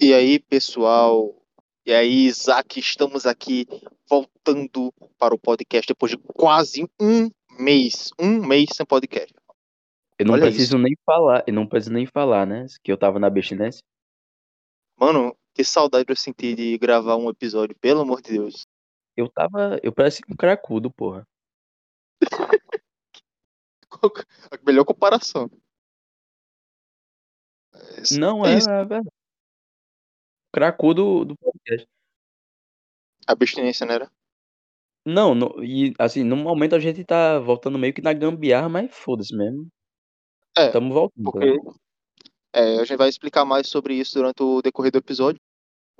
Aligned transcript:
E 0.00 0.14
aí, 0.14 0.38
pessoal? 0.38 1.34
E 1.84 1.92
aí, 1.92 2.26
Isaac, 2.26 2.78
estamos 2.78 3.26
aqui 3.26 3.66
voltando 4.08 4.94
para 5.18 5.34
o 5.34 5.38
podcast 5.38 5.88
depois 5.88 6.12
de 6.12 6.18
quase 6.18 6.88
um 7.00 7.28
mês. 7.58 8.12
Um 8.16 8.46
mês 8.46 8.68
sem 8.76 8.86
podcast. 8.86 9.34
Eu 10.16 10.26
não 10.26 10.34
Olha 10.34 10.42
preciso 10.42 10.76
isso. 10.76 10.78
nem 10.78 10.94
falar, 11.04 11.42
eu 11.48 11.52
não 11.52 11.66
preciso 11.66 11.92
nem 11.92 12.06
falar, 12.06 12.46
né? 12.46 12.66
Que 12.84 12.92
eu 12.92 12.96
tava 12.96 13.18
na 13.18 13.26
abstinência. 13.26 13.82
Mano, 14.96 15.36
que 15.52 15.64
saudade 15.64 16.04
eu 16.08 16.14
senti 16.14 16.54
de 16.54 16.78
gravar 16.78 17.16
um 17.16 17.28
episódio, 17.28 17.76
pelo 17.80 18.02
amor 18.02 18.22
de 18.22 18.30
Deus. 18.30 18.68
Eu 19.16 19.28
tava. 19.28 19.80
Eu 19.82 19.92
parecia 19.92 20.24
um 20.30 20.36
cracudo, 20.36 20.92
porra. 20.92 21.26
A 24.52 24.58
melhor 24.64 24.84
comparação. 24.84 25.50
É, 27.74 28.16
Não, 28.16 28.46
é 28.46 28.52
é, 28.52 28.58
é 28.58 28.84
verdade. 28.84 29.17
Cracudo 30.52 31.24
do 31.24 31.36
podcast. 31.36 31.86
Abstinência, 33.26 33.86
né? 33.86 33.94
era? 33.94 34.10
Não, 35.04 35.34
no- 35.34 35.62
e 35.64 35.94
assim, 35.98 36.22
no 36.22 36.36
momento 36.36 36.74
a 36.74 36.78
gente 36.80 37.04
tá 37.04 37.38
voltando 37.38 37.78
meio 37.78 37.94
que 37.94 38.02
na 38.02 38.12
gambiarra, 38.12 38.68
mas 38.68 38.94
foda-se 38.94 39.34
mesmo. 39.36 39.66
É, 40.56 40.70
Tamo 40.70 40.92
voltando. 40.92 41.22
porque 41.24 41.56
é, 42.52 42.78
a 42.78 42.84
gente 42.84 42.96
vai 42.96 43.08
explicar 43.08 43.44
mais 43.44 43.68
sobre 43.68 43.94
isso 43.94 44.14
durante 44.14 44.42
o 44.42 44.60
decorrer 44.62 44.90
do 44.92 44.98
episódio. 44.98 45.40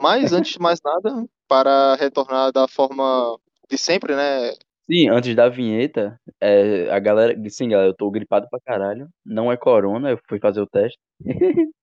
Mas, 0.00 0.32
antes 0.32 0.52
de 0.52 0.60
mais 0.60 0.80
nada, 0.84 1.26
para 1.48 1.96
retornar 1.96 2.52
da 2.52 2.68
forma 2.68 3.36
de 3.68 3.76
sempre, 3.76 4.14
né? 4.14 4.52
Sim, 4.90 5.08
antes 5.08 5.34
da 5.34 5.48
vinheta, 5.48 6.18
é, 6.40 6.88
a 6.90 6.98
galera. 6.98 7.34
Sim, 7.50 7.68
galera, 7.68 7.90
eu 7.90 7.96
tô 7.96 8.10
gripado 8.10 8.46
pra 8.48 8.60
caralho. 8.60 9.08
Não 9.24 9.50
é 9.50 9.56
corona, 9.56 10.10
eu 10.10 10.18
fui 10.28 10.38
fazer 10.38 10.60
o 10.60 10.66
teste. 10.66 10.98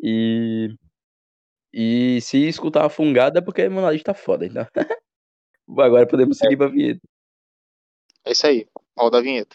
e. 0.00 0.74
E 1.78 2.22
se 2.22 2.38
escutar 2.48 2.86
a 2.86 2.88
fungada 2.88 3.38
é 3.38 3.42
porque 3.42 3.68
meu 3.68 3.82
nariz 3.82 4.02
tá 4.02 4.14
foda, 4.14 4.46
então. 4.46 4.66
Agora 5.78 6.06
podemos 6.08 6.38
seguir 6.38 6.56
pra 6.56 6.68
vinheta. 6.68 7.02
É 8.24 8.32
isso 8.32 8.46
aí. 8.46 8.66
Roda 8.96 9.18
a 9.18 9.20
vinheta. 9.20 9.54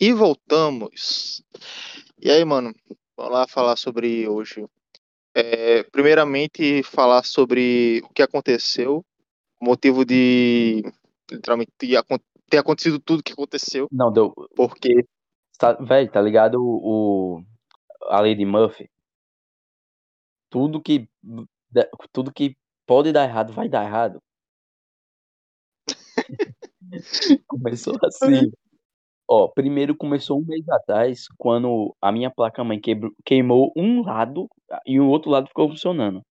E 0.00 0.14
voltamos. 0.14 1.42
E 2.18 2.30
aí, 2.30 2.42
mano, 2.42 2.74
vamos 3.16 3.32
lá 3.32 3.46
falar 3.48 3.76
sobre 3.76 4.28
hoje. 4.28 4.64
É, 5.34 5.82
primeiramente, 5.84 6.82
falar 6.82 7.24
sobre 7.24 8.00
o 8.04 8.08
que 8.14 8.22
aconteceu, 8.22 9.04
o 9.60 9.64
motivo 9.64 10.04
de 10.04 10.82
literalmente 11.30 11.72
de 11.80 11.96
ter 12.48 12.58
acontecido 12.58 13.00
tudo 13.00 13.22
que 13.22 13.32
aconteceu, 13.32 13.88
Não, 13.90 14.12
deu. 14.12 14.32
porque 14.54 15.04
Tá, 15.58 15.72
velho, 15.72 16.10
tá 16.10 16.20
ligado 16.20 16.56
o, 16.56 17.38
o- 17.38 17.44
a 18.08 18.20
Lady 18.20 18.44
Murphy? 18.44 18.90
Tudo 20.50 20.80
que 20.80 21.08
tudo 22.12 22.32
que 22.32 22.56
pode 22.86 23.12
dar 23.12 23.24
errado 23.24 23.52
vai 23.52 23.68
dar 23.68 23.84
errado. 23.84 24.20
Começou 27.48 27.98
assim. 28.04 28.52
Ó, 29.28 29.48
primeiro 29.48 29.96
começou 29.96 30.38
um 30.40 30.44
mês 30.44 30.68
atrás, 30.68 31.26
quando 31.38 31.94
a 32.00 32.12
minha 32.12 32.30
placa-mãe 32.30 32.80
quebrou- 32.80 33.12
queimou 33.24 33.72
um 33.76 34.02
lado 34.02 34.48
e 34.86 35.00
o 35.00 35.08
outro 35.08 35.30
lado 35.30 35.48
ficou 35.48 35.68
funcionando. 35.68 36.22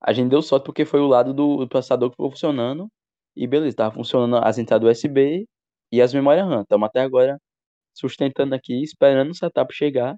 A 0.00 0.12
gente 0.12 0.30
deu 0.30 0.42
sorte 0.42 0.64
porque 0.64 0.84
foi 0.84 1.00
o 1.00 1.06
lado 1.06 1.32
do, 1.34 1.56
do 1.58 1.68
processador 1.68 2.10
que 2.10 2.14
ficou 2.14 2.30
funcionando. 2.30 2.88
E 3.36 3.46
beleza, 3.46 3.76
tava 3.76 3.94
funcionando 3.94 4.36
as 4.44 4.58
entradas 4.58 4.88
USB 4.88 5.46
e 5.92 6.02
as 6.02 6.12
memórias 6.14 6.46
RAM. 6.46 6.62
Estamos 6.62 6.86
até 6.88 7.00
agora 7.00 7.38
sustentando 7.94 8.54
aqui, 8.54 8.82
esperando 8.82 9.30
o 9.32 9.34
setup 9.34 9.74
chegar, 9.74 10.16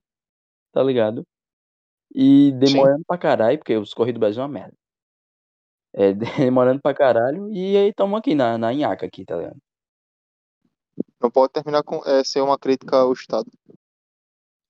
tá 0.73 0.83
ligado? 0.83 1.25
E 2.15 2.53
demorando 2.55 3.05
pra 3.07 3.19
caralho, 3.19 3.59
porque 3.59 3.77
os 3.77 3.95
Correios 3.95 4.15
do 4.17 4.21
Brasil 4.21 4.43
é 4.43 4.47
uma 4.47 4.53
merda. 4.53 4.75
É, 5.93 6.13
demorando 6.51 6.81
pra 6.83 6.95
caralho. 6.95 7.51
E 7.53 7.77
aí 7.77 7.89
estamos 7.91 8.19
aqui 8.19 8.35
na, 8.35 8.57
na 8.59 8.69
aqui, 8.93 9.25
tá 9.25 9.37
ligado? 9.37 9.61
Não 11.21 11.31
pode 11.31 11.53
terminar 11.53 11.83
com 11.83 12.03
é, 12.07 12.23
ser 12.25 12.41
uma 12.41 12.59
crítica 12.59 12.97
ao 12.97 13.13
Estado. 13.13 13.51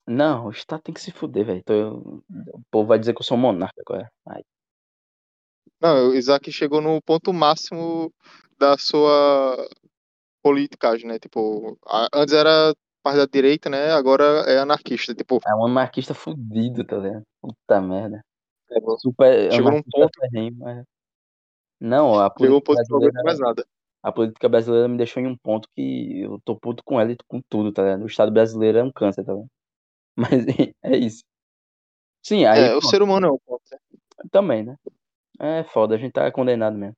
Não, 0.06 0.46
o 0.46 0.50
Estado 0.50 0.82
tem 0.82 0.94
que 0.94 1.00
se 1.00 1.12
fuder, 1.12 1.44
velho. 1.46 1.62
Tô- 1.64 2.22
O 2.54 2.62
povo 2.70 2.88
vai 2.88 2.98
dizer 2.98 3.14
que 3.14 3.20
eu 3.20 3.24
sou 3.24 3.36
monarca 3.36 3.80
agora. 3.86 4.10
Ai, 4.26 4.42
Não, 5.80 6.08
o 6.10 6.14
Isaac 6.14 6.50
chegou 6.50 6.80
no 6.80 7.00
ponto 7.02 7.32
máximo 7.32 8.12
da 8.58 8.76
sua 8.76 9.68
politicagem, 10.42 11.06
né? 11.06 11.18
Tipo, 11.18 11.78
antes 12.12 12.34
era 12.34 12.74
parte 13.02 13.18
da 13.18 13.26
direita, 13.26 13.70
né? 13.70 13.92
Agora 13.92 14.24
é 14.50 14.58
anarquista. 14.58 15.14
Tipo, 15.14 15.38
é 15.46 15.54
um 15.54 15.66
anarquista 15.66 16.12
fudido, 16.12 16.84
tá 16.84 16.96
ligado? 16.98 17.22
Puta 17.40 17.80
merda. 17.80 18.20
é, 18.70 18.80
Super 18.98 19.52
Chegou 19.52 19.70
num 19.72 19.82
ponto- 19.82 20.10
ferrenho, 20.20 20.54
mas... 20.58 20.84
Não, 21.80 22.18
a 22.20 22.30
chegou 22.38 22.58
um 22.58 22.60
política 22.60 22.88
ponto 22.92 22.98
brasileira... 23.00 23.22
mais 23.22 23.38
nada. 23.38 23.64
A 24.02 24.12
política 24.12 24.48
brasileira 24.48 24.88
me 24.88 24.96
deixou 24.96 25.22
em 25.22 25.26
um 25.26 25.36
ponto 25.36 25.68
que 25.74 26.22
eu 26.22 26.40
tô 26.44 26.56
puto 26.58 26.82
com 26.84 27.00
ela 27.00 27.12
e 27.12 27.16
com 27.28 27.40
tudo, 27.48 27.72
tá 27.72 27.82
ligado? 27.82 28.02
O 28.04 28.06
Estado 28.06 28.32
brasileiro 28.32 28.78
é 28.78 28.82
um 28.84 28.92
câncer, 28.92 29.24
tá 29.24 29.32
ligado? 29.32 29.48
Mas 30.16 30.46
é 30.84 30.96
isso. 30.98 31.24
Sim, 32.22 32.44
aí 32.44 32.70
É, 32.70 32.76
o 32.76 32.80
ser 32.82 33.02
humano 33.02 33.26
é 33.26 33.30
um 33.30 33.38
né? 33.72 33.78
também, 34.30 34.62
né? 34.64 34.76
É 35.40 35.64
foda, 35.64 35.94
a 35.94 35.98
gente 35.98 36.12
tá 36.12 36.30
condenado 36.32 36.76
mesmo. 36.78 36.96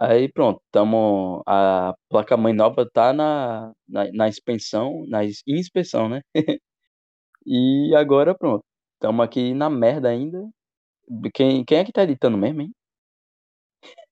Aí 0.00 0.30
pronto, 0.30 0.60
tamo. 0.70 1.42
A 1.46 1.94
placa-mãe 2.10 2.52
nova 2.52 2.88
tá 2.92 3.12
na, 3.12 3.72
na, 3.88 4.10
na 4.12 4.28
inspeção, 4.28 5.04
na 5.08 5.24
ins- 5.24 5.42
inspeção, 5.46 6.08
né? 6.08 6.20
e 7.46 7.94
agora 7.96 8.34
pronto. 8.36 8.64
Tamo 9.00 9.22
aqui 9.22 9.54
na 9.54 9.70
merda 9.70 10.08
ainda. 10.10 10.48
Quem, 11.34 11.64
quem 11.64 11.78
é 11.78 11.84
que 11.84 11.92
tá 11.92 12.04
editando 12.04 12.38
mesmo, 12.38 12.62
hein? 12.62 12.72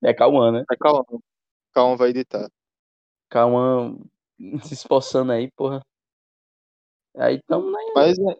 É 0.03 0.12
Cauã, 0.15 0.53
né? 0.53 0.65
Mas 0.69 0.78
calma, 0.78 1.04
calma, 1.75 1.97
vai 1.97 2.11
editar. 2.11 2.49
Cauã 3.29 3.97
se 4.62 4.75
esforçando 4.75 5.33
aí, 5.33 5.51
porra. 5.53 5.83
Aí 7.17 7.41
tamo, 7.47 7.71
na, 7.71 7.79
Mas 7.95 8.19
é, 8.19 8.37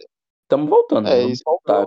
tamo 0.49 0.67
voltando, 0.67 1.09
É, 1.09 1.25
isso 1.25 1.43
voltar. 1.44 1.87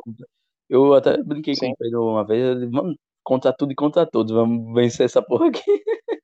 Eu 0.70 0.94
até 0.94 1.22
brinquei 1.24 1.56
Sim. 1.56 1.68
com 1.68 1.74
o 1.74 1.78
Pedro 1.78 2.04
uma 2.04 2.26
vez, 2.26 2.60
disse, 2.60 2.72
vamos 2.72 2.96
contra 3.24 3.54
tudo 3.54 3.72
e 3.72 3.76
contra 3.76 4.06
todos, 4.06 4.34
vamos 4.34 4.74
vencer 4.74 5.06
essa 5.06 5.22
porra 5.22 5.48
aqui. 5.48 5.62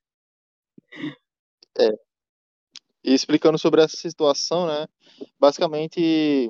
E 3.03 3.13
explicando 3.13 3.57
sobre 3.59 3.81
essa 3.81 3.97
situação, 3.97 4.66
né? 4.66 4.88
Basicamente, 5.38 6.50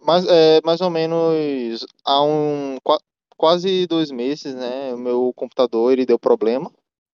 mais, 0.00 0.26
é, 0.26 0.60
mais 0.64 0.80
ou 0.80 0.88
menos 0.88 1.84
há 2.02 2.22
um 2.22 2.78
qua- 2.82 3.00
quase 3.36 3.86
dois 3.86 4.10
meses, 4.10 4.54
né? 4.54 4.94
O 4.94 4.98
meu 4.98 5.32
computador 5.34 5.92
ele 5.92 6.06
deu 6.06 6.18
problema 6.18 6.72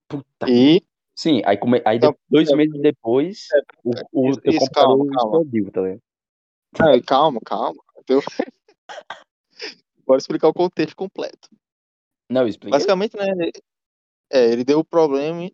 Puta. 0.08 0.48
e 0.48 0.82
Sim, 1.16 1.40
aí, 1.46 1.56
come... 1.56 1.80
aí 1.84 1.98
de- 1.98 2.14
dois 2.28 2.50
é, 2.50 2.56
meses 2.56 2.78
depois, 2.80 3.46
o, 3.82 3.90
o 4.12 4.30
isso, 4.30 4.40
isso, 4.44 4.70
calma, 4.70 5.06
calma. 5.06 5.38
explodiu, 5.38 5.72
tá 5.72 5.80
ligado? 5.80 6.02
Ah, 6.78 7.02
calma, 7.06 7.40
calma. 7.44 7.82
Deu... 8.06 8.20
Bora 10.06 10.18
explicar 10.18 10.48
o 10.48 10.54
contexto 10.54 10.94
completo. 10.94 11.48
Não, 12.28 12.46
expliquei. 12.46 12.70
Basicamente, 12.70 13.16
né? 13.16 13.50
É, 14.30 14.52
ele 14.52 14.62
deu 14.62 14.84
problema, 14.84 15.50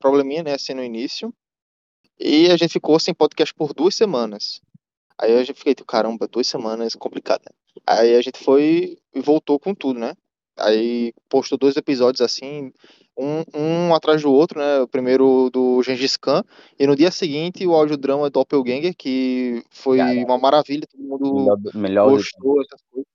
probleminha, 0.00 0.42
né? 0.42 0.54
Assim 0.54 0.74
no 0.74 0.82
início. 0.82 1.32
E 2.18 2.50
a 2.50 2.56
gente 2.56 2.72
ficou 2.72 2.98
sem 2.98 3.14
podcast 3.14 3.54
por 3.54 3.72
duas 3.72 3.94
semanas. 3.94 4.60
Aí 5.16 5.32
a 5.32 5.44
gente 5.44 5.56
fiquei, 5.56 5.74
tipo, 5.74 5.86
caramba, 5.86 6.26
duas 6.26 6.48
semanas, 6.48 6.94
complicado, 6.94 7.42
né? 7.44 7.52
Aí 7.86 8.16
a 8.16 8.22
gente 8.22 8.38
foi 8.38 8.98
e 9.14 9.20
voltou 9.20 9.60
com 9.60 9.74
tudo, 9.74 10.00
né? 10.00 10.14
Aí 10.56 11.12
postou 11.28 11.56
dois 11.58 11.76
episódios 11.76 12.20
assim, 12.20 12.72
um, 13.16 13.42
um 13.54 13.94
atrás 13.94 14.22
do 14.22 14.32
outro, 14.32 14.58
né? 14.58 14.80
O 14.80 14.88
primeiro 14.88 15.48
do 15.50 15.82
Gengis 15.82 16.16
Khan, 16.16 16.42
e 16.78 16.86
no 16.86 16.96
dia 16.96 17.10
seguinte 17.10 17.66
o 17.66 17.72
audiodrama 17.74 18.28
Doppelganger, 18.30 18.94
que 18.96 19.64
foi 19.70 19.98
Caralho. 19.98 20.24
uma 20.24 20.38
maravilha, 20.38 20.86
todo 20.86 21.02
mundo 21.02 21.34
Melhor, 21.34 21.56
do- 21.56 21.78
melhor, 21.78 22.10
gostou, 22.10 22.60
essas 22.62 22.80
coisas. 22.90 23.06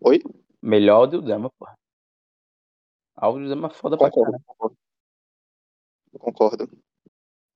Oi? 0.00 0.20
melhor 0.60 0.96
audiodrama, 0.96 1.50
porra. 1.58 1.74
Audiodrama 3.16 3.68
é 3.68 3.70
foda 3.74 3.96
pra 3.96 4.10
Concordo, 4.10 4.32
caralho. 4.32 4.44
concordo. 4.46 4.76
Concordo. 6.18 6.70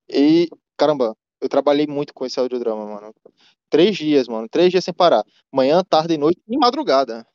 E, 0.09 0.49
caramba, 0.77 1.15
eu 1.41 1.49
trabalhei 1.49 1.85
muito 1.87 2.13
com 2.13 2.25
esse 2.25 2.39
audiodrama, 2.39 2.85
mano. 2.85 3.13
Três 3.69 3.97
dias, 3.97 4.27
mano. 4.27 4.47
Três 4.49 4.71
dias 4.71 4.83
sem 4.83 4.93
parar. 4.93 5.23
Manhã, 5.51 5.83
tarde, 5.83 6.17
noite 6.17 6.41
e 6.47 6.57
madrugada. 6.57 7.27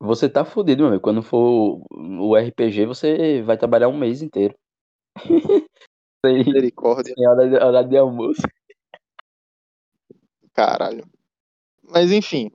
Você 0.00 0.30
tá 0.30 0.46
fudido, 0.46 0.82
meu 0.82 0.88
amigo. 0.88 1.02
Quando 1.02 1.22
for 1.22 1.82
o 1.90 2.34
RPG, 2.34 2.86
você 2.86 3.42
vai 3.42 3.58
trabalhar 3.58 3.88
um 3.88 3.98
mês 3.98 4.22
inteiro. 4.22 4.54
sem, 6.24 6.44
Misericórdia. 6.44 7.14
sem 7.14 7.28
hora, 7.28 7.48
de, 7.48 7.56
hora 7.56 7.84
de 7.84 7.96
almoço. 7.98 8.40
Caralho. 10.54 11.06
Mas 11.82 12.10
enfim. 12.10 12.50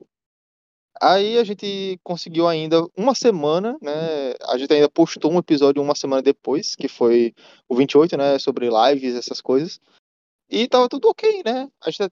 Aí 1.00 1.38
a 1.38 1.44
gente 1.44 2.00
conseguiu 2.02 2.48
ainda 2.48 2.84
uma 2.96 3.14
semana, 3.14 3.76
né? 3.80 4.34
A 4.48 4.58
gente 4.58 4.72
ainda 4.72 4.88
postou 4.88 5.30
um 5.30 5.38
episódio 5.38 5.82
uma 5.82 5.94
semana 5.94 6.22
depois, 6.22 6.74
que 6.74 6.88
foi 6.88 7.34
o 7.68 7.76
28, 7.76 8.16
né? 8.16 8.38
Sobre 8.38 8.68
lives, 8.68 9.14
essas 9.14 9.40
coisas. 9.40 9.78
E 10.50 10.66
tava 10.66 10.88
tudo 10.88 11.08
ok, 11.08 11.42
né? 11.44 11.68
A 11.80 11.90
gente, 11.90 12.10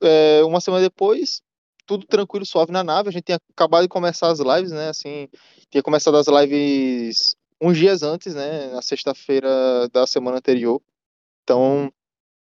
é, 0.00 0.42
uma 0.44 0.60
semana 0.60 0.82
depois, 0.82 1.42
tudo 1.90 2.06
tranquilo, 2.06 2.46
suave 2.46 2.70
na 2.70 2.84
nave. 2.84 3.08
A 3.08 3.12
gente 3.12 3.24
tinha 3.24 3.40
acabado 3.52 3.82
de 3.82 3.88
começar 3.88 4.30
as 4.30 4.38
lives, 4.38 4.70
né? 4.70 4.90
Assim, 4.90 5.28
tinha 5.68 5.82
começado 5.82 6.16
as 6.16 6.28
lives 6.28 7.34
uns 7.60 7.76
dias 7.76 8.04
antes, 8.04 8.32
né? 8.32 8.68
Na 8.68 8.80
sexta-feira 8.80 9.88
da 9.88 10.06
semana 10.06 10.36
anterior. 10.36 10.80
Então, 11.42 11.92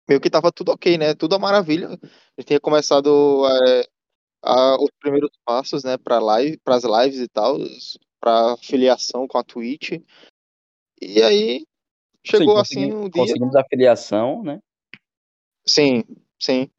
meio 0.09 0.19
que 0.19 0.30
tava 0.30 0.51
tudo 0.51 0.74
ok, 0.74 0.97
né? 0.97 1.13
Tudo 1.13 1.36
a 1.36 1.39
maravilha. 1.39 1.88
A 1.88 1.91
gente 2.38 2.47
tinha 2.47 2.59
começado 2.59 3.47
é, 3.47 3.88
a, 4.44 4.75
os 4.75 4.89
primeiros 5.00 5.31
passos, 5.45 5.85
né? 5.85 5.97
Para 5.97 6.19
live, 6.19 6.57
para 6.57 6.75
as 6.75 6.83
lives 6.83 7.21
e 7.21 7.27
tal, 7.30 7.56
para 8.19 8.57
filiação 8.57 9.25
com 9.25 9.38
a 9.38 9.44
Twitch. 9.44 10.01
E 11.01 11.24
aí 11.24 11.65
chegou 12.25 12.56
sim, 12.65 12.83
assim 12.83 12.94
um 12.94 13.09
dia. 13.09 13.24
Conseguimos 13.24 13.56
a 13.56 13.63
filiação, 13.63 14.44
né? 14.44 14.59
Sim, 15.65 16.03
sim. 16.38 16.69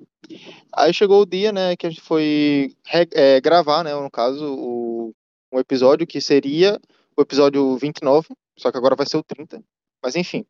Aí 0.72 0.92
chegou 0.92 1.22
o 1.22 1.26
dia, 1.26 1.52
né, 1.52 1.76
que 1.76 1.86
a 1.86 1.90
gente 1.90 2.02
foi 2.02 2.74
é, 3.12 3.40
gravar, 3.40 3.82
né, 3.82 3.94
no 3.94 4.10
caso, 4.10 4.54
o, 4.54 5.14
um 5.52 5.58
episódio 5.58 6.06
que 6.06 6.20
seria 6.20 6.78
o 7.16 7.22
episódio 7.22 7.76
29, 7.76 8.28
só 8.58 8.70
que 8.70 8.78
agora 8.78 8.96
vai 8.96 9.06
ser 9.06 9.16
o 9.16 9.22
30. 9.22 9.62
Mas 10.02 10.16
enfim. 10.16 10.44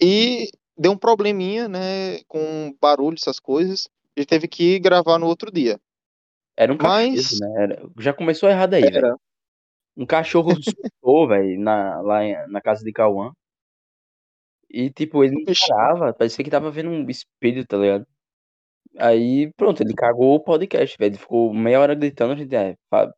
E 0.00 0.50
deu 0.76 0.92
um 0.92 0.98
probleminha, 0.98 1.68
né, 1.68 2.20
com 2.26 2.74
barulho, 2.80 3.16
essas 3.18 3.38
coisas. 3.38 3.88
A 4.16 4.20
gente 4.20 4.28
teve 4.28 4.48
que 4.48 4.78
gravar 4.78 5.18
no 5.18 5.26
outro 5.26 5.50
dia. 5.50 5.78
Era 6.56 6.72
um 6.72 6.76
cachorro, 6.76 7.12
Mas... 7.12 7.40
né? 7.40 7.62
Era... 7.62 7.90
Já 7.98 8.12
começou 8.12 8.48
errado 8.48 8.74
aí, 8.74 8.82
velho. 8.82 9.18
Um 9.96 10.06
cachorro 10.06 10.50
surtou, 10.62 11.28
velho, 11.28 11.62
lá 11.62 12.20
na 12.48 12.60
casa 12.60 12.84
de 12.84 12.92
Cauã. 12.92 13.32
E, 14.70 14.90
tipo, 14.90 15.24
ele 15.24 15.34
não 15.34 15.54
parava, 15.68 16.12
parecia 16.12 16.44
que 16.44 16.50
tava 16.50 16.70
vendo 16.70 16.90
um 16.90 17.08
espírito, 17.08 17.66
tá 17.68 17.76
ligado? 17.78 18.06
Aí, 19.00 19.52
pronto, 19.56 19.82
ele 19.82 19.94
cagou 19.94 20.34
o 20.34 20.40
podcast, 20.42 20.96
velho. 20.98 21.10
Ele 21.12 21.18
ficou 21.18 21.52
meia 21.54 21.80
hora 21.80 21.94
gritando, 21.94 22.32
a 22.32 22.36
gente, 22.36 22.54
é, 22.54 22.74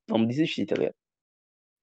vamos 0.09 0.29
desistir, 0.29 0.67
tá 0.67 0.75
ligado? 0.75 0.95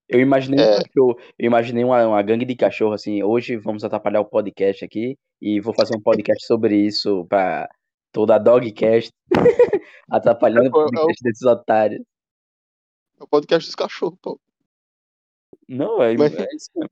Eu 0.09 0.19
imaginei 0.21 0.63
É. 0.63 0.69
um 0.75 0.81
cachorro, 0.83 1.19
eu 1.37 1.45
imaginei 1.47 1.83
uma, 1.83 2.07
uma 2.07 2.21
gangue 2.23 2.45
de 2.45 2.55
cachorro, 2.55 2.93
assim, 2.93 3.21
hoje 3.23 3.57
vamos 3.57 3.83
atrapalhar 3.83 4.21
o 4.21 4.25
podcast 4.29 4.85
aqui 4.85 5.17
e 5.41 5.59
vou 5.59 5.73
fazer 5.73 5.97
um 5.97 6.01
podcast 6.01 6.45
sobre 6.45 6.77
isso 6.77 7.25
pra 7.25 7.67
toda 8.13 8.35
a 8.35 8.39
Dogcast, 8.39 9.11
atrapalhando 10.09 10.69
o 10.69 10.71
podcast 10.71 11.21
desses 11.23 11.43
otários. 11.45 12.01
É 13.19 13.23
o 13.23 13.27
podcast 13.27 13.67
dos 13.67 13.75
cachorros, 13.75 14.17
pô. 14.21 14.39
Não, 15.67 16.01
é, 16.01 16.15
Mas- 16.15 16.33
é 16.35 16.45
isso 16.55 16.69
mesmo. 16.75 16.91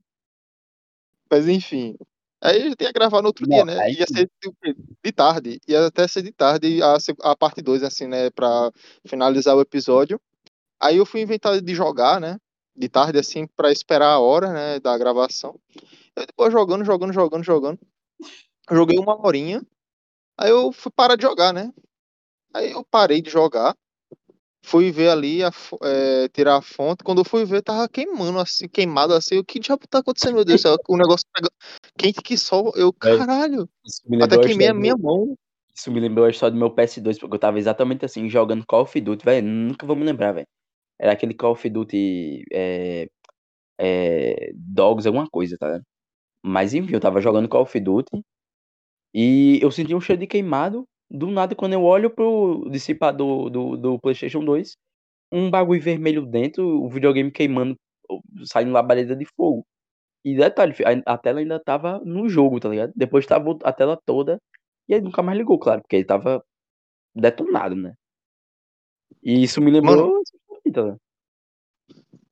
Mas 1.30 1.48
enfim. 1.48 1.96
Aí 2.42 2.62
a 2.62 2.68
gente 2.68 2.82
ia 2.82 2.92
gravar 2.92 3.22
no 3.22 3.28
outro 3.28 3.46
Não, 3.48 3.56
dia, 3.56 3.64
né? 3.64 3.78
aí 3.82 3.94
Ia 3.94 4.06
ser 4.06 4.30
de, 4.42 4.76
de 5.04 5.12
tarde. 5.12 5.60
Ia 5.66 5.86
até 5.86 6.06
ser 6.06 6.22
de 6.22 6.32
tarde 6.32 6.82
a, 6.82 6.96
a 7.22 7.36
parte 7.36 7.62
2, 7.62 7.82
assim, 7.82 8.06
né? 8.06 8.30
Pra 8.30 8.70
finalizar 9.06 9.56
o 9.56 9.60
episódio. 9.60 10.20
Aí 10.80 10.98
eu 10.98 11.06
fui 11.06 11.22
inventar 11.22 11.60
de 11.60 11.74
jogar, 11.74 12.20
né? 12.20 12.38
De 12.76 12.88
tarde, 12.88 13.18
assim, 13.18 13.46
pra 13.56 13.72
esperar 13.72 14.12
a 14.12 14.18
hora, 14.20 14.52
né? 14.52 14.80
Da 14.80 14.96
gravação. 14.98 15.58
Eu 16.14 16.26
depois 16.26 16.52
jogando, 16.52 16.84
jogando, 16.84 17.12
jogando, 17.12 17.44
jogando. 17.44 17.78
Joguei 18.70 18.98
uma 18.98 19.14
horinha. 19.26 19.62
Aí 20.38 20.50
eu 20.50 20.72
fui 20.72 20.92
parar 20.94 21.16
de 21.16 21.22
jogar, 21.22 21.52
né? 21.52 21.72
Aí 22.54 22.72
eu 22.72 22.84
parei 22.84 23.22
de 23.22 23.30
jogar. 23.30 23.76
Fui 24.66 24.90
ver 24.90 25.10
ali, 25.10 25.44
a, 25.44 25.52
é, 25.84 26.28
tirar 26.28 26.56
a 26.56 26.60
fonte. 26.60 27.04
Quando 27.04 27.18
eu 27.18 27.24
fui 27.24 27.44
ver, 27.44 27.62
tava 27.62 27.88
queimando, 27.88 28.40
assim, 28.40 28.66
queimado 28.66 29.14
assim. 29.14 29.38
O 29.38 29.44
que 29.44 29.60
diabo 29.60 29.86
tá 29.88 30.00
acontecendo, 30.00 30.34
meu 30.34 30.44
Deus 30.44 30.60
do 30.60 30.62
céu? 30.62 30.76
O 30.88 30.96
negócio 30.96 31.24
pega 31.32 31.48
quente 31.96 32.20
que 32.20 32.36
só. 32.36 32.72
Eu, 32.74 32.92
Véi, 33.00 33.16
caralho. 33.16 33.68
Até 34.20 34.40
queimei 34.40 34.66
a 34.66 34.74
minha 34.74 34.96
mão. 34.96 35.36
Isso 35.72 35.92
me 35.92 36.00
lembrou 36.00 36.26
a 36.26 36.30
história 36.30 36.52
do 36.52 36.58
meu 36.58 36.74
PS2, 36.74 37.16
porque 37.16 37.36
eu 37.36 37.38
tava 37.38 37.60
exatamente 37.60 38.04
assim, 38.04 38.28
jogando 38.28 38.66
Call 38.66 38.82
of 38.82 39.00
Duty, 39.00 39.24
velho. 39.24 39.46
Nunca 39.46 39.86
vou 39.86 39.94
me 39.94 40.02
lembrar, 40.02 40.32
velho. 40.32 40.48
Era 40.98 41.12
aquele 41.12 41.32
Call 41.32 41.52
of 41.52 41.70
Duty 41.70 42.42
é, 42.52 43.06
é, 43.78 44.50
Dogs, 44.52 45.06
alguma 45.06 45.28
coisa, 45.30 45.56
tá? 45.56 45.80
Mas 46.42 46.74
enfim, 46.74 46.92
eu 46.92 46.98
tava 46.98 47.20
jogando 47.20 47.48
Call 47.48 47.62
of 47.62 47.78
Duty 47.78 48.20
e 49.14 49.60
eu 49.62 49.70
senti 49.70 49.94
um 49.94 50.00
cheiro 50.00 50.18
de 50.18 50.26
queimado. 50.26 50.84
Do 51.10 51.30
nada, 51.30 51.54
quando 51.54 51.74
eu 51.74 51.82
olho 51.84 52.10
pro 52.10 52.68
dissipador 52.70 53.48
do, 53.50 53.76
do 53.76 53.98
PlayStation 53.98 54.44
2, 54.44 54.76
um 55.32 55.50
bagulho 55.50 55.80
vermelho 55.80 56.26
dentro, 56.26 56.64
o 56.82 56.88
videogame 56.88 57.30
queimando, 57.30 57.76
saindo 58.44 58.72
labareda 58.72 59.14
de 59.14 59.26
fogo. 59.36 59.64
E 60.24 60.36
detalhe, 60.36 60.74
a, 61.06 61.18
tela 61.18 61.40
ainda 61.40 61.60
tava 61.60 62.00
no 62.04 62.28
jogo, 62.28 62.58
tá 62.58 62.68
ligado? 62.68 62.92
Depois 62.96 63.26
tava 63.26 63.56
a 63.62 63.72
tela 63.72 63.96
toda 64.04 64.40
e 64.88 64.94
aí 64.94 65.00
nunca 65.00 65.22
mais 65.22 65.38
ligou, 65.38 65.58
claro, 65.58 65.82
porque 65.82 65.96
ele 65.96 66.04
tava 66.04 66.44
detonado, 67.14 67.76
né? 67.76 67.94
E 69.22 69.42
isso 69.42 69.60
me 69.60 69.70
lembrou. 69.70 70.22
tá 70.72 70.82
ligado? 70.82 71.00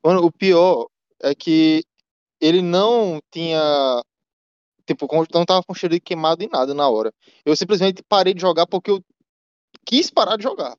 Mano, 0.05 0.27
o 0.27 0.33
pior 0.33 0.87
é 1.23 1.35
que 1.35 1.83
ele 2.41 2.61
não 2.61 3.19
tinha. 3.31 4.03
Tipo, 4.87 5.09
não 5.33 5.45
tava 5.45 5.63
com 5.65 5.75
cheiro 5.75 5.95
de 5.95 6.01
queimado 6.01 6.43
em 6.43 6.49
nada 6.49 6.75
na 6.75 6.89
hora. 6.89 7.13
Eu 7.45 7.57
simplesmente 7.57 8.03
parei 8.03 8.35
de 8.35 8.41
jogar 8.41 8.67
porque 8.67 8.91
eu 8.91 9.03
quis 9.85 10.11
parar 10.11 10.37
de 10.37 10.43
jogar. 10.43 10.77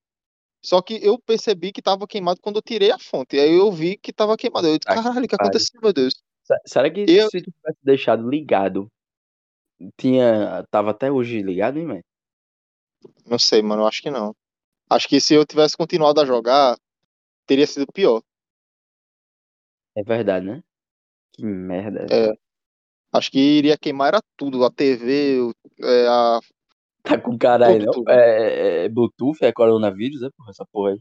Só 0.63 0.81
que 0.81 1.00
eu 1.04 1.18
percebi 1.19 1.72
que 1.72 1.81
tava 1.81 2.07
queimado 2.07 2.40
quando 2.42 2.57
eu 2.57 2.62
tirei 2.62 2.92
a 2.92 3.00
fonte. 3.00 3.40
Aí 3.40 3.54
eu 3.54 3.72
vi 3.72 3.98
que 3.98 4.12
tava 4.13 4.36
queimado. 4.38 4.68
Eu 4.68 4.80
caralho, 4.80 5.25
o 5.25 5.28
que 5.28 5.36
aconteceu, 5.36 5.80
meu 5.81 5.94
Deus? 5.94 6.13
Se- 6.44 6.62
Será 6.74 6.90
que 6.92 7.02
Eu- 7.07 7.30
se 7.30 7.42
tu 7.42 7.52
tivesse 7.52 7.80
deixado 7.84 8.30
ligado, 8.30 8.88
tinha. 9.98 10.63
Tava 10.69 10.92
até 10.92 11.12
hoje 11.12 11.42
ligado, 11.42 11.78
hein, 11.80 11.88
velho? 11.88 12.04
Não 13.25 13.38
sei, 13.40 13.62
mano, 13.62 13.84
eu 13.84 13.88
acho 13.88 14.02
que 14.02 14.10
não. 14.12 14.36
Acho 14.90 15.07
que 15.07 15.19
se 15.19 15.34
eu 15.34 15.46
tivesse 15.46 15.75
continuado 15.75 16.22
a 16.22 16.25
jogar, 16.25 16.78
teria 17.48 17.66
sido 17.66 17.86
pior. 17.92 18.22
É 19.96 20.04
verdade, 20.04 20.46
né? 20.46 20.63
Que 21.34 21.44
merda. 21.44 22.06
É. 22.12 22.34
Acho 23.18 23.32
que 23.32 23.40
iria 23.40 23.78
queimar 23.78 24.10
era 24.10 24.22
tudo, 24.36 24.64
a 24.66 24.72
TV, 24.72 25.40
é, 25.82 26.08
a... 26.08 26.40
Tá 27.04 27.20
com 27.20 27.38
caralho, 27.38 27.80
Tudo, 27.80 27.86
não? 27.86 27.94
tudo. 27.94 28.10
É, 28.10 28.86
é 28.86 28.90
Bluetooth, 28.90 29.38
é 29.44 29.52
coronavírus, 29.52 30.24
é 30.24 30.30
porra, 30.36 30.50
essa 30.50 30.66
porra 30.72 30.92
aí. 30.92 31.00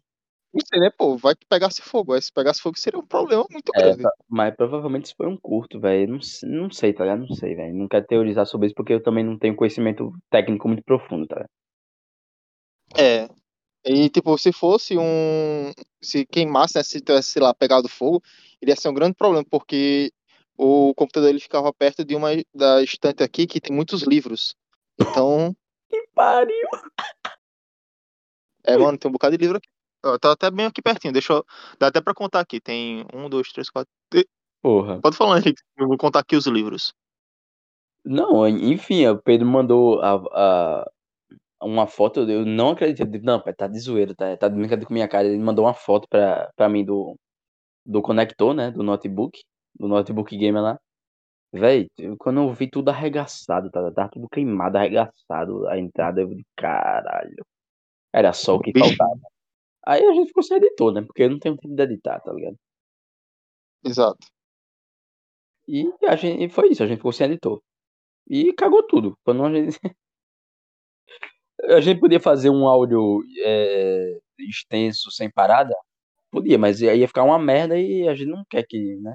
Não 0.52 0.60
sei, 0.64 0.78
né, 0.78 0.90
pô, 0.96 1.16
vai 1.16 1.34
que 1.34 1.44
pegasse 1.48 1.82
fogo. 1.82 2.12
Aí 2.12 2.22
se 2.22 2.32
pegasse 2.32 2.60
fogo 2.60 2.78
seria 2.78 3.00
um 3.00 3.06
problema 3.06 3.44
muito 3.50 3.72
É, 3.74 3.80
grande. 3.82 4.02
pra- 4.02 4.12
mas 4.28 4.54
provavelmente 4.54 5.06
isso 5.06 5.14
foi 5.16 5.26
um 5.26 5.36
curto, 5.36 5.80
velho. 5.80 6.12
Não, 6.12 6.18
não 6.62 6.70
sei, 6.70 6.92
tá 6.92 7.02
ligado? 7.04 7.26
Não 7.26 7.34
sei, 7.34 7.56
velho. 7.56 7.74
Não 7.74 7.88
quero 7.88 8.06
teorizar 8.06 8.46
sobre 8.46 8.66
isso 8.66 8.74
porque 8.76 8.92
eu 8.92 9.02
também 9.02 9.24
não 9.24 9.36
tenho 9.36 9.56
conhecimento 9.56 10.12
técnico 10.30 10.68
muito 10.68 10.84
profundo, 10.84 11.26
tá 11.26 11.34
ligado? 11.36 11.50
É. 12.96 13.28
E, 13.84 14.08
tipo, 14.08 14.38
se 14.38 14.52
fosse 14.52 14.96
um. 14.96 15.72
Se 16.00 16.24
queimasse, 16.24 16.76
né, 16.76 16.82
se 16.82 17.00
tivesse, 17.00 17.32
sei 17.32 17.42
lá, 17.42 17.52
pegado 17.52 17.88
fogo, 17.88 18.22
iria 18.62 18.76
ser 18.76 18.88
um 18.88 18.94
grande 18.94 19.14
problema, 19.14 19.44
porque 19.50 20.12
o 20.56 20.94
computador 20.94 21.28
ele 21.30 21.40
ficava 21.40 21.72
perto 21.72 22.04
de 22.04 22.14
uma 22.14 22.28
da 22.54 22.82
estante 22.82 23.22
aqui 23.22 23.46
que 23.46 23.60
tem 23.60 23.74
muitos 23.74 24.02
livros. 24.02 24.54
Então, 25.00 25.54
Que 25.90 26.06
pariu! 26.14 26.68
é, 28.64 28.76
mano, 28.78 28.96
tem 28.98 29.08
um 29.08 29.12
bocado 29.12 29.36
de 29.36 29.42
livro 29.42 29.58
aqui. 29.58 29.68
Ó, 30.04 30.18
tá 30.18 30.32
até 30.32 30.50
bem 30.50 30.66
aqui 30.66 30.82
pertinho, 30.82 31.12
deixa 31.12 31.32
eu. 31.32 31.44
Dá 31.78 31.86
até 31.88 32.00
pra 32.00 32.14
contar 32.14 32.40
aqui. 32.40 32.60
Tem 32.60 33.04
um, 33.12 33.28
dois, 33.28 33.50
três, 33.52 33.70
quatro. 33.70 33.90
Porra. 34.62 35.00
Pode 35.00 35.16
falar, 35.16 35.38
Henrique. 35.38 35.62
Eu 35.76 35.88
vou 35.88 35.96
contar 35.98 36.20
aqui 36.20 36.36
os 36.36 36.46
livros. 36.46 36.92
Não, 38.04 38.46
enfim, 38.48 39.06
o 39.06 39.20
Pedro 39.22 39.46
mandou 39.46 40.00
a, 40.02 40.14
a- 40.14 40.90
uma 41.62 41.86
foto, 41.86 42.20
eu 42.28 42.44
não 42.44 42.70
acredito. 42.70 43.06
Não, 43.22 43.40
pai, 43.40 43.54
tá 43.54 43.66
de 43.66 43.78
zoeira, 43.78 44.14
tá, 44.14 44.36
tá 44.36 44.48
de 44.48 44.54
brincadeira 44.56 44.86
com 44.86 44.92
minha 44.92 45.08
cara. 45.08 45.26
Ele 45.26 45.38
mandou 45.38 45.64
uma 45.64 45.72
foto 45.74 46.06
pra, 46.08 46.50
pra 46.56 46.68
mim 46.68 46.84
do, 46.84 47.14
do 47.86 48.02
conector, 48.02 48.52
né? 48.54 48.70
Do 48.70 48.82
notebook, 48.82 49.42
do 49.78 49.88
notebook 49.88 50.36
gamer 50.36 50.62
lá. 50.62 50.80
Véi, 51.52 51.88
quando 52.18 52.40
eu 52.40 52.52
vi 52.52 52.68
tudo 52.68 52.90
arregaçado, 52.90 53.70
tá? 53.70 53.90
Tava 53.92 54.10
tudo 54.10 54.28
queimado, 54.28 54.76
arregaçado 54.78 55.68
a 55.68 55.78
entrada, 55.78 56.20
eu 56.20 56.28
vi, 56.28 56.44
caralho. 56.56 57.44
Era 58.12 58.32
só 58.32 58.56
o 58.56 58.60
que 58.60 58.72
faltava. 58.76 59.20
Aí 59.86 60.04
a 60.04 60.12
gente 60.14 60.28
ficou 60.28 60.42
sem 60.42 60.56
editor, 60.56 60.92
né? 60.92 61.02
Porque 61.02 61.22
eu 61.24 61.30
não 61.30 61.38
tenho 61.38 61.56
tempo 61.56 61.76
de 61.76 61.82
editar, 61.82 62.20
tá 62.20 62.32
ligado? 62.32 62.56
Exato. 63.84 64.26
E 65.68 65.86
a 66.06 66.16
gente 66.16 66.44
e 66.44 66.48
foi 66.48 66.70
isso, 66.70 66.82
a 66.82 66.86
gente 66.86 66.98
ficou 66.98 67.12
sem 67.12 67.26
editor. 67.26 67.62
E 68.28 68.52
cagou 68.54 68.82
tudo. 68.86 69.16
Quando 69.24 69.44
a 69.44 69.52
gente. 69.52 69.78
A 71.70 71.80
gente 71.80 72.00
podia 72.00 72.20
fazer 72.20 72.50
um 72.50 72.66
áudio 72.68 73.22
é, 73.38 74.18
extenso, 74.38 75.10
sem 75.10 75.30
parada? 75.30 75.74
Podia, 76.30 76.58
mas 76.58 76.82
aí 76.82 77.00
ia 77.00 77.08
ficar 77.08 77.22
uma 77.22 77.38
merda 77.38 77.78
e 77.78 78.08
a 78.08 78.14
gente 78.14 78.28
não 78.28 78.44
quer 78.50 78.64
que, 78.66 78.96
né? 78.96 79.14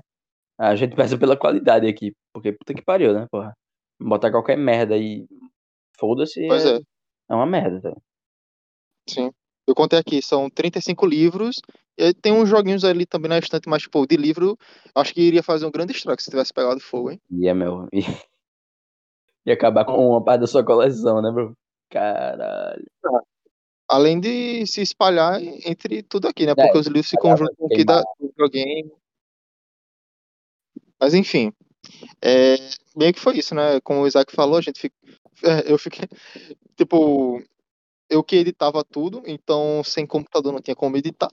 A 0.59 0.75
gente 0.75 0.93
peça 0.93 1.17
pela 1.17 1.37
qualidade 1.37 1.87
aqui. 1.87 2.13
Porque 2.33 2.51
puta 2.51 2.73
que 2.73 2.81
pariu, 2.81 3.13
né, 3.13 3.25
porra? 3.31 3.53
Botar 3.99 4.29
qualquer 4.29 4.57
merda 4.57 4.95
aí. 4.95 5.25
Foda-se. 5.97 6.45
Pois 6.47 6.65
é, 6.65 6.75
é, 6.75 6.81
é 7.29 7.33
uma 7.33 7.45
merda, 7.45 7.81
tá? 7.81 8.01
sim. 9.07 9.31
Eu 9.65 9.75
contei 9.75 9.99
aqui, 9.99 10.21
são 10.21 10.49
35 10.49 11.05
livros. 11.05 11.61
E 11.97 12.13
tem 12.13 12.33
uns 12.33 12.49
joguinhos 12.49 12.83
ali 12.83 13.05
também 13.05 13.29
na 13.29 13.37
estante, 13.37 13.69
mas, 13.69 13.85
pô, 13.87 14.05
de 14.05 14.17
livro, 14.17 14.57
acho 14.95 15.13
que 15.13 15.21
iria 15.21 15.43
fazer 15.43 15.65
um 15.65 15.71
grande 15.71 15.93
estrago 15.93 16.21
se 16.21 16.29
tivesse 16.29 16.53
pegado 16.53 16.79
fogo, 16.79 17.11
hein? 17.11 17.21
Ia, 17.29 17.53
meu. 17.53 17.87
Ia 19.45 19.53
acabar 19.53 19.85
com 19.85 20.09
uma 20.09 20.23
parte 20.23 20.41
da 20.41 20.47
sua 20.47 20.63
coleção, 20.63 21.21
né, 21.21 21.31
bro? 21.31 21.55
Caralho. 21.89 22.85
Além 23.87 24.19
de 24.19 24.65
se 24.65 24.81
espalhar 24.81 25.41
entre 25.41 26.03
tudo 26.03 26.27
aqui, 26.27 26.45
né? 26.45 26.53
Porque 26.55 26.77
É, 26.77 26.79
os 26.79 26.87
livros 26.87 27.11
com 27.11 27.33
o 27.33 27.69
que 27.69 27.83
dá 27.83 28.01
do 28.19 28.27
videogame. 28.27 28.91
Mas 30.99 31.13
enfim. 31.13 31.51
É, 32.21 32.55
meio 32.95 33.13
que 33.13 33.19
foi 33.19 33.37
isso, 33.37 33.55
né? 33.55 33.79
Como 33.81 34.01
o 34.01 34.07
Isaac 34.07 34.33
falou, 34.33 34.57
a 34.57 34.61
gente 34.61 34.79
fica. 34.79 34.95
é, 35.43 35.71
eu 35.71 35.77
fiquei. 35.77 36.07
Tipo, 36.77 37.41
eu 38.09 38.23
que 38.23 38.37
editava 38.37 38.83
tudo, 38.83 39.21
então 39.25 39.83
sem 39.83 40.05
computador 40.07 40.53
não 40.53 40.61
tinha 40.61 40.75
como 40.75 40.95
editar. 40.97 41.29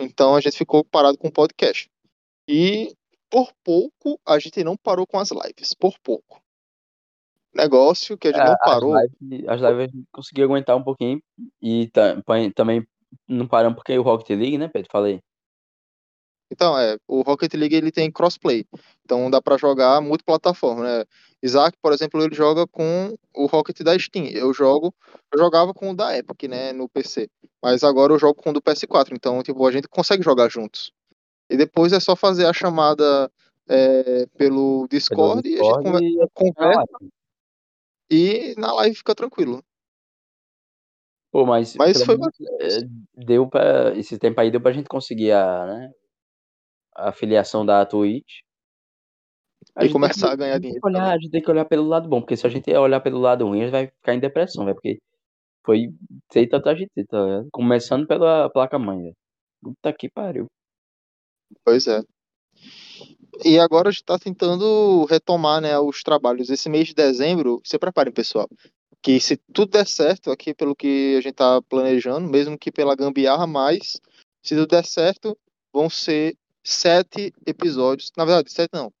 Então 0.00 0.34
a 0.34 0.40
gente 0.40 0.56
ficou 0.56 0.84
parado 0.84 1.16
com 1.18 1.28
o 1.28 1.32
podcast. 1.32 1.88
E 2.48 2.92
por 3.30 3.52
pouco 3.64 4.20
a 4.26 4.38
gente 4.38 4.64
não 4.64 4.76
parou 4.76 5.06
com 5.06 5.18
as 5.18 5.30
lives. 5.30 5.74
Por 5.74 5.94
pouco. 6.02 6.42
Negócio 7.54 8.16
que 8.18 8.28
a 8.28 8.32
gente 8.32 8.40
É, 8.40 8.44
não 8.46 8.52
as 8.52 8.58
parou. 8.58 8.94
lives, 8.96 9.48
as 9.48 9.60
lives 9.60 9.78
a 9.78 9.86
gente 9.86 10.04
conseguiu 10.12 10.44
aguentar 10.46 10.76
um 10.76 10.82
pouquinho. 10.84 11.20
E 11.62 11.88
também 12.54 12.86
não 13.28 13.46
paramos 13.46 13.76
porque 13.76 13.96
o 13.98 14.02
Rocket 14.02 14.30
League, 14.30 14.58
né, 14.58 14.68
Pedro? 14.68 14.88
Falei. 14.90 15.20
Então, 16.50 16.76
é, 16.78 16.98
o 17.06 17.22
Rocket 17.22 17.52
League 17.54 17.74
ele 17.74 17.92
tem 17.92 18.10
crossplay. 18.10 18.64
Então 19.04 19.30
dá 19.30 19.40
pra 19.40 19.56
jogar 19.56 20.00
multiplataforma, 20.00 20.82
né? 20.82 21.04
Isaac, 21.42 21.76
por 21.80 21.92
exemplo, 21.92 22.22
ele 22.22 22.34
joga 22.34 22.66
com 22.66 23.16
o 23.34 23.46
Rocket 23.46 23.80
da 23.82 23.98
Steam. 23.98 24.26
Eu 24.26 24.52
jogo, 24.52 24.92
eu 25.32 25.38
jogava 25.38 25.72
com 25.72 25.90
o 25.90 25.96
da 25.96 26.16
Epic, 26.18 26.42
né, 26.44 26.72
no 26.72 26.88
PC. 26.88 27.28
Mas 27.62 27.82
agora 27.84 28.12
eu 28.12 28.18
jogo 28.18 28.34
com 28.34 28.50
o 28.50 28.52
do 28.52 28.60
PS4. 28.60 29.14
Então, 29.14 29.42
tipo, 29.42 29.66
a 29.66 29.70
gente 29.70 29.88
consegue 29.88 30.22
jogar 30.22 30.50
juntos. 30.50 30.92
E 31.48 31.56
depois 31.56 31.92
é 31.92 32.00
só 32.00 32.14
fazer 32.14 32.46
a 32.46 32.52
chamada 32.52 33.30
é, 33.68 34.26
pelo 34.36 34.86
Discord, 34.90 35.48
e 35.48 35.54
a 35.54 35.62
gente 35.62 35.62
Discord 35.62 35.84
conver- 35.84 36.28
conversa 36.34 37.10
e 38.10 38.54
na 38.58 38.72
live 38.74 38.96
fica 38.96 39.14
tranquilo. 39.14 39.62
Pô, 41.32 41.46
mas, 41.46 41.76
Mas 41.76 41.92
pelo 41.92 42.06
foi 42.06 42.16
menos, 42.16 42.34
é, 42.60 43.24
deu 43.24 43.48
pra. 43.48 43.96
Esse 43.96 44.18
tempo 44.18 44.40
aí 44.40 44.50
deu 44.50 44.60
pra 44.60 44.72
gente 44.72 44.88
conseguir 44.88 45.30
a, 45.30 45.66
né, 45.66 45.92
a 46.94 47.08
afiliação 47.10 47.64
da 47.64 47.84
Twitch. 47.86 48.40
E 49.78 49.82
gente 49.84 49.92
começar 49.92 50.32
a 50.32 50.36
ganhar 50.36 50.58
dinheiro 50.58 50.80
olhar, 50.84 51.12
a 51.12 51.18
gente 51.18 51.30
tem 51.30 51.42
que 51.42 51.50
olhar 51.50 51.64
pelo 51.64 51.86
lado 51.86 52.08
bom, 52.08 52.20
porque 52.20 52.36
se 52.36 52.46
a 52.46 52.50
gente 52.50 52.70
olhar 52.72 53.00
pelo 53.00 53.18
lado 53.18 53.46
ruim, 53.46 53.60
a 53.60 53.64
gente 53.64 53.72
vai 53.72 53.86
ficar 53.86 54.14
em 54.14 54.20
depressão, 54.20 54.64
velho. 54.64 54.74
Porque 54.74 54.98
foi 55.64 55.88
feita 56.32 56.56
atrás 56.56 56.78
de 56.78 56.86
tá 57.06 57.24
ligado? 57.24 57.48
Começando 57.52 58.06
pela 58.06 58.50
placa-mãe, 58.50 59.02
velho. 59.02 59.16
Puta 59.62 59.92
que 59.92 60.08
pariu. 60.08 60.46
Pois 61.64 61.86
é. 61.86 62.02
E 63.44 63.58
agora 63.58 63.88
a 63.88 63.92
gente 63.92 64.02
está 64.02 64.18
tentando 64.18 65.04
retomar 65.04 65.60
né, 65.60 65.78
os 65.78 66.02
trabalhos. 66.02 66.50
Esse 66.50 66.68
mês 66.68 66.88
de 66.88 66.94
dezembro, 66.94 67.60
se 67.64 67.78
preparem, 67.78 68.12
pessoal. 68.12 68.48
Que 69.02 69.18
se 69.20 69.36
tudo 69.52 69.72
der 69.72 69.86
certo, 69.86 70.30
aqui 70.30 70.54
pelo 70.54 70.76
que 70.76 71.16
a 71.16 71.20
gente 71.20 71.32
está 71.32 71.62
planejando, 71.62 72.28
mesmo 72.28 72.58
que 72.58 72.70
pela 72.70 72.94
gambiarra, 72.94 73.46
mas 73.46 73.98
se 74.42 74.54
tudo 74.54 74.66
der 74.66 74.84
certo, 74.84 75.36
vão 75.72 75.88
ser 75.88 76.36
sete 76.64 77.32
episódios. 77.46 78.10
Na 78.16 78.24
verdade, 78.24 78.50
sete 78.52 78.70
não. 78.72 78.92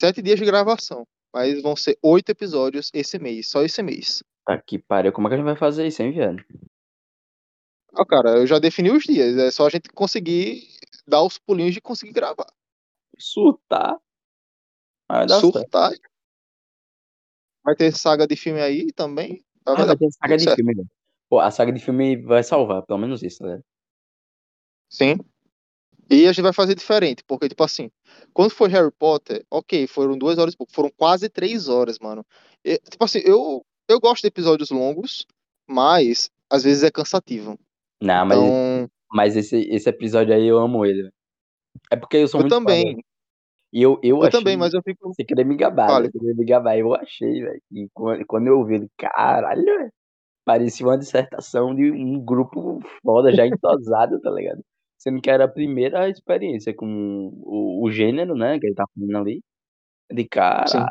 Sete 0.00 0.20
dias 0.22 0.38
de 0.38 0.44
gravação. 0.44 1.06
Mas 1.32 1.60
vão 1.62 1.76
ser 1.76 1.98
oito 2.02 2.30
episódios 2.30 2.90
esse 2.94 3.18
mês, 3.18 3.50
só 3.50 3.62
esse 3.62 3.82
mês. 3.82 4.22
Tá 4.44 4.60
que 4.60 4.78
pariu. 4.78 5.12
Como 5.12 5.26
é 5.26 5.30
que 5.30 5.34
a 5.34 5.36
gente 5.38 5.46
vai 5.46 5.56
fazer 5.56 5.86
isso, 5.86 6.02
hein, 6.02 6.12
viado? 6.12 6.42
Ah, 7.94 8.06
cara, 8.06 8.38
eu 8.38 8.46
já 8.46 8.58
defini 8.58 8.90
os 8.90 9.04
dias. 9.04 9.36
É 9.36 9.50
só 9.50 9.66
a 9.66 9.70
gente 9.70 9.88
conseguir 9.90 10.66
dar 11.06 11.22
os 11.22 11.38
pulinhos 11.38 11.74
de 11.74 11.80
conseguir 11.80 12.12
gravar. 12.12 12.46
Surtar. 13.18 13.96
Vai 15.08 15.26
dar 15.26 15.40
certo. 15.40 15.52
Surtar. 15.52 15.92
Vai 17.64 17.74
ter 17.74 17.92
saga 17.92 18.26
de 18.26 18.36
filme 18.36 18.60
aí 18.60 18.92
também. 18.92 19.44
Ah, 19.64 19.74
Vai 19.74 19.86
vai 19.86 19.96
ter 19.96 20.10
saga 20.12 20.36
de 20.36 20.44
certo. 20.44 20.56
filme, 20.56 20.74
velho. 20.74 20.88
Pô, 21.28 21.40
a 21.40 21.50
saga 21.50 21.72
de 21.72 21.80
filme 21.80 22.16
vai 22.22 22.42
salvar, 22.44 22.82
pelo 22.82 22.98
menos 23.00 23.22
isso, 23.22 23.42
né? 23.42 23.60
Sim. 24.88 25.16
E 26.08 26.26
a 26.26 26.32
gente 26.32 26.42
vai 26.42 26.52
fazer 26.52 26.74
diferente, 26.74 27.24
porque, 27.26 27.48
tipo 27.48 27.64
assim, 27.64 27.90
quando 28.32 28.50
foi 28.50 28.68
Harry 28.68 28.92
Potter, 28.96 29.44
ok, 29.50 29.86
foram 29.88 30.16
duas 30.16 30.38
horas 30.38 30.54
e 30.54 30.56
pouco, 30.56 30.72
foram 30.72 30.90
quase 30.96 31.28
três 31.28 31.68
horas, 31.68 31.98
mano. 31.98 32.24
E, 32.64 32.78
tipo 32.78 33.04
assim, 33.04 33.20
eu, 33.24 33.64
eu 33.88 33.98
gosto 34.00 34.22
de 34.22 34.28
episódios 34.28 34.70
longos, 34.70 35.26
mas 35.66 36.30
às 36.48 36.62
vezes 36.62 36.84
é 36.84 36.90
cansativo. 36.90 37.58
Não, 38.00 38.24
mas, 38.24 38.38
Então, 38.38 38.90
mas 39.12 39.36
esse, 39.36 39.68
esse 39.68 39.88
episódio 39.88 40.32
aí 40.32 40.46
eu 40.46 40.58
amo 40.58 40.86
ele. 40.86 41.10
É 41.90 41.96
porque 41.96 42.18
eu 42.18 42.28
sou 42.28 42.40
eu 42.40 42.44
muito 42.44 42.52
também, 42.54 43.02
E 43.72 43.82
eu, 43.82 43.98
eu, 44.02 44.18
eu 44.18 44.22
achei. 44.22 44.38
também, 44.38 44.56
mas 44.56 44.74
eu 44.74 44.82
fico. 44.82 45.12
Você 45.12 45.24
querer 45.24 45.44
me 45.44 45.56
gabar, 45.56 45.88
Fale. 45.88 46.06
né? 46.06 46.12
Querer 46.12 46.34
me 46.34 46.44
gabar. 46.44 46.78
Eu 46.78 46.94
achei, 46.94 47.42
velho. 47.42 47.62
E 47.72 47.88
quando, 47.92 48.24
quando 48.26 48.46
eu 48.46 48.58
ouvi 48.58 48.76
ele, 48.76 48.88
caralho, 48.96 49.64
velho. 49.64 49.92
Parecia 50.44 50.86
uma 50.86 50.96
dissertação 50.96 51.74
de 51.74 51.90
um 51.90 52.24
grupo 52.24 52.78
foda, 53.02 53.34
já 53.34 53.44
entosado, 53.46 54.20
tá 54.20 54.30
ligado? 54.30 54.62
Sendo 55.06 55.22
que 55.22 55.30
era 55.30 55.44
a 55.44 55.48
primeira 55.48 56.08
experiência 56.08 56.74
com 56.74 57.30
o, 57.44 57.84
o 57.84 57.90
gênero, 57.92 58.34
né? 58.34 58.58
Que 58.58 58.66
ele 58.66 58.74
tá 58.74 58.84
falando 58.92 59.18
ali. 59.18 59.40
De 60.10 60.22
Sim. 60.22 60.28
caralho. 60.28 60.86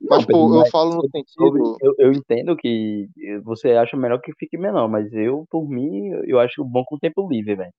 Mas, 0.00 0.10
Não, 0.10 0.26
tipo, 0.26 0.32
eu 0.36 0.58
mas 0.60 0.70
falo 0.70 0.96
no 0.96 1.02
sobre- 1.02 1.10
sentido. 1.12 1.78
eu, 1.80 1.94
eu 1.98 2.12
entendo 2.12 2.56
que 2.56 3.08
você 3.44 3.72
acha 3.72 3.96
melhor 3.96 4.20
que 4.20 4.32
fique 4.36 4.58
menor, 4.58 4.88
mas 4.88 5.12
eu, 5.12 5.44
por 5.48 5.68
mim, 5.68 6.08
eu 6.26 6.40
acho 6.40 6.64
bom 6.64 6.84
com 6.84 6.98
tempo 6.98 7.28
livre, 7.28 7.54
velho. 7.54 7.72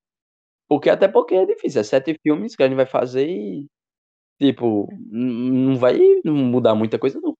Porque 0.69 0.89
até 0.89 1.07
porque 1.09 1.35
é 1.35 1.45
difícil, 1.45 1.81
é 1.81 1.83
sete 1.83 2.17
filmes 2.23 2.55
que 2.55 2.63
a 2.63 2.67
gente 2.67 2.75
vai 2.77 2.85
fazer 2.85 3.27
e, 3.29 3.65
tipo, 4.39 4.87
não 5.11 5.75
vai 5.77 5.97
mudar 6.25 6.73
muita 6.75 6.97
coisa, 6.99 7.19
não. 7.21 7.33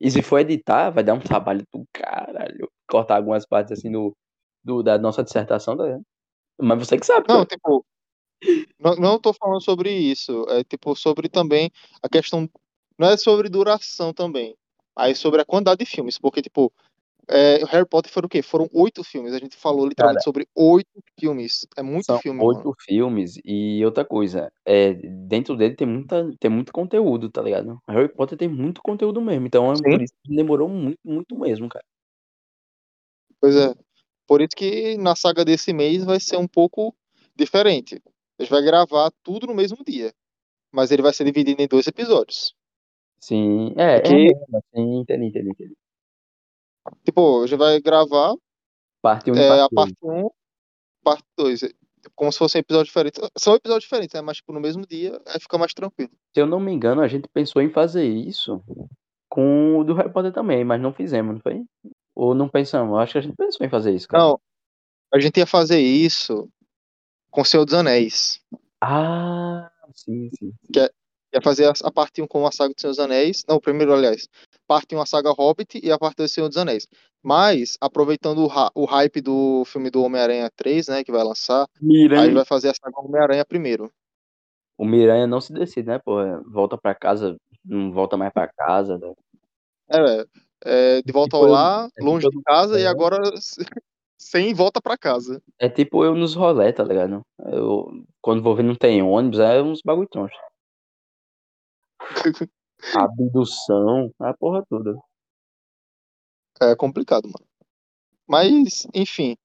E 0.00 0.10
se 0.10 0.22
for 0.22 0.38
editar, 0.40 0.90
vai 0.90 1.02
dar 1.04 1.14
um 1.14 1.20
trabalho 1.20 1.62
do 1.72 1.84
caralho. 1.92 2.68
Cortar 2.88 3.16
algumas 3.16 3.46
partes 3.46 3.72
assim 3.78 3.90
do, 3.90 4.14
do- 4.62 4.82
da 4.82 4.98
nossa 4.98 5.24
dissertação, 5.24 5.76
tá 5.76 5.84
ligado? 5.84 6.02
Mas 6.60 6.78
você 6.78 6.98
que 6.98 7.06
sabe, 7.06 7.26
Não, 7.28 7.44
pô. 7.44 7.46
tipo, 7.46 7.86
não, 8.78 8.96
não 8.96 9.18
tô 9.18 9.32
falando 9.32 9.60
sobre 9.60 9.90
isso. 9.90 10.44
É, 10.48 10.62
tipo, 10.64 10.94
sobre 10.94 11.28
também 11.28 11.70
a 12.02 12.08
questão. 12.08 12.48
Não 12.98 13.08
é 13.08 13.16
sobre 13.16 13.48
duração 13.48 14.12
também. 14.12 14.54
Aí 14.96 15.14
sobre 15.14 15.40
a 15.40 15.44
quantidade 15.44 15.78
de 15.78 15.86
filmes. 15.86 16.18
Porque, 16.18 16.40
tipo, 16.40 16.72
é, 17.28 17.64
Harry 17.64 17.86
Potter 17.86 18.12
foram 18.12 18.26
o 18.26 18.28
quê? 18.28 18.42
Foram 18.42 18.68
oito 18.72 19.02
filmes. 19.02 19.32
A 19.32 19.38
gente 19.38 19.56
falou 19.56 19.86
literalmente 19.86 20.22
sobre 20.22 20.46
oito 20.54 21.02
filmes. 21.18 21.66
É 21.76 21.82
muito 21.82 22.06
São 22.06 22.18
filme, 22.18 22.40
oito 22.42 22.58
mano. 22.58 22.76
filmes 22.80 23.38
e 23.44 23.84
outra 23.84 24.04
coisa, 24.04 24.52
é, 24.64 24.92
dentro 24.92 25.56
dele 25.56 25.74
tem, 25.74 25.86
muita, 25.86 26.30
tem 26.38 26.50
muito 26.50 26.72
conteúdo, 26.72 27.30
tá 27.30 27.42
ligado? 27.42 27.78
Harry 27.88 28.08
Potter 28.08 28.38
tem 28.38 28.48
muito 28.48 28.82
conteúdo 28.82 29.20
mesmo, 29.20 29.46
então 29.46 29.72
é 29.72 29.76
Sim. 29.76 29.82
por 29.82 30.02
isso 30.02 30.12
que 30.22 30.36
demorou 30.36 30.68
muito, 30.68 30.98
muito 31.04 31.38
mesmo, 31.38 31.68
cara. 31.68 31.84
Pois 33.40 33.56
é. 33.56 33.74
Por 34.26 34.40
isso 34.40 34.56
que 34.56 34.96
na 34.96 35.14
saga 35.14 35.44
desse 35.44 35.72
mês 35.72 36.04
vai 36.04 36.18
ser 36.18 36.36
um 36.36 36.46
pouco 36.46 36.94
diferente. 37.36 38.02
A 38.38 38.42
gente 38.42 38.50
vai 38.50 38.62
gravar 38.62 39.10
tudo 39.22 39.46
no 39.46 39.54
mesmo 39.54 39.84
dia. 39.84 40.12
Mas 40.72 40.90
ele 40.90 41.02
vai 41.02 41.12
ser 41.12 41.24
dividido 41.24 41.62
em 41.62 41.68
dois 41.68 41.86
episódios. 41.86 42.54
Sim, 43.20 43.72
é, 43.76 43.96
é 43.96 44.00
Porque, 44.00 44.14
mesmo, 44.14 44.46
assim, 44.52 45.00
entendi, 45.00 45.26
entendi, 45.26 45.50
entendi. 45.50 45.76
tipo, 47.04 47.42
a 47.42 47.46
gente 47.46 47.58
vai 47.58 47.80
gravar 47.80 48.34
Parte 49.00 49.30
1 49.30 49.34
e 49.34 49.38
é, 49.38 49.48
parte 49.48 49.60
a 49.60 49.68
2. 49.68 49.74
parte 49.74 49.96
1, 50.02 50.30
parte 51.02 51.24
2. 51.36 51.60
Como 52.14 52.32
se 52.32 52.38
fossem 52.38 52.60
episódios 52.60 52.88
diferentes. 52.88 53.20
São 53.36 53.54
episódios 53.54 53.84
diferentes, 53.84 54.14
né? 54.14 54.22
Mas, 54.22 54.38
tipo, 54.38 54.52
no 54.52 54.60
mesmo 54.60 54.86
dia, 54.86 55.20
aí 55.26 55.38
fica 55.38 55.58
mais 55.58 55.74
tranquilo. 55.74 56.10
Se 56.32 56.40
eu 56.40 56.46
não 56.46 56.58
me 56.58 56.72
engano, 56.72 57.02
a 57.02 57.08
gente 57.08 57.28
pensou 57.28 57.60
em 57.60 57.70
fazer 57.70 58.06
isso 58.06 58.62
com 59.28 59.78
o 59.78 59.84
do 59.84 59.94
Harry 59.94 60.12
Potter 60.12 60.32
também, 60.32 60.64
mas 60.64 60.80
não 60.80 60.92
fizemos, 60.92 61.34
não 61.34 61.40
foi? 61.40 61.64
Ou 62.14 62.34
não 62.34 62.48
pensamos? 62.48 62.98
Acho 62.98 63.12
que 63.12 63.18
a 63.18 63.22
gente 63.22 63.36
pensou 63.36 63.66
em 63.66 63.70
fazer 63.70 63.92
isso, 63.92 64.06
cara. 64.08 64.22
Não, 64.22 64.40
a 65.12 65.18
gente 65.18 65.38
ia 65.38 65.46
fazer 65.46 65.80
isso 65.80 66.48
com 67.30 67.40
o 67.40 67.44
Senhor 67.44 67.64
dos 67.64 67.74
Anéis. 67.74 68.40
Ah, 68.80 69.70
sim, 69.92 70.30
sim. 70.38 70.52
Que 70.72 70.80
é, 70.80 70.90
ia 71.34 71.42
fazer 71.42 71.66
a, 71.66 71.72
a 71.84 71.90
parte 71.90 72.22
1 72.22 72.26
com 72.26 72.46
a 72.46 72.52
saga 72.52 72.72
do 72.74 72.80
Senhor 72.80 72.92
dos 72.92 73.00
Anéis. 73.00 73.44
Não, 73.48 73.58
primeiro, 73.58 73.92
aliás. 73.92 74.28
Parte 74.66 74.94
1 74.94 75.00
a 75.00 75.06
saga 75.06 75.30
Hobbit 75.30 75.80
e 75.82 75.90
a 75.90 75.98
parte 75.98 76.18
2 76.18 76.32
Senhor 76.32 76.48
dos 76.48 76.56
Anéis. 76.56 76.86
Mas, 77.22 77.76
aproveitando 77.80 78.46
o, 78.46 78.50
o 78.74 78.84
hype 78.84 79.20
do 79.20 79.64
filme 79.64 79.90
do 79.90 80.02
Homem-Aranha 80.02 80.50
3, 80.54 80.88
né? 80.88 81.04
Que 81.04 81.10
vai 81.10 81.24
lançar. 81.24 81.62
Aí 81.62 81.86
Miranha. 81.86 82.34
vai 82.34 82.44
fazer 82.44 82.68
a 82.68 82.74
saga 82.74 83.00
Homem-Aranha 83.00 83.44
primeiro. 83.44 83.90
O 84.76 84.84
Miranha 84.84 85.26
não 85.26 85.40
se 85.40 85.52
decide, 85.52 85.88
né, 85.88 85.98
pô? 85.98 86.16
Volta 86.50 86.76
pra 86.76 86.94
casa, 86.94 87.36
não 87.64 87.92
volta 87.92 88.16
mais 88.16 88.32
pra 88.32 88.48
casa. 88.48 88.98
Né? 88.98 89.12
É, 89.90 90.26
é, 90.64 91.02
de 91.02 91.12
volta 91.12 91.36
ao 91.36 91.42
Tipo 91.42 91.50
eu, 91.50 91.54
lar, 91.54 91.88
é 91.96 92.02
longe 92.02 92.26
tipo 92.26 92.38
de 92.38 92.44
casa, 92.44 92.80
e 92.80 92.84
eu, 92.84 92.90
agora 92.90 93.18
sem 94.18 94.54
volta 94.54 94.80
pra 94.80 94.96
casa. 94.96 95.42
é 95.58 95.68
tipo 95.68 96.04
eu 96.04 96.14
nos 96.14 96.34
rolé, 96.34 96.72
tá 96.72 96.82
ligado? 96.82 97.22
Eu, 97.46 98.04
quando 98.20 98.42
vou 98.42 98.56
ver 98.56 98.62
não 98.62 98.74
tem 98.74 99.02
ônibus, 99.02 99.38
é 99.38 99.60
uns 99.62 99.80
bagulho 99.84 100.08
troncho. 100.08 100.36
Abdução, 102.94 104.10
a 104.20 104.34
porra 104.34 104.64
toda. 104.68 104.98
É 106.60 106.76
complicado, 106.76 107.24
mano. 107.24 107.46
Mas, 108.26 108.86
enfim. 108.94 109.36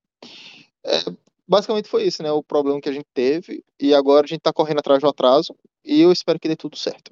Basicamente 1.47 1.89
foi 1.89 2.03
isso, 2.03 2.21
né? 2.21 2.31
O 2.31 2.43
problema 2.43 2.79
que 2.79 2.89
a 2.89 2.91
gente 2.91 3.07
teve. 3.13 3.63
E 3.79 3.93
agora 3.93 4.25
a 4.25 4.27
gente 4.27 4.41
tá 4.41 4.53
correndo 4.53 4.79
atrás 4.79 5.01
do 5.01 5.07
atraso. 5.07 5.55
E 5.83 6.01
eu 6.01 6.11
espero 6.11 6.39
que 6.39 6.47
dê 6.47 6.55
tudo 6.55 6.77
certo. 6.77 7.11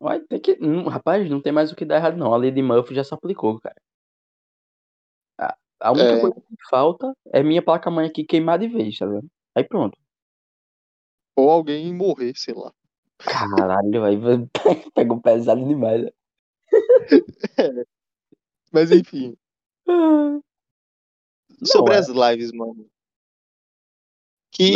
Vai 0.00 0.18
ter 0.20 0.40
que. 0.40 0.58
Hum, 0.60 0.88
rapaz, 0.88 1.28
não 1.28 1.42
tem 1.42 1.52
mais 1.52 1.70
o 1.70 1.76
que 1.76 1.84
dar 1.84 1.96
errado, 1.96 2.16
não. 2.16 2.32
A 2.32 2.36
lei 2.36 2.50
de 2.50 2.62
Murphy 2.62 2.94
já 2.94 3.04
se 3.04 3.12
aplicou, 3.12 3.60
cara. 3.60 3.76
A, 5.38 5.56
a 5.80 5.92
única 5.92 6.12
É. 6.16 6.20
coisa 6.20 6.40
que 6.40 6.68
falta 6.70 7.12
é 7.32 7.42
minha 7.42 7.62
placa-mãe 7.62 8.06
aqui 8.08 8.24
queimar 8.24 8.58
de 8.58 8.66
vez, 8.68 8.98
tá 8.98 9.06
vendo? 9.06 9.28
Aí 9.54 9.62
pronto. 9.62 9.98
Ou 11.36 11.50
alguém 11.50 11.94
morrer, 11.94 12.32
sei 12.34 12.54
lá. 12.54 12.72
Caralho, 13.18 14.04
aí 14.04 14.16
pegou 14.94 15.20
pesado 15.20 15.62
demais. 15.66 16.02
né? 16.04 16.10
Mas 18.72 18.90
enfim. 18.90 19.36
Não, 19.86 20.42
sobre 21.64 21.94
é- 21.94 21.98
as 21.98 22.08
lives, 22.08 22.52
mano. 22.52 22.88
Que. 24.52 24.72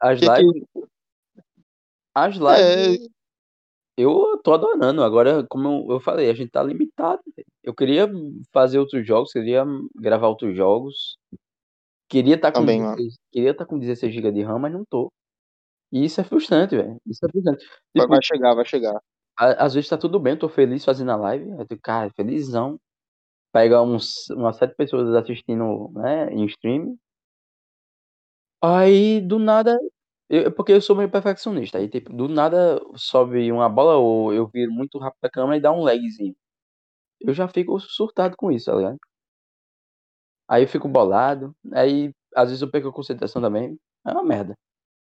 as 0.00 0.18
que, 0.18 0.26
lives. 0.28 0.64
que 0.72 0.84
As 2.14 2.36
é, 2.36 2.86
lives. 2.88 3.08
Eu 3.96 4.40
tô 4.42 4.52
adorando. 4.52 5.02
Agora, 5.02 5.46
como 5.48 5.68
eu, 5.88 5.94
eu 5.94 6.00
falei, 6.00 6.30
a 6.30 6.34
gente 6.34 6.50
tá 6.50 6.62
limitado. 6.62 7.22
Eu 7.62 7.74
queria 7.74 8.08
fazer 8.52 8.78
outros 8.78 9.06
jogos, 9.06 9.32
queria 9.32 9.64
gravar 9.94 10.28
outros 10.28 10.56
jogos. 10.56 11.16
Queria 12.08 12.34
estar 12.34 12.52
com, 12.52 12.60
Também, 12.60 12.80
mano. 12.80 12.96
16 12.96 13.16
queria 13.32 13.56
tá 13.56 13.64
com 13.64 13.78
16 13.78 14.12
GB 14.12 14.32
de 14.32 14.42
RAM, 14.42 14.58
mas 14.58 14.72
não 14.72 14.84
tô. 14.84 15.12
E 15.92 16.04
isso 16.04 16.20
é 16.20 16.24
frustrante, 16.24 16.76
velho. 16.76 16.96
Isso 17.06 17.24
é 17.24 17.28
frustrante. 17.30 17.64
vai, 17.66 18.02
Tipo, 18.02 18.08
vai 18.08 18.22
chegar, 18.22 18.54
vai 18.54 18.64
chegar. 18.64 19.00
às 19.36 19.74
vezes 19.74 19.88
tá 19.88 19.96
tudo 19.96 20.18
bem, 20.18 20.36
tô 20.36 20.48
feliz 20.48 20.84
fazendo 20.84 21.12
a 21.12 21.16
live. 21.16 21.50
Eu 21.50 21.66
tô, 21.66 21.76
cara, 21.80 22.10
felizão. 22.16 22.78
Pega 23.52 23.80
uns, 23.80 24.28
umas 24.30 24.56
sete 24.56 24.74
pessoas 24.74 25.14
assistindo, 25.14 25.90
né, 25.94 26.28
em 26.32 26.44
stream. 26.46 26.96
Aí, 28.60 29.20
do 29.20 29.38
nada, 29.38 29.78
eu, 30.28 30.52
porque 30.52 30.72
eu 30.72 30.80
sou 30.80 30.96
meio 30.96 31.10
perfeccionista. 31.10 31.78
Aí, 31.78 31.88
tipo, 31.88 32.12
do 32.12 32.28
nada 32.28 32.80
sobe 32.96 33.50
uma 33.52 33.68
bola 33.68 33.96
ou 33.96 34.32
eu 34.32 34.46
viro 34.48 34.72
muito 34.72 34.98
rápido 34.98 35.24
a 35.24 35.30
câmera 35.30 35.56
e 35.58 35.60
dá 35.60 35.72
um 35.72 35.82
lagzinho. 35.82 36.34
Eu 37.20 37.34
já 37.34 37.48
fico 37.48 37.78
surtado 37.80 38.36
com 38.36 38.52
isso, 38.52 38.66
tá 38.66 38.76
ligado? 38.76 38.98
Aí 40.48 40.62
eu 40.64 40.68
fico 40.68 40.88
bolado. 40.88 41.54
Aí, 41.72 42.12
às 42.34 42.48
vezes 42.48 42.62
eu 42.62 42.70
perco 42.70 42.88
a 42.88 42.92
concentração 42.92 43.40
também. 43.42 43.78
É 44.06 44.12
uma 44.12 44.24
merda. 44.24 44.54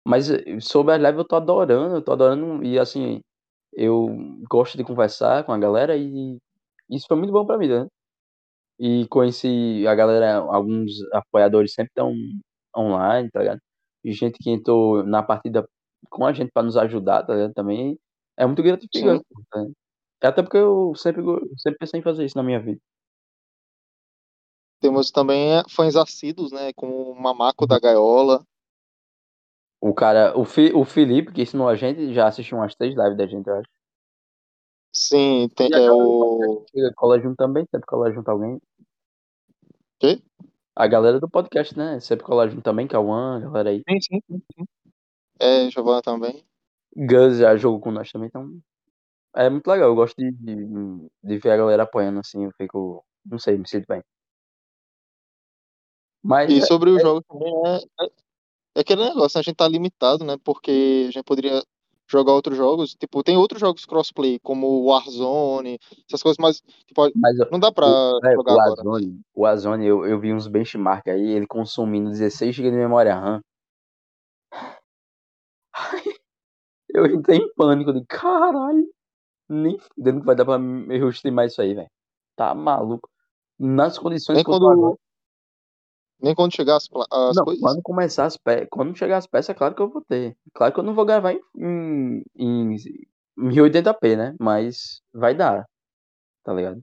Mas 0.07 0.29
eh, 0.31 0.59
sobre 0.61 0.93
as 0.95 0.99
lives 1.01 1.19
eu 1.19 1.25
tô 1.27 1.35
adorando, 1.37 1.95
eu 1.97 2.03
tô 2.03 2.13
adorando. 2.13 2.63
E 2.65 2.79
assim, 2.79 3.21
eu 3.73 4.09
gosto 4.49 4.77
de 4.77 4.83
conversar 4.85 5.45
com 5.45 5.53
a 5.53 5.59
galera 5.59 5.97
e 5.97 6.37
isso 6.91 7.07
foi 7.07 7.17
muito 7.17 7.33
bom 7.33 7.45
pra 7.45 7.57
mim, 7.59 7.69
né? 7.69 7.87
E 8.79 9.07
conheci 9.09 9.85
a 9.87 9.95
galera, 9.95 10.35
alguns 10.37 10.91
apoiadores 11.13 11.73
sempre 11.73 11.91
estão 11.91 12.13
online, 12.77 13.29
tá 13.31 13.41
ligado? 13.41 13.61
E 14.03 14.11
gente 14.13 14.37
que 14.37 14.49
entrou 14.49 15.03
na 15.03 15.21
partida 15.23 15.67
com 16.09 16.25
a 16.25 16.33
gente 16.33 16.51
pra 16.51 16.63
nos 16.63 16.77
ajudar, 16.77 17.23
tá 17.23 17.33
ligado? 17.33 17.53
Também 17.53 17.99
é 18.37 18.45
muito 18.45 18.61
gratificante. 18.63 19.25
tá? 19.49 19.65
Até 20.29 20.41
porque 20.41 20.57
eu 20.57 20.93
sempre, 20.95 21.21
sempre 21.57 21.79
pensei 21.79 21.99
em 21.99 22.03
fazer 22.03 22.25
isso 22.25 22.37
na 22.37 22.43
minha 22.43 22.59
vida. 22.59 22.79
Temos 24.79 25.11
também 25.11 25.63
fãs 25.69 25.95
assíduos, 25.95 26.51
né? 26.51 26.71
Como 26.73 27.11
o 27.11 27.19
Mamaco 27.19 27.65
da 27.65 27.79
Gaiola. 27.79 28.45
O 29.81 29.93
cara, 29.93 30.37
o, 30.37 30.43
Fi, 30.43 30.71
o 30.73 30.83
Felipe, 30.83 31.31
que 31.31 31.41
ensinou 31.41 31.67
a 31.67 31.75
gente, 31.75 32.13
já 32.13 32.27
assistiu 32.27 32.57
umas 32.57 32.75
três 32.75 32.95
lives 32.95 33.17
da 33.17 33.27
gente, 33.27 33.47
eu 33.47 33.55
acho. 33.55 33.69
Sim, 34.91 35.47
tem, 35.55 35.69
é 35.71 35.91
o. 35.91 36.65
cola 36.95 37.19
junto 37.19 37.35
também, 37.35 37.65
sempre 37.69 37.85
cola 37.85 38.11
junto 38.11 38.29
alguém. 38.29 38.59
Quê? 39.99 40.21
A 40.79 40.85
galera 40.85 41.19
do 41.19 41.27
podcast, 41.27 41.75
né? 41.75 41.99
Sempre 41.99 42.23
cola 42.23 42.47
junto 42.47 42.61
também, 42.61 42.87
Cauã, 42.87 43.37
a 43.37 43.39
galera 43.39 43.71
aí. 43.71 43.81
Sim, 43.89 43.99
sim, 43.99 44.21
sim, 44.29 44.41
sim. 44.53 44.65
É, 45.39 45.71
Giovanna 45.71 46.03
também. 46.03 46.45
Gus 46.95 47.39
já 47.39 47.57
jogou 47.57 47.79
com 47.79 47.91
nós 47.91 48.11
também, 48.11 48.27
então. 48.27 48.59
É 49.35 49.49
muito 49.49 49.65
legal, 49.65 49.89
eu 49.89 49.95
gosto 49.95 50.15
de, 50.15 50.31
de, 50.31 50.55
de 51.23 51.37
ver 51.39 51.51
a 51.51 51.57
galera 51.57 51.81
apoiando 51.81 52.19
assim, 52.19 52.45
eu 52.45 52.51
fico. 52.55 53.03
Não 53.25 53.39
sei, 53.39 53.57
me 53.57 53.67
sinto 53.67 53.87
bem. 53.87 54.03
Mas 56.23 56.51
E 56.51 56.59
é, 56.59 56.61
sobre 56.61 56.91
os 56.91 57.01
jogos 57.01 57.23
também 57.27 57.51
é, 57.65 57.77
é, 58.03 58.09
é 58.75 58.81
aquele 58.81 59.03
negócio, 59.03 59.39
né? 59.39 59.39
a 59.39 59.43
gente 59.43 59.55
tá 59.55 59.67
limitado, 59.67 60.23
né? 60.23 60.37
Porque 60.43 61.05
a 61.07 61.11
gente 61.11 61.23
poderia 61.23 61.63
jogar 62.07 62.33
outros 62.33 62.57
jogos. 62.57 62.95
Tipo, 62.95 63.23
tem 63.23 63.37
outros 63.37 63.59
jogos 63.59 63.85
crossplay, 63.85 64.39
como 64.39 64.67
o 64.67 64.85
Warzone, 64.85 65.79
essas 66.07 66.23
coisas, 66.23 66.37
mas 66.39 66.61
tipo, 66.85 67.09
mas 67.15 67.37
não 67.51 67.59
dá 67.59 67.71
pra 67.71 67.87
o, 67.87 68.19
é, 68.25 68.33
jogar 68.33 68.55
o 68.55 68.61
agora. 68.61 68.81
Azone, 68.81 69.21
o 69.33 69.45
Azone, 69.45 69.85
eu, 69.85 70.05
eu 70.05 70.19
vi 70.19 70.33
uns 70.33 70.47
benchmark 70.47 71.07
aí, 71.07 71.31
ele 71.31 71.47
consumindo 71.47 72.09
16 72.09 72.55
GB 72.55 72.71
de 72.71 72.77
memória 72.77 73.15
RAM. 73.15 73.41
Eu 76.89 77.05
entrei 77.05 77.37
em 77.37 77.53
pânico, 77.53 77.93
de 77.93 78.03
caralho, 78.07 78.89
nem 79.47 79.77
fudendo 79.77 80.21
que 80.21 80.25
vai 80.25 80.35
dar 80.35 80.45
pra 80.45 80.57
me 80.57 80.97
streamar 81.09 81.45
isso 81.45 81.61
aí, 81.61 81.75
velho. 81.75 81.89
Tá 82.35 82.55
maluco. 82.55 83.07
Nas 83.59 83.99
condições 83.99 84.37
Nem 84.37 84.43
que 84.43 84.49
eu 84.49 84.59
tô 84.59 84.69
agora. 84.69 84.95
Nem 86.21 86.35
quando 86.35 86.55
chegar 86.55 86.77
as, 86.77 86.87
as 87.11 87.35
Não, 87.35 87.45
coisas. 87.45 87.61
quando 87.61 87.81
começar 87.81 88.25
as 88.25 88.37
peças, 88.37 88.67
quando 88.71 88.97
chegar 88.97 89.17
as 89.17 89.27
peças, 89.27 89.49
é 89.49 89.53
claro 89.53 89.75
que 89.75 89.81
eu 89.81 89.89
vou 89.89 90.01
ter. 90.03 90.35
Claro 90.53 90.73
que 90.73 90.79
eu 90.79 90.83
não 90.83 90.95
vou 90.95 91.05
gravar 91.05 91.33
em, 91.33 91.41
em, 91.57 92.23
em 92.35 92.75
1080p, 93.37 94.15
né? 94.17 94.35
Mas 94.39 95.01
vai 95.13 95.35
dar, 95.35 95.65
tá 96.43 96.53
ligado? 96.53 96.81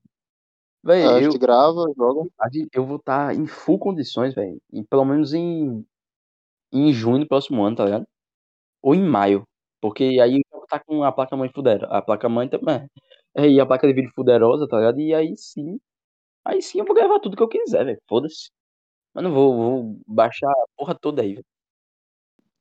Véi, 0.85 1.05
A 1.05 1.21
eu, 1.21 1.25
gente 1.25 1.39
grava, 1.39 1.85
joga. 1.97 2.29
a 2.41 2.49
eu 2.73 2.87
vou 2.87 2.97
estar 2.97 3.35
em 3.35 3.47
full 3.47 3.79
condições, 3.79 4.35
velho. 4.35 4.59
Pelo 4.91 5.05
menos 5.05 5.33
em, 5.35 5.85
em 6.73 6.93
junho 6.93 7.21
do 7.21 7.29
próximo 7.29 7.65
ano, 7.65 7.77
tá 7.77 7.85
ligado? 7.85 8.07
Ou 8.83 8.95
em 8.95 9.03
maio. 9.03 9.45
Porque 9.81 10.05
aí 10.23 10.37
eu 10.37 10.43
vou 10.59 10.65
estar 10.65 10.81
com 10.85 11.05
a 11.05 11.13
placa-mãe 11.13 11.51
fuderosa. 11.55 11.93
A 11.93 12.03
placa-mãe 12.03 12.49
também. 12.49 12.87
É, 13.37 13.49
e 13.49 13.61
a 13.61 13.67
placa 13.67 13.87
de 13.87 13.95
vídeo 13.95 14.13
fuderosa, 14.15 14.69
tá 14.69 14.79
ligado? 14.79 15.01
E 15.01 15.15
aí 15.15 15.37
sim. 15.37 15.79
Aí 16.45 16.63
sim 16.63 16.81
eu 16.81 16.87
vou 16.87 16.95
gravar 16.97 17.21
tudo 17.21 17.37
que 17.37 17.43
eu 17.43 17.49
quiser, 17.49 17.85
velho. 17.85 18.01
Foda-se. 18.09 18.51
Mas 19.15 19.23
não 19.25 19.33
vou, 19.33 19.55
vou 19.57 20.01
baixar 20.07 20.51
a 20.51 20.67
porra 20.77 20.95
toda 20.95 21.23
aí, 21.23 21.35
velho. 21.35 21.47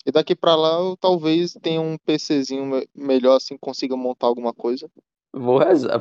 E 0.05 0.11
daqui 0.11 0.35
pra 0.35 0.55
lá 0.55 0.79
eu 0.79 0.97
talvez 0.97 1.53
tenha 1.61 1.79
um 1.81 1.97
PCzinho 1.97 2.65
me- 2.65 2.87
melhor 2.93 3.37
assim, 3.37 3.57
consiga 3.57 3.95
montar 3.95 4.27
alguma 4.27 4.53
coisa. 4.53 4.89
Vou 5.33 5.57
rezar. 5.57 5.99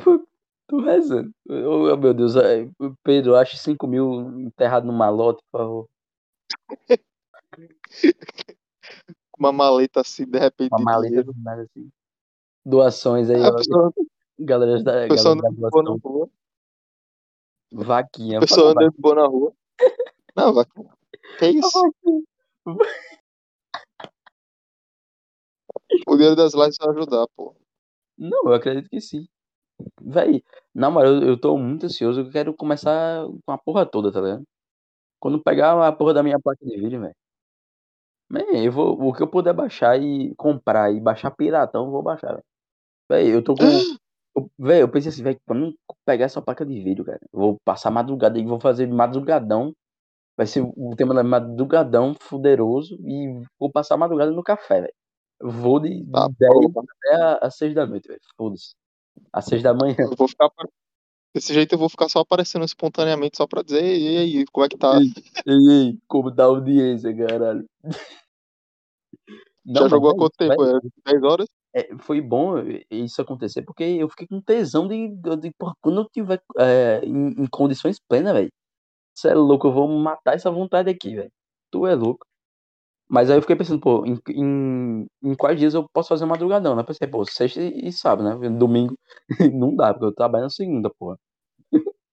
Tô 0.67 0.79
rezando. 0.81 1.33
Oh, 1.49 1.95
meu 1.97 2.13
Deus. 2.13 2.35
é, 2.35 2.69
Pedro, 3.03 3.35
ache 3.35 3.57
5 3.57 3.87
mil 3.87 4.39
enterrado 4.41 4.85
no 4.85 4.93
malote, 4.93 5.41
por 5.51 5.57
favor. 5.59 5.89
Uma 9.37 9.51
maleta 9.51 10.01
assim, 10.01 10.25
de 10.25 10.37
repente, 10.37 10.69
Uma 10.71 10.77
de 10.79 10.83
maleta 10.83 11.07
dinheiro. 11.09 11.33
de 11.33 11.39
nada 11.41 11.61
assim. 11.63 11.89
Doações 12.65 13.29
aí, 13.29 13.41
A 13.43 13.49
ó. 13.49 13.55
pessoa, 13.55 13.93
Galera 14.39 14.81
da, 14.83 15.05
a 15.05 15.07
pessoa 15.07 15.35
galera 15.35 15.41
da 15.41 15.49
de 15.49 15.55
boa 15.71 15.83
na 15.83 15.89
doação. 15.89 16.11
rua. 16.11 16.29
Vaquinha. 17.71 18.39
Pessoa 18.39 18.71
andando 18.71 18.91
de 18.91 19.01
boa 19.01 19.15
na 19.15 19.27
rua. 19.27 19.53
Não, 20.35 20.53
vai. 20.53 20.65
Que 21.39 21.47
isso? 21.49 21.71
vaquinha. 21.71 22.23
O 26.07 26.15
dinheiro 26.15 26.35
das 26.35 26.53
lives 26.53 26.77
vai 26.79 26.89
ajudar, 26.89 27.27
pô. 27.35 27.55
Não, 28.17 28.43
eu 28.45 28.53
acredito 28.53 28.89
que 28.89 29.01
sim. 29.01 29.27
Véi, 30.01 30.43
na 30.75 30.89
moral, 30.91 31.13
eu, 31.15 31.23
eu 31.29 31.39
tô 31.41 31.57
muito 31.57 31.85
ansioso. 31.87 32.21
Eu 32.21 32.31
quero 32.31 32.53
começar 32.55 33.25
com 33.45 33.53
a 33.53 33.57
porra 33.57 33.85
toda, 33.85 34.11
tá 34.11 34.21
ligado? 34.21 34.43
Quando 35.19 35.43
pegar 35.43 35.87
a 35.87 35.91
porra 35.91 36.13
da 36.15 36.23
minha 36.23 36.39
placa 36.39 36.65
de 36.65 36.77
vídeo, 36.77 37.01
velho. 37.01 37.15
Véi, 38.29 38.67
eu 38.67 38.71
vou. 38.71 38.99
O 39.01 39.13
que 39.13 39.21
eu 39.23 39.27
puder 39.29 39.53
baixar 39.53 39.99
e 40.01 40.33
comprar 40.35 40.91
e 40.93 40.99
baixar 40.99 41.31
piratão, 41.31 41.85
eu 41.85 41.91
vou 41.91 42.01
baixar, 42.01 42.29
velho. 42.33 42.43
Véi, 43.09 43.35
eu 43.35 43.43
tô 43.43 43.55
com. 43.55 43.63
eu- 44.37 44.51
Véi, 44.59 44.81
eu 44.81 44.89
pensei 44.89 45.09
assim, 45.11 45.23
velho, 45.23 45.39
quando 45.47 45.75
pegar 46.05 46.25
essa 46.25 46.41
placa 46.41 46.65
de 46.65 46.81
vídeo, 46.81 47.05
cara, 47.05 47.19
eu 47.33 47.39
vou 47.39 47.57
passar 47.65 47.91
madrugada 47.91 48.39
e 48.39 48.45
vou 48.45 48.59
fazer 48.59 48.87
madrugadão. 48.87 49.73
Vai 50.35 50.47
ser 50.47 50.61
o 50.61 50.95
tema 50.95 51.13
da 51.13 51.23
madrugadão 51.23 52.15
fuderoso 52.19 52.97
e 53.01 53.41
vou 53.59 53.71
passar 53.71 53.95
a 53.95 53.97
madrugada 53.97 54.31
no 54.31 54.43
café, 54.43 54.81
velho. 54.81 54.93
Vou 55.41 55.79
de, 55.79 56.03
de 56.03 56.11
Tá, 56.11 56.27
10 56.39 56.53
pô. 56.73 56.79
até 56.79 57.45
às 57.45 57.55
6 57.57 57.75
da 57.75 57.85
noite, 57.85 58.07
velho. 58.07 58.19
Foda-se. 58.35 58.73
Às 59.31 59.45
6 59.45 59.61
da 59.61 59.73
manhã. 59.73 59.95
Eu 59.99 60.15
vou 60.15 60.27
ficar. 60.27 60.49
Desse 61.35 61.53
jeito 61.53 61.73
eu 61.73 61.79
vou 61.79 61.89
ficar 61.89 62.09
só 62.09 62.19
aparecendo 62.19 62.63
espontaneamente 62.63 63.37
só 63.37 63.47
pra 63.47 63.63
dizer, 63.63 63.83
e 63.83 64.17
aí, 64.17 64.45
como 64.51 64.65
é 64.65 64.69
que 64.69 64.77
tá? 64.77 64.99
Ei, 64.99 65.11
ei, 65.47 65.71
ei, 65.71 65.99
como 66.07 66.33
tá 66.33 66.43
a 66.43 66.47
audiência, 66.47 67.15
caralho. 67.15 67.65
Não, 69.65 69.83
Já 69.83 69.87
jogou 69.87 70.11
há 70.11 70.13
é 70.13 70.17
quanto 70.17 70.37
tempo? 70.37 70.63
velho. 70.63 70.91
É 71.05 71.11
10 71.11 71.23
horas? 71.23 71.47
É, 71.75 71.97
foi 71.97 72.21
bom 72.21 72.55
isso 72.91 73.19
acontecer, 73.19 73.63
porque 73.63 73.83
eu 73.83 74.07
fiquei 74.09 74.27
com 74.27 74.39
tesão 74.39 74.87
de, 74.87 75.07
de 75.39 75.51
porra, 75.57 75.73
quando 75.81 76.01
eu 76.01 76.09
tiver 76.09 76.39
é, 76.59 77.01
em, 77.03 77.29
em 77.29 77.47
condições 77.47 77.97
plenas, 77.99 78.33
velho. 78.33 78.51
Você 79.13 79.29
é 79.29 79.33
louco, 79.33 79.67
eu 79.67 79.73
vou 79.73 79.87
matar 79.87 80.35
essa 80.35 80.51
vontade 80.51 80.89
aqui, 80.89 81.15
velho. 81.15 81.31
Tu 81.71 81.87
é 81.87 81.95
louco. 81.95 82.25
Mas 83.07 83.29
aí 83.29 83.37
eu 83.37 83.41
fiquei 83.41 83.55
pensando, 83.55 83.79
pô, 83.79 84.05
em, 84.05 84.17
em, 84.29 85.05
em 85.21 85.35
quais 85.35 85.59
dias 85.59 85.73
eu 85.73 85.87
posso 85.93 86.09
fazer 86.09 86.25
madrugadão, 86.25 86.75
né? 86.75 86.83
Pensei, 86.83 87.07
pô, 87.07 87.23
sexta 87.25 87.61
e, 87.61 87.87
e 87.87 87.91
sábado, 87.91 88.39
né? 88.39 88.49
Domingo 88.49 88.97
não 89.53 89.75
dá, 89.75 89.93
porque 89.93 90.05
eu 90.05 90.13
trabalho 90.13 90.45
na 90.45 90.49
segunda, 90.49 90.89
porra. 90.89 91.19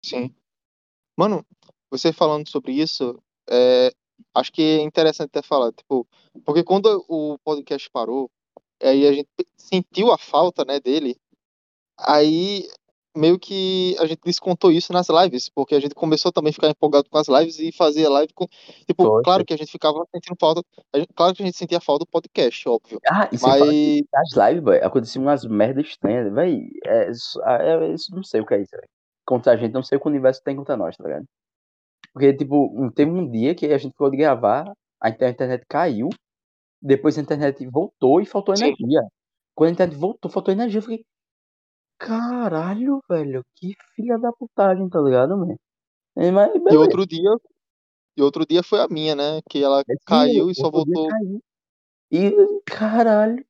Sim. 0.03 0.33
Mano, 1.17 1.45
você 1.89 2.11
falando 2.11 2.47
sobre 2.49 2.73
isso, 2.73 3.19
é, 3.49 3.91
acho 4.35 4.51
que 4.51 4.61
é 4.61 4.81
interessante 4.81 5.29
ter 5.29 5.43
falado, 5.43 5.73
tipo, 5.73 6.07
porque 6.45 6.63
quando 6.63 7.03
o 7.07 7.37
podcast 7.39 7.89
parou, 7.89 8.29
aí 8.81 9.07
a 9.07 9.13
gente 9.13 9.29
sentiu 9.57 10.11
a 10.11 10.17
falta, 10.17 10.65
né, 10.65 10.79
dele, 10.79 11.15
aí 11.97 12.67
meio 13.15 13.37
que 13.37 13.95
a 13.99 14.05
gente 14.05 14.19
descontou 14.25 14.71
isso 14.71 14.91
nas 14.91 15.07
lives, 15.09 15.49
porque 15.49 15.75
a 15.75 15.79
gente 15.79 15.93
começou 15.93 16.31
também 16.31 16.49
a 16.49 16.53
ficar 16.53 16.69
empolgado 16.69 17.09
com 17.09 17.17
as 17.17 17.27
lives 17.27 17.59
e 17.59 17.71
fazia 17.71 18.09
live 18.09 18.33
com, 18.33 18.47
tipo, 18.87 19.21
claro 19.21 19.45
que 19.45 19.53
a 19.53 19.57
gente 19.57 19.71
ficava 19.71 20.03
sentindo 20.11 20.35
falta, 20.39 20.61
gente- 20.95 21.13
claro 21.13 21.35
que 21.35 21.43
a 21.43 21.45
gente 21.45 21.57
sentia 21.57 21.79
falta 21.79 22.05
do 22.05 22.09
podcast, 22.09 22.67
óbvio, 22.67 22.99
Ah, 23.07 23.29
mas 23.41 24.01
nas 24.11 24.49
lives, 24.49 24.63
velho, 24.63 24.85
aconteciam 24.85 25.23
umas 25.23 25.45
merdas 25.45 25.85
estranhas, 25.85 26.33
velho. 26.33 26.67
É, 26.85 27.11
isso- 27.11 27.41
é, 27.43 27.85
é 27.85 27.93
isso, 27.93 28.15
não 28.15 28.23
sei 28.23 28.41
o 28.41 28.45
que 28.45 28.53
é 28.55 28.61
isso, 28.61 28.71
velho. 28.71 28.87
Contra 29.25 29.53
a 29.53 29.57
gente, 29.57 29.71
não 29.73 29.83
sei 29.83 29.97
o 29.97 30.01
que 30.01 30.07
o 30.07 30.09
universo 30.11 30.41
tem 30.43 30.55
contra 30.55 30.75
nós, 30.75 30.97
tá 30.97 31.03
ligado? 31.03 31.25
Porque, 32.11 32.33
tipo, 32.33 32.91
teve 32.95 33.09
um 33.11 33.29
dia 33.29 33.55
que 33.55 33.65
a 33.67 33.77
gente 33.77 33.91
ficou 33.91 34.09
de 34.09 34.17
gravar, 34.17 34.71
a 35.01 35.09
internet 35.09 35.63
caiu, 35.67 36.09
depois 36.81 37.17
a 37.17 37.21
internet 37.21 37.65
voltou 37.67 38.21
e 38.21 38.25
faltou 38.25 38.55
Sim. 38.55 38.65
energia. 38.65 39.01
Quando 39.55 39.69
a 39.69 39.71
internet 39.73 39.97
voltou, 39.97 40.29
faltou 40.29 40.51
energia, 40.51 40.79
eu 40.79 40.81
fiquei. 40.81 41.05
Caralho, 41.97 43.01
velho, 43.09 43.43
que 43.55 43.73
filha 43.95 44.17
da 44.17 44.31
putagem, 44.31 44.89
tá 44.89 44.99
ligado, 44.99 45.37
mano? 45.37 45.57
É, 46.15 46.27
e 46.73 46.77
outro 46.77 47.05
dia, 47.07 47.29
e 48.15 48.21
outro 48.21 48.45
dia 48.45 48.61
foi 48.61 48.79
a 48.79 48.87
minha, 48.87 49.15
né, 49.15 49.41
que 49.49 49.63
ela 49.63 49.83
Sim, 49.83 49.95
caiu 50.05 50.51
e 50.51 50.55
só 50.55 50.69
voltou. 50.69 51.07
E, 52.11 52.31
caralho. 52.65 53.43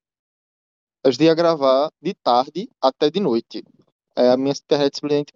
a 1.05 1.11
gente 1.11 1.23
ia 1.25 1.35
gravar 1.35 1.91
de 2.01 2.13
tarde 2.13 2.69
até 2.81 3.09
de 3.09 3.19
noite, 3.19 3.63
Aí 4.15 4.27
a 4.27 4.37
minha 4.37 4.51
internet 4.51 4.95
simplesmente 4.95 5.33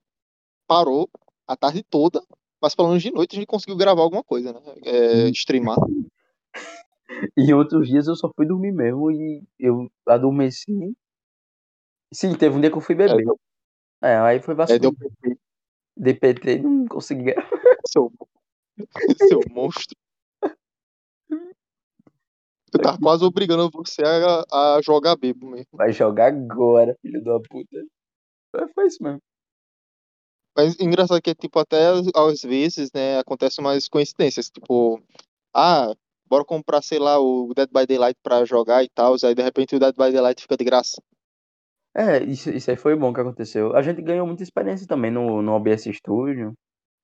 parou 0.68 1.10
a 1.48 1.58
tarde 1.58 1.84
toda, 1.90 2.22
mas 2.62 2.76
pelo 2.76 2.90
menos 2.90 3.04
de 3.04 3.12
noite 3.12 3.36
a 3.36 3.40
gente 3.40 3.48
conseguiu 3.48 3.76
gravar 3.76 4.04
alguma 4.04 4.24
coisa, 4.24 4.54
né, 4.54 4.60
é, 4.86 5.26
Sim. 5.26 5.32
streamar. 5.32 5.78
E 7.38 7.54
outros 7.54 7.88
dias 7.88 8.08
eu 8.08 8.16
só 8.16 8.30
fui 8.36 8.46
dormir 8.46 8.74
mesmo 8.74 9.10
e 9.10 9.42
eu 9.58 9.90
adormeci. 10.06 10.94
Sim, 12.14 12.36
teve 12.36 12.56
um 12.56 12.62
dia 12.62 12.70
que 12.72 12.78
eu 12.78 12.82
fui 12.82 12.96
É, 12.96 12.98
beber. 13.00 13.24
deu, 13.24 13.40
É, 14.02 14.18
aí 14.18 14.40
foi 14.42 14.54
é, 14.54 14.58
vacilo. 14.58 14.80
deu 14.80 14.94
PT, 14.94 15.40
DPT 15.98 16.58
não 16.60 16.86
consegui. 16.88 17.34
seu, 17.88 18.12
seu 19.30 19.42
monstro. 19.50 19.96
Eu 22.74 22.82
tava 22.82 22.98
quase 23.00 23.24
obrigando 23.24 23.70
você 23.72 24.04
a, 24.04 24.76
a 24.78 24.82
jogar 24.82 25.16
bebo 25.16 25.50
mesmo. 25.50 25.68
Vai 25.74 25.92
jogar 25.92 26.28
agora, 26.34 26.96
filho 27.02 27.24
da 27.24 27.40
puta. 27.40 27.78
Foi 28.74 28.88
isso 28.88 29.02
mesmo. 29.02 29.22
Mas 30.56 30.80
engraçado 30.80 31.22
que, 31.22 31.36
tipo, 31.36 31.60
até 31.60 31.88
às- 31.88 32.08
às 32.16 32.42
vezes, 32.42 32.92
né, 32.92 33.20
acontecem 33.20 33.64
umas 33.64 33.88
coincidências, 33.88 34.50
tipo, 34.50 35.00
ah, 35.54 35.94
bora 36.28 36.44
comprar, 36.44 36.82
sei 36.82 36.98
lá, 37.00 37.20
o 37.20 37.54
Dead 37.54 37.70
by 37.72 37.86
Daylight 37.86 38.20
pra 38.24 38.44
jogar 38.44 38.84
e 38.84 38.90
tal, 38.90 39.16
aí 39.24 39.36
de 39.36 39.42
repente 39.44 39.76
o 39.76 39.80
Dead 39.80 39.96
by 39.96 40.12
Daylight 40.12 40.42
fica 40.42 40.58
de 40.58 40.64
graça. 40.66 41.02
É, 41.98 42.24
isso, 42.24 42.52
isso 42.52 42.70
aí 42.70 42.78
foi 42.78 42.96
bom 42.96 43.12
que 43.12 43.20
aconteceu. 43.20 43.76
A 43.76 43.82
gente 43.82 44.02
ganhou 44.04 44.28
muita 44.28 44.44
experiência 44.44 44.86
também 44.86 45.10
no, 45.10 45.42
no 45.42 45.54
OBS 45.54 45.86
Studio. 45.92 46.54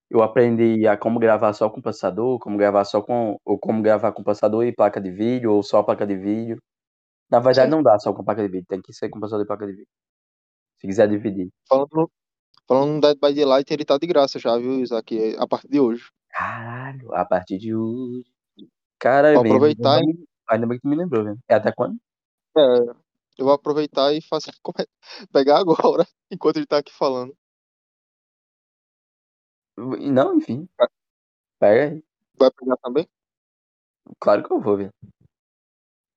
Eu 0.09 0.21
aprendi 0.21 0.87
a 0.87 0.95
como 0.95 1.17
gravar 1.19 1.51
só 1.53 1.67
com 1.69 1.81
processador, 1.81 2.37
como 2.37 2.57
gravar 2.57 2.85
só 2.85 3.01
com. 3.01 3.37
ou 3.43 3.57
como 3.57 3.81
gravar 3.81 4.11
com 4.11 4.23
processador 4.23 4.63
e 4.65 4.71
placa 4.71 5.01
de 5.01 5.09
vídeo, 5.09 5.51
ou 5.51 5.63
só 5.63 5.81
placa 5.81 6.05
de 6.05 6.15
vídeo. 6.15 6.57
Na 7.31 7.39
verdade, 7.39 7.71
Sim. 7.71 7.75
não 7.75 7.81
dá 7.81 7.97
só 7.97 8.13
com 8.13 8.23
placa 8.23 8.43
de 8.43 8.49
vídeo, 8.49 8.65
tem 8.69 8.79
que 8.81 8.93
ser 8.93 9.09
com 9.09 9.19
processador 9.19 9.45
e 9.45 9.47
placa 9.47 9.65
de 9.65 9.71
vídeo. 9.71 9.87
Se 10.79 10.85
quiser 10.85 11.07
dividir. 11.09 11.49
Falando, 11.67 11.89
no- 11.93 12.11
falando 12.67 12.93
no 12.93 13.01
Dead 13.01 13.17
by 13.19 13.33
Daylight, 13.33 13.73
ele 13.73 13.85
tá 13.85 13.97
de 13.97 14.05
graça 14.05 14.37
já, 14.37 14.55
viu, 14.57 14.79
Isaac, 14.81 15.35
a 15.39 15.47
partir 15.47 15.69
de 15.69 15.79
hoje. 15.79 16.03
Caralho, 16.29 17.15
a 17.15 17.25
partir 17.25 17.57
de 17.57 17.73
hoje. 17.73 18.25
Cara, 18.99 19.29
é 19.29 19.33
Vou 19.33 19.43
aproveitar, 19.43 19.99
Ainda 20.49 20.67
bem 20.67 20.77
que 20.77 20.81
tu 20.83 20.89
me 20.89 20.95
lembrou, 20.95 21.23
velho. 21.23 21.39
É 21.47 21.55
até 21.55 21.71
quando? 21.71 21.97
é, 22.55 22.61
eu 23.37 23.45
vou 23.45 23.53
aproveitar 23.53 24.13
e 24.13 24.21
fazer, 24.21 24.53
pegar 25.31 25.59
agora, 25.59 26.05
enquanto 26.31 26.57
ele 26.57 26.67
tá 26.67 26.77
aqui 26.77 26.93
falando. 26.93 27.35
Não, 29.77 30.35
enfim. 30.35 30.67
Pega 31.59 31.95
aí. 31.95 32.03
Vai 32.37 32.51
pegar 32.51 32.77
também? 32.77 33.07
Claro 34.19 34.43
que 34.43 34.51
eu 34.51 34.59
vou, 34.59 34.77
velho. 34.77 34.93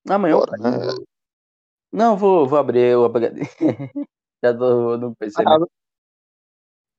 Amanhã 0.07 0.33
eu 0.33 0.39
Bora, 0.39 0.51
pego. 0.51 0.63
né? 0.63 1.05
Não, 1.91 2.17
vou, 2.17 2.47
vou 2.47 2.59
abrir 2.59 2.95
o 2.95 3.05
HD. 3.05 3.41
Já 4.43 4.55
tô 4.55 4.97
no 4.97 5.15
PC 5.15 5.43
mesmo. 5.43 5.67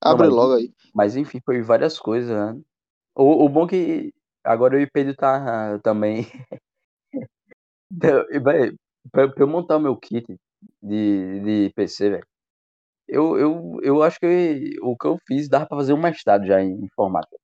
Abre, 0.01 0.29
Não, 0.29 0.35
mas, 0.35 0.35
logo 0.35 0.55
aí. 0.55 0.75
mas 0.95 1.17
enfim, 1.17 1.41
foi 1.45 1.63
várias 1.63 1.99
coisas, 1.99 2.31
né? 2.31 2.61
O, 3.15 3.45
o 3.45 3.49
bom 3.49 3.67
é 3.67 3.69
que 3.69 4.15
agora 4.45 4.77
eu 4.77 4.81
e 4.81 4.91
Pedro 4.91 5.15
tá 5.15 5.75
ah, 5.75 5.79
também. 5.81 6.27
Então, 7.91 8.25
e, 8.31 8.39
véi, 8.39 8.77
pra, 9.13 9.29
pra 9.29 9.45
eu 9.45 9.49
montar 9.49 9.77
o 9.77 9.81
meu 9.81 9.97
kit 9.97 10.27
de, 10.83 11.41
de 11.41 11.73
PC, 11.75 12.11
velho, 12.11 12.27
eu, 13.09 13.39
eu, 13.39 13.81
eu 13.83 14.03
acho 14.03 14.21
que 14.21 14.77
o 14.83 14.97
que 14.97 15.07
eu 15.07 15.19
fiz 15.27 15.49
dava 15.49 15.67
pra 15.67 15.79
fazer 15.79 15.95
um 15.95 16.01
mestrado 16.03 16.47
já 16.47 16.61
em 16.63 16.85
informática. 16.85 17.37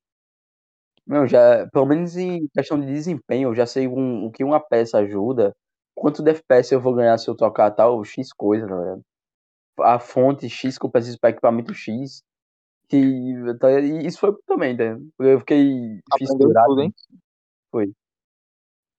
Não, 1.06 1.26
já, 1.26 1.66
pelo 1.70 1.86
menos 1.86 2.16
em 2.16 2.48
questão 2.48 2.80
de 2.80 2.86
desempenho, 2.86 3.50
eu 3.50 3.54
já 3.54 3.66
sei 3.66 3.86
um, 3.86 4.24
o 4.26 4.30
que 4.32 4.42
uma 4.42 4.58
peça 4.60 4.98
ajuda, 4.98 5.54
quanto 5.94 6.22
de 6.22 6.30
FPS 6.30 6.72
eu 6.74 6.80
vou 6.80 6.94
ganhar 6.94 7.18
se 7.18 7.28
eu 7.28 7.36
trocar 7.36 7.70
tal 7.70 8.02
X 8.04 8.32
coisa, 8.32 8.66
tá 8.66 8.76
ligado? 8.78 9.02
A 9.80 9.98
fonte 9.98 10.48
X 10.48 10.78
que 10.78 10.86
eu 10.86 10.90
preciso 10.90 11.18
para 11.20 11.30
equipamento 11.30 11.74
X. 11.74 12.22
E, 12.92 13.34
tá, 13.60 13.80
e 13.80 14.06
isso 14.06 14.20
foi 14.20 14.34
também, 14.46 14.76
ligado? 14.76 15.06
Eu 15.18 15.40
fiquei 15.40 16.00
Aprendeu 16.10 16.36
fissurado, 16.36 16.68
tudo, 16.68 16.82
hein? 16.82 16.94
foi. 17.70 17.92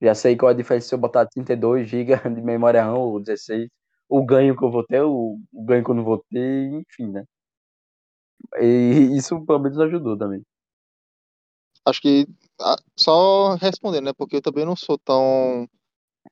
Já 0.02 0.14
sei 0.14 0.36
qual 0.36 0.50
a 0.52 0.54
diferença 0.54 0.88
se 0.88 0.96
eu 0.96 1.00
botar 1.00 1.26
32 1.28 1.88
GB 1.88 2.14
de 2.36 2.42
memória 2.42 2.84
RAM 2.84 2.98
ou 2.98 3.20
16. 3.20 3.70
O 4.08 4.24
ganho 4.26 4.56
que 4.56 4.64
eu 4.64 4.72
vou 4.72 4.86
ter, 4.86 5.02
o, 5.02 5.40
o 5.52 5.66
ganho 5.66 5.84
que 5.84 5.90
eu 5.92 5.96
não 5.96 6.04
vou 6.04 6.24
ter, 6.30 6.72
enfim, 6.74 7.12
né? 7.12 7.24
E 8.60 9.10
isso 9.18 9.44
pelo 9.46 9.60
menos 9.60 9.80
ajudou 9.80 10.18
também. 10.18 10.44
Acho 11.86 12.02
que 12.02 12.28
ah, 12.60 12.78
só 12.98 13.56
respondendo, 13.56 14.06
né? 14.06 14.14
Porque 14.14 14.38
eu 14.38 14.42
também 14.42 14.66
não 14.66 14.76
sou 14.76 14.98
tão 14.98 15.68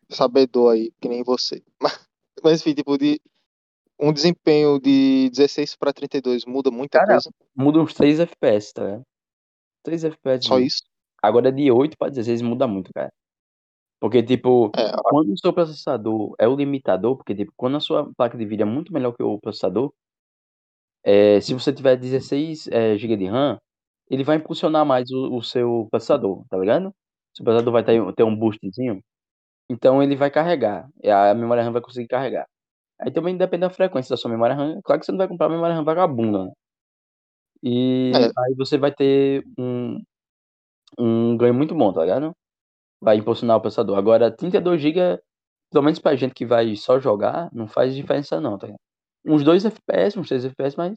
sabedor 0.10 0.74
aí 0.74 0.92
que 1.00 1.08
nem 1.10 1.24
você. 1.24 1.64
Mas, 1.82 2.08
mas 2.44 2.62
enfim, 2.62 2.74
tipo, 2.74 2.98
de 2.98 3.22
um 4.00 4.12
desempenho 4.12 4.80
de 4.80 5.30
16 5.30 5.76
para 5.78 5.94
32 5.94 6.46
muda 6.46 6.70
muita 6.70 7.00
Cara, 7.00 7.14
coisa. 7.14 7.30
muda 7.56 7.80
uns 7.80 7.94
3 7.94 8.20
FPS, 8.20 8.74
tá 8.74 8.84
ligado? 8.84 9.04
3 9.84 10.04
FPS. 10.04 10.48
Só 10.48 10.56
muda. 10.56 10.66
isso. 10.66 10.82
Agora 11.22 11.52
de 11.52 11.72
8 11.72 11.98
para 11.98 12.10
16 12.10 12.42
muda 12.42 12.68
muito, 12.68 12.92
cara. 12.94 13.14
Porque, 14.04 14.22
tipo, 14.22 14.70
É, 14.76 14.92
quando 15.02 15.32
o 15.32 15.38
seu 15.38 15.54
processador 15.54 16.36
é 16.38 16.46
o 16.46 16.58
limitador, 16.58 17.16
porque, 17.16 17.34
tipo, 17.34 17.54
quando 17.56 17.78
a 17.78 17.80
sua 17.80 18.14
placa 18.18 18.38
de 18.38 18.46
vídeo 18.46 18.64
é 18.64 18.66
muito 18.66 18.92
melhor 18.92 19.14
que 19.16 19.24
o 19.24 19.40
processador, 19.40 19.94
é, 21.04 21.40
se 21.42 21.54
você 21.54 21.72
tiver 21.74 21.96
16 21.98 22.68
é, 22.68 22.98
GB 22.98 23.18
de 23.18 23.26
RAM, 23.28 23.58
ele 24.10 24.24
vai 24.24 24.38
impulsionar 24.38 24.86
mais 24.86 25.10
o, 25.12 25.38
o 25.38 25.42
seu 25.42 25.88
processador, 25.90 26.46
tá 26.50 26.58
ligado? 26.58 26.88
O 26.90 26.94
seu 27.38 27.46
processador 27.46 27.72
vai 27.74 27.84
ter, 27.86 28.14
ter 28.14 28.24
um 28.24 28.36
boostzinho, 28.36 29.02
então 29.70 30.04
ele 30.04 30.16
vai 30.16 30.32
carregar, 30.32 30.90
a 31.06 31.34
memória 31.36 31.64
RAM 31.64 31.74
vai 31.74 31.82
conseguir 31.82 32.08
carregar. 32.10 32.48
Aí 33.02 33.12
também 33.12 33.38
depende 33.38 33.62
da 33.62 33.72
frequência 33.72 34.12
da 34.12 34.18
sua 34.18 34.32
memória 34.32 34.56
RAM. 34.56 34.82
Claro 34.84 35.00
que 35.02 35.06
você 35.08 35.14
não 35.14 35.20
vai 35.20 35.30
comprar 35.30 35.50
memória 35.50 35.76
RAM 35.76 35.86
vagabunda, 35.86 36.46
né? 36.46 36.52
E 37.64 38.12
É. 38.16 38.26
aí 38.26 38.54
você 38.58 38.78
vai 38.78 38.92
ter 38.94 39.44
um, 39.58 40.02
um 41.00 41.38
ganho 41.38 41.54
muito 41.54 41.76
bom, 41.76 41.94
tá 41.94 42.02
ligado? 42.02 42.36
Vai 43.04 43.18
impulsionar 43.18 43.58
o 43.58 43.62
processador. 43.62 43.98
Agora, 43.98 44.32
32 44.32 44.82
GB, 44.82 45.22
pelo 45.72 45.84
menos 45.84 46.00
pra 46.00 46.16
gente 46.16 46.34
que 46.34 46.46
vai 46.46 46.76
só 46.76 47.00
jogar, 47.00 47.50
não 47.54 47.68
faz 47.68 47.94
diferença 47.94 48.40
não, 48.40 48.58
tá 48.58 48.68
ligado? 48.68 48.80
Uns 49.26 49.44
2 49.44 49.66
FPS, 49.66 50.18
uns 50.18 50.30
3 50.30 50.46
FPS, 50.46 50.78
mas 50.78 50.96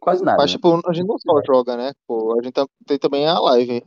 quase 0.00 0.22
nada. 0.24 0.36
mas, 0.38 0.50
né? 0.50 0.56
tipo, 0.56 0.80
a 0.86 0.92
gente 0.92 1.06
não 1.06 1.18
só 1.18 1.40
joga, 1.46 1.76
né? 1.76 1.92
Pô, 2.06 2.38
a 2.38 2.42
gente 2.42 2.54
tem 2.86 2.98
também 2.98 3.26
a 3.26 3.38
live. 3.38 3.82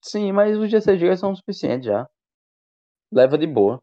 Sim, 0.00 0.32
mas 0.32 0.56
os 0.56 0.70
16 0.70 0.98
GB 0.98 1.16
são 1.16 1.34
suficientes 1.34 1.86
já. 1.86 2.08
Leva 3.12 3.36
de 3.38 3.46
boa. 3.46 3.80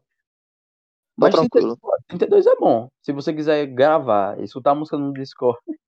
Mas 1.16 1.34
30 1.34 1.48
tranquilo. 1.48 1.78
32 2.08 2.46
é 2.46 2.56
bom. 2.56 2.88
Se 3.02 3.12
você 3.12 3.32
quiser 3.32 3.66
gravar, 3.66 4.40
escutar 4.40 4.72
a 4.72 4.74
música 4.74 4.96
no 4.96 5.12
Discord. 5.12 5.58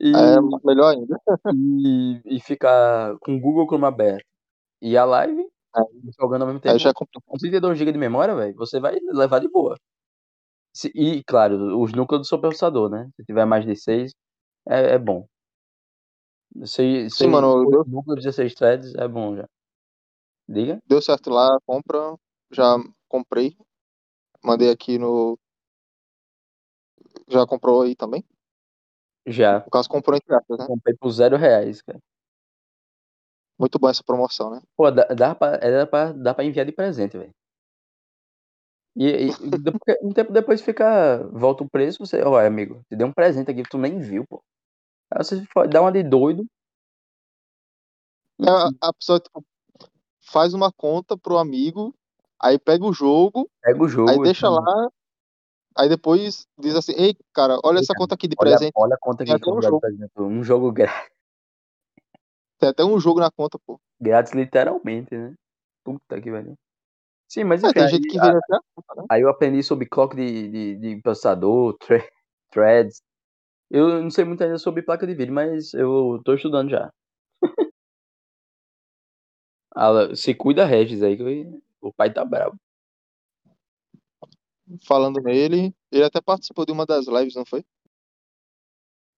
E, 0.00 0.12
É 0.12 0.40
melhor 0.64 0.94
ainda. 0.94 1.20
e, 1.54 2.36
e 2.36 2.40
ficar 2.40 3.16
com 3.18 3.36
o 3.36 3.40
Google 3.40 3.66
Chrome 3.66 3.86
aberto. 3.86 4.27
E 4.82 4.96
a 4.96 5.04
live, 5.04 5.42
É. 5.76 5.80
jogando 6.20 6.42
ao 6.42 6.48
mesmo 6.48 6.60
tempo. 6.60 6.78
já. 6.78 6.92
Com 6.94 7.36
32 7.38 7.78
GB 7.78 7.92
de 7.92 7.98
memória, 7.98 8.34
velho, 8.34 8.54
você 8.56 8.80
vai 8.80 8.96
levar 9.12 9.40
de 9.40 9.48
boa. 9.48 9.76
E, 10.94 11.22
claro, 11.24 11.80
os 11.80 11.92
núcleos 11.92 12.22
do 12.22 12.28
seu 12.28 12.38
processador, 12.40 12.88
né? 12.88 13.10
Se 13.16 13.24
tiver 13.24 13.44
mais 13.44 13.64
de 13.64 13.74
6, 13.76 14.12
é, 14.68 14.94
é 14.94 14.98
bom. 14.98 15.26
Se, 16.64 17.08
Sim, 17.10 17.28
mano, 17.28 17.68
deu, 17.70 17.84
núcleo 17.86 18.16
de 18.16 18.22
16 18.22 18.54
threads 18.54 18.94
é 18.94 19.06
bom 19.06 19.36
já. 19.36 19.46
Diga? 20.48 20.78
deu 20.86 21.00
certo 21.02 21.30
lá, 21.30 21.58
compra. 21.66 22.16
Já 22.50 22.76
comprei. 23.08 23.56
Mandei 24.42 24.70
aqui 24.70 24.98
no. 24.98 25.38
Já 27.28 27.46
comprou 27.46 27.82
aí 27.82 27.94
também? 27.94 28.24
Já. 29.26 29.60
No 29.60 29.70
caso, 29.70 29.88
comprou 29.88 30.16
entre 30.16 30.34
aspas, 30.34 30.58
né? 30.58 30.66
Comprei 30.66 30.94
por 30.96 31.10
zero 31.10 31.36
reais, 31.36 31.82
cara. 31.82 31.98
Muito 33.58 33.78
bom 33.78 33.88
essa 33.88 34.04
promoção, 34.04 34.50
né? 34.50 34.60
Pô, 34.76 34.90
dá, 34.90 35.04
dá, 35.06 35.34
pra, 35.34 35.58
era 35.60 35.86
pra, 35.86 36.12
dá 36.12 36.32
pra 36.32 36.44
enviar 36.44 36.64
de 36.64 36.72
presente, 36.72 37.18
velho. 37.18 37.32
E, 38.96 39.26
e 39.26 39.28
depois- 39.62 39.98
um 40.02 40.12
tempo 40.12 40.32
depois 40.32 40.60
fica. 40.60 41.18
Volta 41.32 41.64
o 41.64 41.68
preço, 41.70 41.98
você. 42.04 42.22
Ó, 42.22 42.38
amigo, 42.38 42.82
te 42.88 42.96
dei 42.96 43.06
um 43.06 43.12
presente 43.12 43.50
aqui 43.50 43.62
que 43.62 43.68
tu 43.70 43.78
nem 43.78 43.98
viu, 43.98 44.24
pô. 44.28 44.42
Aí 45.10 45.24
você 45.24 45.42
dá 45.70 45.80
uma 45.80 45.92
de 45.92 46.02
doido. 46.02 46.44
É, 48.40 48.48
A, 48.48 48.88
a 48.88 48.92
pessoa 48.92 49.18
tipo, 49.18 49.44
faz 50.20 50.54
uma 50.54 50.70
conta 50.70 51.16
pro 51.16 51.38
amigo, 51.38 51.94
aí 52.40 52.58
pega 52.58 52.84
o 52.84 52.92
jogo, 52.92 53.50
Pega 53.60 53.78
o 53.82 53.84
aí 53.84 53.88
jogo. 53.88 54.22
deixa 54.22 54.46
e- 54.46 54.50
lá, 54.50 54.88
aí 55.76 55.88
depois 55.88 56.46
diz 56.58 56.74
assim, 56.76 56.92
ei, 56.92 57.16
cara, 57.32 57.58
olha 57.64 57.78
essa 57.80 57.94
conta 57.94 58.14
aqui 58.14 58.28
de 58.28 58.36
Olha, 58.38 58.50
presente. 58.50 58.72
olha 58.76 58.94
a 58.94 58.98
conta 58.98 59.24
que 59.24 59.32
de 59.32 59.40
jogo. 59.62 59.80
Um 60.18 60.44
jogo 60.44 60.70
grátis, 61.10 61.17
Tem 62.58 62.68
até 62.68 62.84
um 62.84 63.00
jogo 63.00 63.20
na 63.20 63.30
conta, 63.30 63.58
pô. 63.58 63.80
grátis 64.00 64.32
literalmente, 64.32 65.16
né? 65.16 65.34
Puta 65.84 66.20
que 66.20 66.30
velho. 66.30 66.56
Sim, 67.28 67.44
mas 67.44 67.64
É, 67.64 67.72
enfim, 67.72 67.72
tem 67.72 67.86
aí, 67.86 67.88
gente 67.88 68.06
que 68.06 68.18
até 68.18 68.56
a 68.56 68.60
conta, 68.74 69.02
né? 69.02 69.08
aí 69.08 69.22
eu 69.22 69.30
aprendi 69.30 69.62
sobre 69.62 69.86
clock 69.86 70.16
de, 70.16 70.50
de, 70.50 70.76
de 70.96 71.02
processador, 71.02 71.76
thre- 71.80 72.08
threads. 72.52 73.02
Eu 73.70 74.02
não 74.02 74.10
sei 74.10 74.24
muito 74.24 74.42
ainda 74.44 74.58
sobre 74.58 74.82
placa 74.82 75.06
de 75.06 75.14
vídeo, 75.14 75.34
mas 75.34 75.74
eu 75.74 76.20
tô 76.24 76.34
estudando 76.34 76.70
já. 76.70 76.92
Ah, 79.74 80.14
Se 80.14 80.34
cuida, 80.34 80.64
Regis, 80.66 81.02
aí, 81.02 81.16
que 81.16 81.22
o 81.80 81.92
pai 81.92 82.12
tá 82.12 82.24
bravo. 82.24 82.58
Falando 84.86 85.20
nele, 85.20 85.74
ele 85.92 86.04
até 86.04 86.20
participou 86.20 86.64
de 86.66 86.72
uma 86.72 86.84
das 86.86 87.06
lives, 87.06 87.34
não 87.34 87.44
foi? 87.46 87.64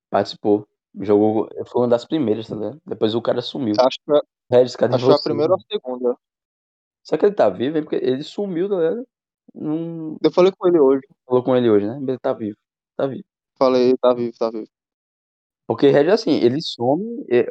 Participou. 0.09 0.69
Jogou. 0.99 1.49
Foi 1.67 1.83
uma 1.83 1.89
das 1.89 2.05
primeiras, 2.05 2.49
tá 2.49 2.55
ligado? 2.57 2.81
Depois 2.87 3.15
o 3.15 3.23
cara 3.23 3.41
sumiu. 3.43 3.75
Acho 3.79 3.99
que, 4.05 4.21
Regis, 4.51 4.77
cadê 4.77 4.95
acho 4.97 5.05
foi 5.05 5.15
a 5.15 5.17
você? 5.17 5.25
primeira 5.25 5.53
ou 5.53 5.59
a 5.59 5.63
segunda. 5.63 6.17
Será 7.05 7.19
que 7.19 7.27
ele 7.27 7.35
tá 7.35 7.49
vivo, 7.49 7.77
hein? 7.79 7.83
Porque 7.85 7.97
ele 7.97 8.23
sumiu, 8.23 8.69
tá 8.69 8.77
ligado? 8.77 9.07
Não 9.55 10.17
Eu 10.23 10.31
falei 10.33 10.53
com 10.53 10.69
ele 10.69 10.79
hoje. 10.79 11.03
falou 11.27 11.43
com 11.43 11.57
ele 11.57 11.71
hoje, 11.71 11.87
né? 11.87 11.99
Ele 12.01 12.19
tá 12.19 12.33
vivo. 12.33 12.57
Tá 12.97 13.07
vivo. 13.07 13.25
Falei, 13.59 13.97
tá 13.99 14.15
vivo, 14.15 14.33
tá 14.39 14.51
vivo. 14.51 14.69
Porque 15.67 15.89
Regis, 15.89 16.13
assim, 16.13 16.33
ele 16.33 16.61
some. 16.61 17.25
é, 17.31 17.41
é, 17.41 17.49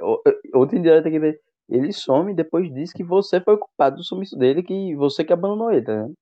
Outro 0.54 0.82
tem 0.82 1.12
que 1.12 1.20
ver. 1.20 1.40
Ele 1.70 1.94
some 1.94 2.32
e 2.32 2.36
depois 2.36 2.74
diz 2.74 2.92
que 2.92 3.04
você 3.04 3.40
foi 3.40 3.58
culpado 3.58 3.98
do 3.98 4.04
sumiço 4.04 4.36
dele, 4.38 4.64
que 4.64 4.96
você 4.96 5.24
que 5.24 5.32
abandonou 5.32 5.72
ele, 5.72 5.86
tá 5.86 5.94
ligado? 5.94 6.14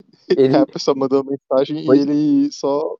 Ele, 0.28 0.56
Aí 0.56 0.62
a 0.62 0.66
pessoa 0.66 0.94
mandou 0.96 1.22
uma 1.22 1.30
mensagem 1.30 1.84
Foi? 1.86 1.98
e 1.98 2.00
ele 2.00 2.52
só. 2.52 2.96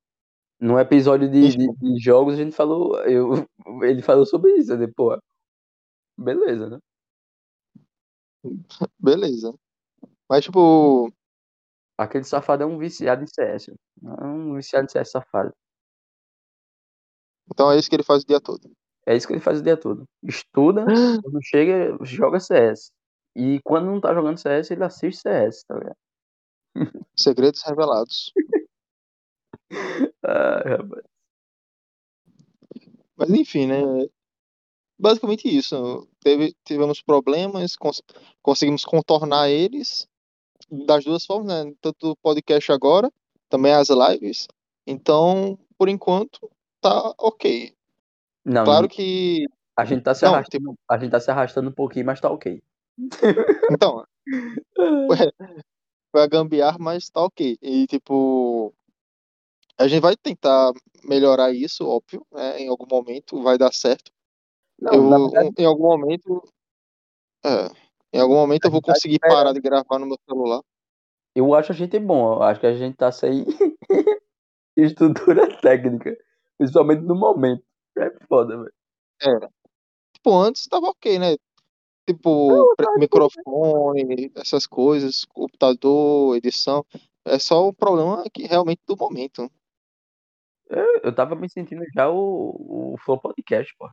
Num 0.61 0.79
episódio 0.79 1.31
de, 1.31 1.57
de, 1.57 1.73
de 1.73 1.99
jogos, 1.99 2.35
a 2.35 2.37
gente 2.39 2.55
falou. 2.55 2.99
Eu, 3.05 3.47
ele 3.83 4.03
falou 4.03 4.27
sobre 4.27 4.53
isso. 4.57 4.73
Eu 4.73 4.79
disse, 4.79 4.93
pô, 4.93 5.19
beleza, 6.19 6.71
né? 6.71 6.79
Beleza. 8.99 9.55
Mas, 10.29 10.45
tipo, 10.45 11.13
Aquele 11.99 12.25
safado 12.25 12.63
é 12.63 12.67
um 12.67 12.79
viciado 12.79 13.23
em 13.23 13.27
CS. 13.27 13.69
É 13.69 14.25
um 14.25 14.55
viciado 14.55 14.85
em 14.85 14.89
CS 14.89 15.11
safado. 15.11 15.53
então 17.51 17.73
é 17.73 17.79
isso 17.79 17.89
que 17.89 17.97
ele 17.97 18.03
faz 18.03 18.23
o 18.23 18.27
dia 18.27 18.41
todo. 18.41 18.71
É 19.07 19.17
isso 19.17 19.27
que 19.27 19.33
ele 19.33 19.41
faz 19.41 19.61
o 19.61 19.63
dia 19.63 19.77
todo. 19.77 20.05
Estuda, 20.23 20.85
quando 21.25 21.43
chega, 21.43 21.97
joga 22.05 22.39
CS. 22.39 22.91
E 23.35 23.61
quando 23.65 23.87
não 23.87 24.01
tá 24.01 24.13
jogando 24.13 24.39
CS, 24.39 24.71
ele 24.71 24.85
assiste 24.85 25.23
CS, 25.23 25.65
tá 25.65 25.75
ligado? 25.79 25.97
Segredos 27.17 27.63
revelados. 27.63 28.33
Ah, 30.23 30.63
rapaz. 30.67 31.05
Mas 33.17 33.31
enfim, 33.31 33.67
né? 33.67 33.77
Basicamente 34.99 35.49
isso. 35.49 36.09
Teve, 36.21 36.55
tivemos 36.65 37.03
problemas, 37.03 37.77
cons- 37.77 38.03
conseguimos 38.43 38.85
contornar 38.85 39.49
eles 39.51 40.09
das 40.71 41.05
duas 41.05 41.25
formas, 41.25 41.65
né? 41.67 41.73
Tanto 41.81 42.11
o 42.11 42.17
podcast 42.17 42.73
agora, 42.73 43.11
também 43.49 43.73
as 43.73 43.89
lives. 43.89 44.49
Então, 44.87 45.59
por 45.79 45.89
enquanto, 45.89 46.51
tá 46.81 47.15
ok. 47.19 47.75
Não, 48.45 48.65
Claro 48.65 48.83
não, 48.83 48.89
que. 48.89 49.45
a 49.77 49.85
gente 49.85 50.03
tá 50.03 50.15
se 50.15 50.25
Não, 50.25 50.35
arrastando. 50.35 50.75
A 50.89 50.99
gente 50.99 51.11
tá 51.11 51.21
se 51.21 51.31
arrastando 51.31 51.69
um 51.71 51.75
pouquinho, 51.75 52.07
mas 52.07 52.21
tá 52.21 52.31
ok. 52.31 52.63
Então, 53.71 54.05
foi 56.13 56.23
a 56.23 56.27
gambiarra, 56.27 56.79
mas 56.79 57.09
tá 57.11 57.23
ok. 57.23 57.59
E, 57.61 57.87
tipo, 57.87 58.73
a 59.79 59.89
gente 59.89 60.01
vai 60.01 60.17
tentar 60.17 60.73
melhorar 61.05 61.53
isso, 61.53 61.87
óbvio, 61.87 62.27
né? 62.33 62.61
Em 62.61 62.69
algum 62.69 62.87
momento 62.91 63.43
vai 63.43 63.59
dar 63.59 63.73
certo. 63.73 64.11
Não, 64.81 64.93
eu, 64.93 65.31
verdade, 65.31 65.55
em 65.59 65.65
algum 65.65 65.85
momento. 65.85 66.43
É, 67.45 67.71
em 68.13 68.21
algum 68.21 68.35
momento 68.35 68.65
eu 68.65 68.71
vou 68.71 68.81
tá 68.81 68.93
conseguir 68.93 69.19
parar 69.19 69.53
de 69.53 69.61
gravar 69.61 69.99
no 69.99 70.07
meu 70.07 70.19
celular. 70.29 70.63
eu 71.35 71.55
acho 71.55 71.73
a 71.73 71.75
gente 71.75 71.99
bom. 71.99 72.35
Eu 72.35 72.43
acho 72.43 72.61
que 72.61 72.67
a 72.67 72.75
gente 72.75 72.97
tá 72.97 73.13
sem 73.13 73.45
estrutura 74.77 75.47
técnica. 75.61 76.17
Principalmente 76.59 77.03
no 77.03 77.15
momento. 77.15 77.63
É 77.99 78.11
foda, 78.27 78.57
velho. 78.57 78.73
É. 79.23 79.49
Tipo, 80.15 80.39
antes 80.39 80.67
tava 80.67 80.89
ok, 80.89 81.19
né? 81.19 81.37
Tipo, 82.09 82.75
pre- 82.77 82.99
microfone, 82.99 84.31
essas 84.37 84.67
coisas, 84.67 85.25
computador, 85.25 86.37
edição. 86.37 86.85
É 87.25 87.39
só 87.39 87.67
o 87.67 87.73
problema 87.73 88.25
que 88.33 88.47
realmente 88.47 88.81
do 88.87 88.97
momento. 88.97 89.51
Eu, 90.69 91.01
eu 91.05 91.15
tava 91.15 91.35
me 91.37 91.49
sentindo 91.49 91.85
já 91.95 92.09
o, 92.11 92.95
o 92.95 92.97
Flow 92.99 93.19
Podcast, 93.21 93.73
pô. 93.79 93.89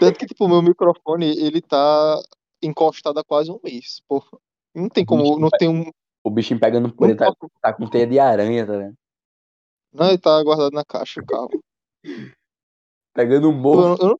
Tanto 0.00 0.18
que, 0.18 0.26
tipo, 0.26 0.44
o 0.44 0.48
meu 0.48 0.62
microfone, 0.62 1.26
ele 1.26 1.60
tá 1.60 2.20
encostado 2.62 3.18
há 3.18 3.24
quase 3.24 3.50
um 3.50 3.60
mês. 3.62 4.00
Pô, 4.08 4.24
não 4.74 4.88
tem 4.88 5.04
como, 5.04 5.38
não 5.38 5.50
tem 5.50 5.68
um. 5.68 5.90
O 6.24 6.30
bichinho 6.30 6.58
pegando 6.58 6.92
por 6.94 7.08
ele, 7.08 7.18
tá, 7.18 7.26
posso- 7.26 7.52
tá 7.60 7.72
com 7.72 7.88
teia 7.88 8.06
de 8.06 8.18
aranha, 8.18 8.66
tá 8.66 8.76
vendo? 8.76 8.94
não, 9.92 10.08
ele 10.08 10.18
tá 10.18 10.42
guardado 10.42 10.72
na 10.72 10.84
caixa, 10.84 11.22
calma. 11.22 11.58
Pegando 13.14 13.48
um 13.48 13.52
morro. 13.52 13.82
Eu, 13.82 13.96
eu 13.96 14.08
não, 14.08 14.18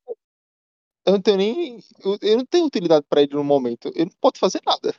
eu 1.06 1.12
não 1.12 1.22
tenho 1.22 1.36
nem. 1.36 1.78
Eu, 2.04 2.18
eu 2.20 2.36
não 2.38 2.46
tenho 2.46 2.66
utilidade 2.66 3.06
pra 3.08 3.22
ele 3.22 3.34
no 3.34 3.44
momento. 3.44 3.88
Ele 3.94 4.06
não 4.06 4.16
pode 4.20 4.38
fazer 4.38 4.60
nada. 4.66 4.94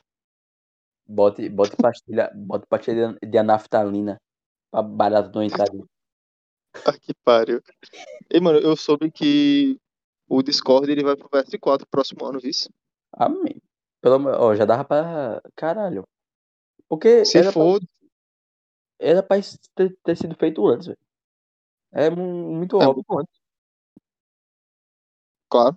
Bote, 1.06 1.48
bote 1.48 1.76
pastilha, 1.76 2.30
bote 2.34 2.66
pastilha 2.66 3.18
de 3.20 3.38
anaftalina 3.38 4.20
pra 4.70 4.82
barata 4.82 5.30
não 5.34 5.42
entrar 5.42 5.68
ali. 5.68 5.84
Ah, 6.86 6.96
que 6.96 7.12
pariu. 7.24 7.60
E, 8.32 8.40
mano, 8.40 8.60
eu 8.60 8.76
soube 8.76 9.10
que 9.10 9.76
o 10.28 10.40
Discord 10.40 10.88
ele 10.90 11.02
vai 11.02 11.16
pro 11.16 11.28
PS4 11.28 11.84
próximo 11.90 12.24
ano, 12.24 12.38
viu? 12.38 12.52
Amém. 13.12 13.60
Pelo, 14.00 14.24
ó, 14.28 14.54
já 14.54 14.64
dava 14.64 14.84
pra. 14.84 15.42
Caralho. 15.56 16.04
Porque 16.88 17.24
Se 17.24 17.38
era, 17.38 17.50
for, 17.50 17.80
pra, 17.80 17.88
era 19.00 19.22
pra 19.22 19.36
ter, 19.74 19.98
ter 20.04 20.16
sido 20.16 20.36
feito 20.36 20.64
antes, 20.68 20.86
velho. 20.86 20.98
É 21.92 22.08
mu- 22.08 22.54
muito 22.54 22.80
é 22.80 22.86
óbvio. 22.86 23.04
muito 23.08 23.20
antes. 23.20 23.40
Claro. 25.48 25.76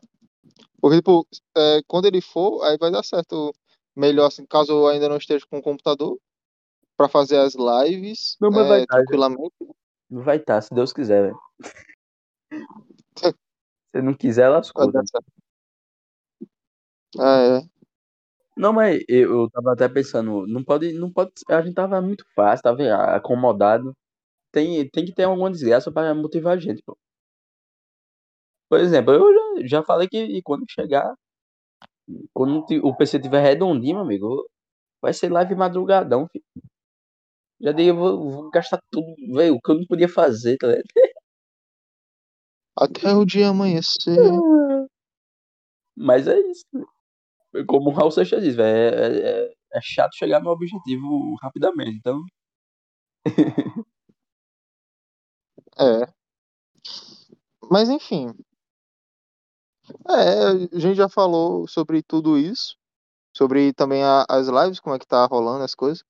Porque, 0.80 0.98
tipo, 0.98 1.28
é, 1.58 1.82
quando 1.88 2.06
ele 2.06 2.22
for, 2.22 2.64
aí 2.64 2.78
vai 2.78 2.92
dar 2.92 3.04
certo. 3.04 3.54
Melhor, 3.96 4.26
assim, 4.28 4.46
caso 4.46 4.72
eu 4.72 4.88
ainda 4.88 5.08
não 5.08 5.18
esteja 5.18 5.46
com 5.50 5.58
o 5.60 5.62
computador, 5.62 6.18
pra 6.98 7.10
fazer 7.10 7.38
as 7.38 7.56
lives 7.56 8.38
Não, 8.40 8.52
mas 8.52 8.68
vai 8.68 8.82
é, 8.82 8.86
dar, 8.86 8.98
já. 8.98 8.98
tranquilamente. 8.98 9.56
Não 10.10 10.22
vai 10.22 10.38
estar, 10.38 10.62
se 10.62 10.74
Deus 10.74 10.94
quiser, 10.94 11.24
velho. 11.24 11.40
Se 13.96 14.02
não 14.02 14.14
quiser, 14.16 14.50
Vai 14.50 14.58
lascou. 14.58 14.92
né? 14.92 15.02
Ah, 17.20 17.62
é. 17.62 17.74
Não, 18.58 18.74
mas 18.74 19.04
eu, 19.08 19.42
eu 19.42 19.50
tava 19.52 19.74
até 19.74 19.88
pensando, 19.88 20.48
não 20.48 20.64
pode, 20.64 20.94
não 20.94 21.12
pode. 21.12 21.32
A 21.50 21.62
gente 21.62 21.76
tava 21.76 22.02
muito 22.02 22.26
fácil, 22.36 22.64
tava 22.64 22.84
acomodado. 23.16 23.96
Tem, 24.52 24.90
tem 24.90 25.06
que 25.06 25.14
ter 25.14 25.24
alguma 25.24 25.52
desgraça 25.52 25.92
pra 25.92 26.14
motivar 26.16 26.58
a 26.58 26.60
gente, 26.60 26.82
pô. 26.84 26.98
Por 28.70 28.80
exemplo, 28.80 29.14
eu 29.14 29.34
já, 29.62 29.68
já 29.80 29.84
falei 29.84 30.08
que 30.08 30.42
quando 30.44 30.66
chegar, 30.70 31.14
quando 32.34 32.66
o 32.84 32.96
PC 32.96 33.20
tiver 33.20 33.42
redondinho, 33.42 33.96
meu 33.96 34.04
amigo, 34.04 34.50
vai 35.02 35.14
ser 35.14 35.32
live 35.32 35.56
madrugadão, 35.56 36.28
filho. 36.32 36.46
Já 37.64 37.72
dei, 37.72 37.90
eu 37.90 37.96
vou, 37.96 38.32
vou 38.32 38.50
gastar 38.52 38.80
tudo, 38.92 39.16
velho, 39.34 39.56
o 39.56 39.62
que 39.62 39.72
eu 39.72 39.76
não 39.76 39.86
podia 39.88 40.08
fazer, 40.10 40.58
tá 40.58 40.68
ligado? 40.68 40.84
Até 42.78 43.12
o 43.14 43.26
dia 43.26 43.50
amanhecer. 43.50 44.16
Mas 45.96 46.28
é 46.28 46.40
isso. 46.40 46.66
né? 46.74 46.84
Como 47.68 47.90
o 47.92 47.94
Raul 47.94 48.12
Seixas 48.12 48.44
diz, 48.44 48.56
velho, 48.56 48.96
é, 48.96 49.46
é, 49.48 49.54
é 49.76 49.82
chato 49.82 50.16
chegar 50.16 50.42
no 50.42 50.50
objetivo 50.52 51.36
rapidamente. 51.42 51.98
Então, 51.98 52.22
É. 55.78 56.14
Mas 57.70 57.90
enfim. 57.90 58.34
É, 60.10 60.76
a 60.76 60.80
gente 60.80 60.96
já 60.96 61.10
falou 61.10 61.68
sobre 61.68 62.02
tudo 62.02 62.38
isso. 62.38 62.76
Sobre 63.36 63.74
também 63.74 64.04
a- 64.04 64.26
as 64.30 64.48
lives, 64.48 64.80
como 64.80 64.96
é 64.96 65.00
que 65.00 65.08
tá 65.08 65.26
rolando 65.28 65.64
as 65.64 65.76
coisas. 65.76 66.04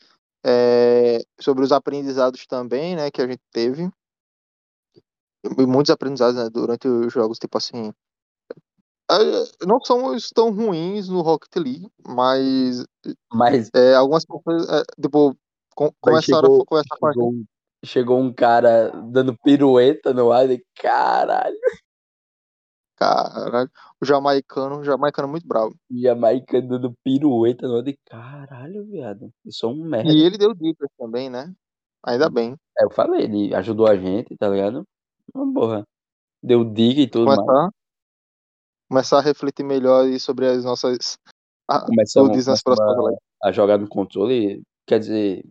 É, 0.45 1.19
sobre 1.39 1.63
os 1.63 1.71
aprendizados 1.71 2.45
também, 2.45 2.95
né, 2.95 3.09
que 3.09 3.21
a 3.21 3.27
gente 3.27 3.41
teve. 3.51 3.89
Muitos 5.57 5.89
aprendizados, 5.89 6.35
né, 6.35 6.49
durante 6.49 6.87
os 6.87 7.11
jogos, 7.11 7.37
tipo 7.37 7.57
assim. 7.57 7.93
É, 9.11 9.65
não 9.65 9.79
somos 9.83 10.29
tão 10.29 10.51
ruins 10.51 11.09
no 11.09 11.21
Rocket 11.21 11.55
League, 11.57 11.89
mas 12.07 12.85
Mas 13.31 13.69
é, 13.75 13.95
algumas 13.95 14.25
pessoas, 14.25 14.69
é, 14.69 14.83
tipo, 15.01 15.35
com, 15.75 15.91
começaram 15.99 16.47
chegou, 16.47 16.61
a 16.61 16.65
conversar 16.65 16.97
com 16.97 17.07
a 17.07 17.11
gente. 17.11 17.45
chegou 17.85 18.19
um 18.19 18.33
cara 18.33 18.91
dando 19.11 19.37
pirueta 19.43 20.13
no 20.13 20.31
ar 20.31 20.49
e 20.49 20.63
caralho, 20.75 21.57
Caralho, 22.95 23.69
o 24.01 24.05
jamaicano, 24.05 24.79
o 24.79 24.83
jamaicano 24.83 25.27
é 25.27 25.31
muito 25.31 25.47
bravo. 25.47 25.75
Jamaica 25.91 26.61
dando 26.61 26.93
pirueta 27.03 27.67
no 27.67 27.81
de 27.81 27.97
caralho, 28.05 28.85
viado. 28.85 29.31
Eu 29.45 29.51
sou 29.51 29.71
um 29.71 29.83
merda. 29.83 30.11
E 30.11 30.21
ele 30.21 30.37
deu 30.37 30.53
dicas 30.53 30.89
também, 30.97 31.29
né? 31.29 31.53
Ainda 32.05 32.29
bem. 32.29 32.55
É, 32.77 32.85
eu 32.85 32.91
falei, 32.91 33.23
ele 33.23 33.55
ajudou 33.55 33.87
a 33.87 33.95
gente, 33.95 34.35
tá 34.37 34.47
ligado? 34.47 34.85
Uma 35.33 35.53
porra. 35.53 35.87
Deu 36.41 36.63
dica 36.63 37.01
e 37.01 37.07
tudo 37.07 37.25
mais. 37.25 37.39
Começar, 37.39 37.69
começar 38.89 39.17
a 39.19 39.21
refletir 39.21 39.63
melhor 39.63 40.05
aí 40.05 40.19
sobre 40.19 40.45
as 40.45 40.63
nossas 40.63 41.17
Começamos, 41.67 42.29
atitudes 42.29 42.47
nas 42.47 42.61
próximas 42.61 43.15
a, 43.41 43.49
a 43.49 43.51
jogar 43.51 43.77
no 43.77 43.87
controle. 43.87 44.61
Quer 44.85 44.99
dizer, 44.99 45.43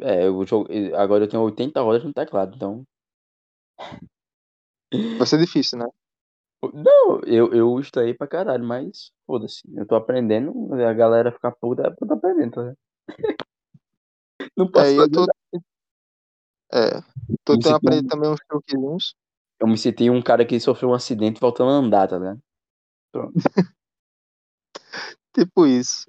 é, 0.00 0.26
eu 0.26 0.44
jogo, 0.46 0.68
agora 0.96 1.24
eu 1.24 1.28
tenho 1.28 1.42
80 1.42 1.82
horas 1.82 2.02
no 2.02 2.12
teclado, 2.12 2.56
então. 2.56 2.82
Vai 5.18 5.26
ser 5.26 5.38
difícil, 5.38 5.78
né? 5.78 5.86
Não, 6.72 7.20
eu, 7.26 7.52
eu 7.52 7.78
estudei 7.80 8.14
pra 8.14 8.26
caralho, 8.26 8.64
mas 8.64 9.10
foda-se. 9.26 9.62
Eu 9.76 9.86
tô 9.86 9.94
aprendendo, 9.94 10.72
a 10.74 10.92
galera 10.92 11.32
ficar 11.32 11.52
puta, 11.52 11.82
é 11.82 11.86
eu 11.88 12.06
tô 12.06 12.14
aprendendo, 12.14 12.52
tá? 12.52 12.74
Não 14.56 14.70
posso 14.70 14.86
É, 14.86 14.96
eu 14.98 15.10
tô. 15.10 15.26
É, 16.72 17.00
tô 17.44 17.54
tentando 17.54 17.76
aprender 17.76 18.06
um- 18.06 18.08
também 18.08 18.30
uns 18.30 18.40
truquezinhos. 18.48 19.14
Eu 19.60 19.68
me 19.68 19.78
senti 19.78 20.10
um 20.10 20.20
cara 20.20 20.44
que 20.44 20.58
sofreu 20.58 20.90
um 20.90 20.94
acidente 20.94 21.40
voltando 21.40 21.70
a 21.70 21.74
andar, 21.74 22.08
tá 22.08 22.18
ligado? 22.18 22.40
Tipo 25.32 25.66
isso. 25.66 26.06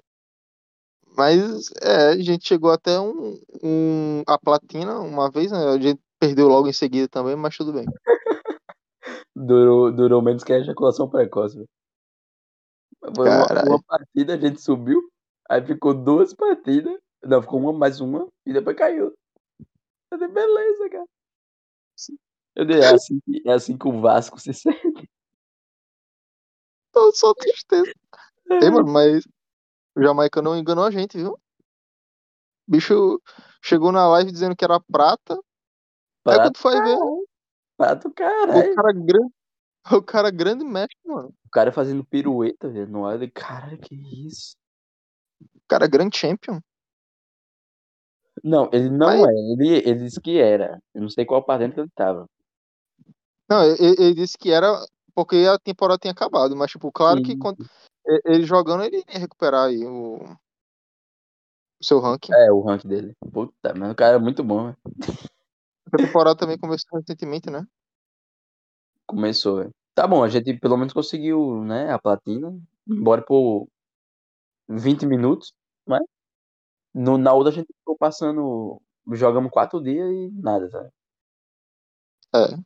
Mas 1.16 1.70
é, 1.82 2.08
a 2.08 2.18
gente 2.18 2.46
chegou 2.46 2.70
até 2.70 3.00
um, 3.00 3.40
um 3.62 4.22
a 4.26 4.38
platina 4.38 5.00
uma 5.00 5.30
vez, 5.30 5.50
né? 5.50 5.58
A 5.58 5.78
gente 5.78 6.00
perdeu 6.18 6.46
logo 6.48 6.68
em 6.68 6.72
seguida 6.72 7.08
também, 7.08 7.34
mas 7.34 7.56
tudo 7.56 7.72
bem. 7.72 7.86
Durou, 9.34 9.92
durou 9.92 10.22
menos 10.22 10.42
que 10.42 10.52
a 10.52 10.58
ejaculação 10.58 11.08
precoce. 11.08 11.64
Foi 13.14 13.28
uma, 13.28 13.46
uma 13.66 13.82
partida, 13.82 14.34
a 14.34 14.38
gente 14.38 14.60
subiu, 14.60 15.00
aí 15.48 15.64
ficou 15.64 15.94
duas 15.94 16.34
partidas, 16.34 16.98
não, 17.22 17.42
ficou 17.42 17.60
uma 17.60 17.72
mais 17.72 18.00
uma, 18.00 18.26
e 18.44 18.52
depois 18.52 18.76
caiu. 18.76 19.12
Eu 20.10 20.18
dei, 20.18 20.28
beleza, 20.28 20.88
cara. 20.90 21.06
Eu 22.54 22.64
dei, 22.64 22.80
é 22.80 22.86
assim, 22.94 23.20
que- 23.20 23.42
é 23.46 23.52
assim 23.52 23.76
que 23.76 23.86
o 23.88 24.00
Vasco 24.00 24.40
se 24.40 24.52
sente. 24.54 25.10
Tô 26.92 27.12
só 27.12 27.34
tristeza. 27.34 27.92
Ei, 28.50 28.70
mano, 28.70 28.90
mas 28.90 29.24
o 29.94 30.02
Jamaica 30.02 30.40
não 30.40 30.56
enganou 30.56 30.84
a 30.84 30.90
gente, 30.90 31.16
viu? 31.16 31.32
O 31.32 31.38
bicho 32.70 33.20
chegou 33.62 33.92
na 33.92 34.08
live 34.08 34.32
dizendo 34.32 34.56
que 34.56 34.64
era 34.64 34.80
prata. 34.80 35.34
Aí 35.34 35.40
Pra, 36.22 36.42
quando 36.44 36.58
foi 36.58 36.80
ver, 36.80 36.98
pra 37.76 37.94
do 37.94 38.08
o 38.08 38.12
caralho. 38.12 38.74
cara 38.74 38.92
grande. 38.92 39.32
O 39.92 40.02
cara 40.02 40.30
grande 40.30 40.64
mestre, 40.64 40.96
mano. 41.04 41.32
O 41.46 41.50
cara 41.50 41.70
fazendo 41.70 42.04
pirueta, 42.04 42.68
velho. 42.68 42.90
Eu 43.08 43.18
dei, 43.18 43.30
Caralho, 43.30 43.78
que 43.78 43.94
isso? 44.26 44.56
O 45.40 45.60
cara 45.68 45.86
grande 45.86 46.16
champion. 46.16 46.60
Não, 48.42 48.68
ele 48.72 48.90
não 48.90 49.06
Mas- 49.06 49.28
é. 49.28 49.32
Ele, 49.52 49.68
ele 49.88 49.94
disse 50.00 50.20
que 50.20 50.38
era. 50.38 50.80
Eu 50.94 51.02
não 51.02 51.08
sei 51.08 51.24
qual 51.24 51.42
partida 51.44 51.72
que 51.72 51.80
ele 51.80 51.90
tava. 51.94 52.28
Não, 53.48 53.62
ele, 53.64 53.94
ele 53.98 54.14
disse 54.14 54.36
que 54.36 54.50
era 54.50 54.72
porque 55.14 55.46
a 55.48 55.58
temporada 55.58 55.98
tinha 55.98 56.12
acabado, 56.12 56.54
mas, 56.56 56.70
tipo, 56.70 56.90
claro 56.92 57.22
que 57.22 57.32
Sim. 57.32 57.38
quando, 57.38 57.64
e- 58.06 58.20
ele 58.26 58.44
jogando, 58.44 58.82
ele 58.84 58.98
ia 59.08 59.18
recuperar 59.18 59.68
aí 59.68 59.84
o, 59.86 60.16
o 61.80 61.84
seu 61.84 62.00
ranking. 62.00 62.32
É, 62.34 62.52
o 62.52 62.60
rank 62.60 62.84
dele. 62.84 63.14
Puta, 63.32 63.72
mas 63.74 63.92
o 63.92 63.94
cara 63.94 64.16
é 64.16 64.18
muito 64.18 64.42
bom, 64.44 64.64
velho. 64.64 64.76
A 65.92 65.96
temporada 65.96 66.36
também 66.36 66.58
começou 66.58 66.98
recentemente, 66.98 67.50
né? 67.50 67.64
Começou, 69.06 69.58
velho. 69.58 69.70
Tá 69.94 70.06
bom, 70.06 70.22
a 70.22 70.28
gente 70.28 70.58
pelo 70.58 70.76
menos 70.76 70.92
conseguiu, 70.92 71.62
né, 71.64 71.90
a 71.92 71.98
platina. 71.98 72.58
Embora 72.86 73.22
por 73.22 73.68
20 74.68 75.06
minutos, 75.06 75.52
mas 75.86 76.02
no, 76.94 77.16
na 77.16 77.32
outra 77.32 77.50
a 77.52 77.54
gente 77.54 77.72
ficou 77.78 77.96
passando. 77.96 78.80
Jogamos 79.12 79.52
quatro 79.52 79.80
dias 79.80 80.10
e 80.10 80.30
nada, 80.32 80.68
tá? 80.68 80.90
É. 82.34 82.58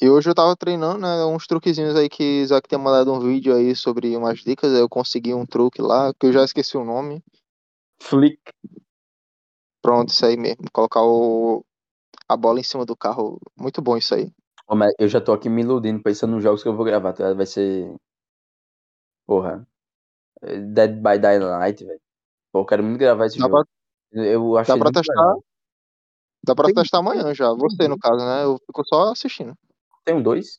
E 0.00 0.08
hoje 0.08 0.28
eu 0.28 0.34
tava 0.34 0.56
treinando, 0.56 0.98
né? 1.00 1.24
Uns 1.26 1.46
truquezinhos 1.46 1.94
aí 1.94 2.08
que 2.08 2.42
Isaac 2.42 2.68
tinha 2.68 2.78
mandado 2.78 3.12
um 3.12 3.20
vídeo 3.20 3.54
aí 3.54 3.74
sobre 3.74 4.16
umas 4.16 4.40
dicas. 4.40 4.72
Aí 4.72 4.80
eu 4.80 4.88
consegui 4.88 5.34
um 5.34 5.46
truque 5.46 5.80
lá, 5.82 6.12
que 6.14 6.26
eu 6.26 6.32
já 6.32 6.44
esqueci 6.44 6.76
o 6.76 6.84
nome. 6.84 7.22
Flick. 8.00 8.40
Pronto, 9.82 10.08
isso 10.10 10.24
aí 10.24 10.36
mesmo. 10.36 10.64
Colocar 10.72 11.02
o, 11.02 11.64
a 12.28 12.36
bola 12.36 12.60
em 12.60 12.62
cima 12.62 12.84
do 12.84 12.96
carro. 12.96 13.38
Muito 13.58 13.80
bom 13.82 13.96
isso 13.96 14.14
aí. 14.14 14.30
Eu 14.98 15.08
já 15.08 15.20
tô 15.20 15.32
aqui 15.32 15.48
me 15.48 15.62
iludindo, 15.62 16.02
pensando 16.02 16.32
nos 16.34 16.42
jogos 16.42 16.62
que 16.62 16.68
eu 16.68 16.74
vou 16.76 16.84
gravar, 16.84 17.12
tá? 17.12 17.32
Vai 17.34 17.46
ser. 17.46 17.94
Porra. 19.26 19.66
Dead 20.42 20.96
by 21.00 21.18
Daylight, 21.18 21.84
velho. 21.84 22.00
Pô, 22.52 22.60
eu 22.60 22.66
quero 22.66 22.82
muito 22.82 22.98
gravar 22.98 23.26
esse 23.26 23.38
Dá 23.38 23.44
jogo. 23.46 23.64
pra, 24.12 24.24
Eu 24.24 24.56
achei 24.58 24.74
dá 24.74 24.78
pra 24.80 24.92
testar? 24.92 25.12
legal. 25.14 25.44
dá 26.44 26.54
pra 26.54 26.64
Tem- 26.66 26.74
testar 26.74 26.98
amanhã 26.98 27.32
já. 27.34 27.52
Você, 27.52 27.88
no 27.88 27.98
caso, 27.98 28.18
né? 28.24 28.44
Eu 28.44 28.58
fico 28.66 28.84
só 28.84 29.12
assistindo. 29.12 29.54
Tem 30.04 30.14
um 30.14 30.22
dois? 30.22 30.58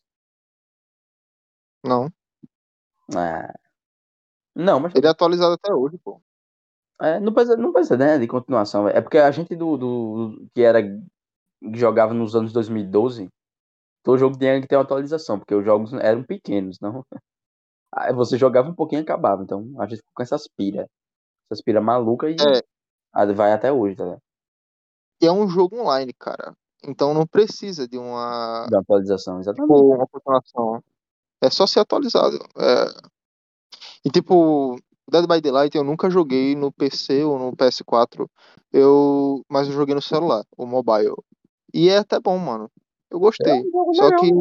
Não. 1.84 2.10
Ah. 3.16 3.54
Não, 4.56 4.80
mas 4.80 4.94
Ele 4.96 5.06
é 5.08 5.10
atualizado 5.10 5.54
até 5.54 5.72
hoje, 5.74 5.98
pô. 6.00 6.22
é, 7.02 7.20
não 7.20 7.32
precisa, 7.34 7.56
não 7.56 7.72
precisa, 7.72 7.96
né, 7.96 8.18
de 8.18 8.28
continuação. 8.28 8.86
velho. 8.86 8.98
É 8.98 9.02
porque 9.02 9.18
a 9.20 9.30
gente 9.32 9.56
do, 9.56 9.78
do 9.78 10.50
que 10.54 10.62
era 10.62 10.80
jogava 11.74 12.14
nos 12.14 12.36
anos 12.36 12.52
2012, 12.54 13.28
todo 14.04 14.18
jogo 14.18 14.38
tinha 14.38 14.62
que 14.62 14.68
ter 14.68 14.76
uma 14.76 14.84
atualização, 14.84 15.40
porque 15.40 15.56
os 15.56 15.66
jogos 15.66 15.94
eram 15.94 16.24
pequenos, 16.24 16.80
não. 16.80 17.06
Aí 17.94 18.14
você 18.14 18.38
jogava 18.38 18.70
um 18.70 18.76
pouquinho 18.76 19.02
e 19.02 19.04
acabava. 19.04 19.44
Então 19.44 19.74
a 19.80 19.88
gente 19.88 19.98
ficou 19.98 20.12
com 20.14 20.24
essas 20.24 20.48
pira. 20.48 20.88
Essas 21.50 21.64
pira 21.64 21.82
maluca 21.82 22.30
e 22.30 22.36
É. 22.36 23.34
vai 23.34 23.54
até 23.54 23.72
hoje, 23.72 23.96
tá 23.96 24.04
ligado? 24.04 24.22
E 25.22 25.26
é 25.26 25.32
um 25.32 25.48
jogo 25.48 25.80
online, 25.80 26.14
cara. 26.14 26.54
Então 26.84 27.14
não 27.14 27.26
precisa 27.26 27.88
de 27.88 27.98
uma, 27.98 28.68
Da 28.70 28.80
atualização, 28.80 29.40
exatamente. 29.40 29.74
tipo, 29.74 29.96
uma 29.96 30.08
continuação. 30.08 30.84
É 31.42 31.50
só 31.50 31.66
ser 31.66 31.80
atualizado. 31.80 32.38
É... 32.58 32.86
E 34.06 34.10
tipo, 34.12 34.78
Dead 35.10 35.26
by 35.28 35.42
Daylight 35.42 35.76
eu 35.76 35.84
nunca 35.84 36.10
joguei 36.10 36.56
no 36.56 36.72
PC 36.72 37.24
ou 37.24 37.40
no 37.40 37.56
PS4. 37.56 38.30
Eu... 38.72 39.42
Mas 39.50 39.68
eu 39.68 39.74
joguei 39.74 39.96
no 39.96 40.02
celular, 40.02 40.44
o 40.56 40.66
mobile. 40.66 41.16
E 41.74 41.90
é 41.90 41.98
até 41.98 42.20
bom, 42.20 42.38
mano. 42.38 42.72
Eu 43.10 43.20
gostei. 43.20 43.62
um 43.62 43.72
jogo 43.72 43.94
Só 43.94 44.04
legal, 44.06 44.20
que? 44.20 44.32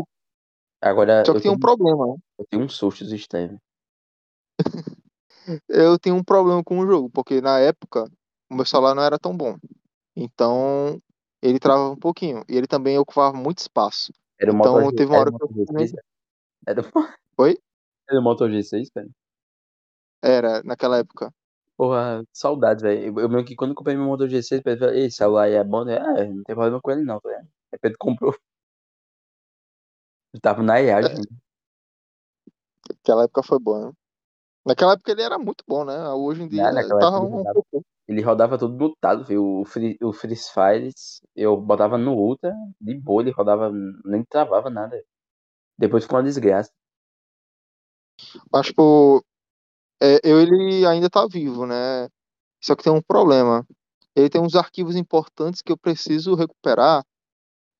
Agora 0.80 1.24
só 1.24 1.32
eu 1.32 1.36
que 1.36 1.42
tem 1.42 1.50
um 1.50 1.54
tenho, 1.54 1.60
problema, 1.60 2.06
né? 2.06 2.14
eu 2.38 2.46
tenho 2.48 2.64
uns 2.64 2.74
sustos 2.74 3.12
extremos. 3.12 3.58
Eu 5.68 5.96
tenho 5.96 6.16
um 6.16 6.24
problema 6.24 6.62
com 6.64 6.80
o 6.80 6.86
jogo, 6.86 7.08
porque 7.08 7.40
na 7.40 7.60
época 7.60 8.10
o 8.50 8.54
meu 8.54 8.66
celular 8.66 8.96
não 8.96 9.02
era 9.04 9.16
tão 9.16 9.36
bão. 9.36 9.56
Então 10.16 11.00
ele 11.40 11.60
travava 11.60 11.90
um 11.90 11.96
pouquinho. 11.96 12.42
E 12.48 12.56
ele 12.56 12.66
também 12.66 12.98
ocupava 12.98 13.36
muito 13.36 13.58
espaço. 13.58 14.12
Era 14.40 14.50
o 14.52 14.56
Então, 14.56 14.80
Moto 14.80 14.96
teve 14.96 15.12
uma 15.12 15.20
hora 15.20 15.30
que 15.30 15.36
eu 15.36 15.48
Moto 15.48 15.72
G6, 15.72 15.92
velho. 15.92 16.04
Era, 16.66 16.82
Oi? 17.38 17.58
era 18.10 18.20
o 18.20 18.22
Moto 18.22 18.44
G6, 18.44 18.90
cara. 18.92 19.08
Era, 20.22 20.62
naquela 20.64 20.98
época. 20.98 21.32
Porra, 21.76 22.24
saudades, 22.32 22.82
velho. 22.82 23.20
Eu, 23.20 23.28
lembro 23.28 23.44
que 23.44 23.54
quando 23.54 23.70
eu 23.72 23.74
comprei 23.74 23.96
meu 23.96 24.06
Moto 24.06 24.26
G6, 24.26 24.62
Pedro 24.62 24.78
falou, 24.80 24.94
ei, 24.94 25.10
celular 25.10 25.42
aí 25.44 25.54
é 25.54 25.64
bom, 25.64 25.84
né? 25.84 25.98
Ah, 25.98 26.24
não 26.24 26.42
tem 26.42 26.54
problema 26.54 26.80
com 26.80 26.90
ele 26.90 27.04
não, 27.04 27.20
ligado? 27.22 27.48
Aí 27.72 27.78
Pedro 27.78 27.98
comprou. 27.98 28.34
Eu 30.32 30.40
tava 30.40 30.62
na 30.62 30.78
IAG, 30.78 31.06
É. 31.06 31.46
Aquela 33.02 33.24
época 33.24 33.42
foi 33.42 33.58
boa, 33.58 33.88
né? 33.88 33.92
Naquela 34.66 34.94
época 34.94 35.12
ele 35.12 35.22
era 35.22 35.38
muito 35.38 35.62
bom, 35.66 35.84
né? 35.84 36.08
Hoje 36.10 36.42
em 36.42 36.48
dia 36.48 36.72
naquela 36.72 37.00
tava 37.00 37.18
ele 37.18 37.26
um 37.26 37.42
pouco. 37.42 37.84
ele 38.08 38.20
rodava 38.20 38.58
todo 38.58 38.74
mutado, 38.76 39.24
viu? 39.24 39.60
O 39.60 39.64
Free, 39.64 39.96
o 40.02 40.12
Free 40.12 40.36
Fire, 40.36 40.92
eu 41.34 41.56
botava 41.56 41.96
no 41.96 42.14
Ultra, 42.14 42.54
de 42.80 42.98
boa, 42.98 43.22
ele 43.22 43.30
rodava, 43.30 43.70
nem 44.04 44.24
travava 44.24 44.70
nada. 44.70 45.00
Depois 45.78 46.04
ficou 46.04 46.18
uma 46.18 46.24
desgraça. 46.24 46.70
Mas, 48.50 48.66
tipo, 48.66 49.24
é, 50.02 50.20
eu, 50.22 50.40
ele 50.40 50.86
ainda 50.86 51.08
tá 51.08 51.26
vivo, 51.26 51.66
né? 51.66 52.08
Só 52.62 52.74
que 52.74 52.82
tem 52.82 52.92
um 52.92 53.02
problema. 53.02 53.66
Ele 54.14 54.30
tem 54.30 54.40
uns 54.40 54.54
arquivos 54.54 54.96
importantes 54.96 55.60
que 55.60 55.70
eu 55.70 55.76
preciso 55.76 56.34
recuperar, 56.34 57.04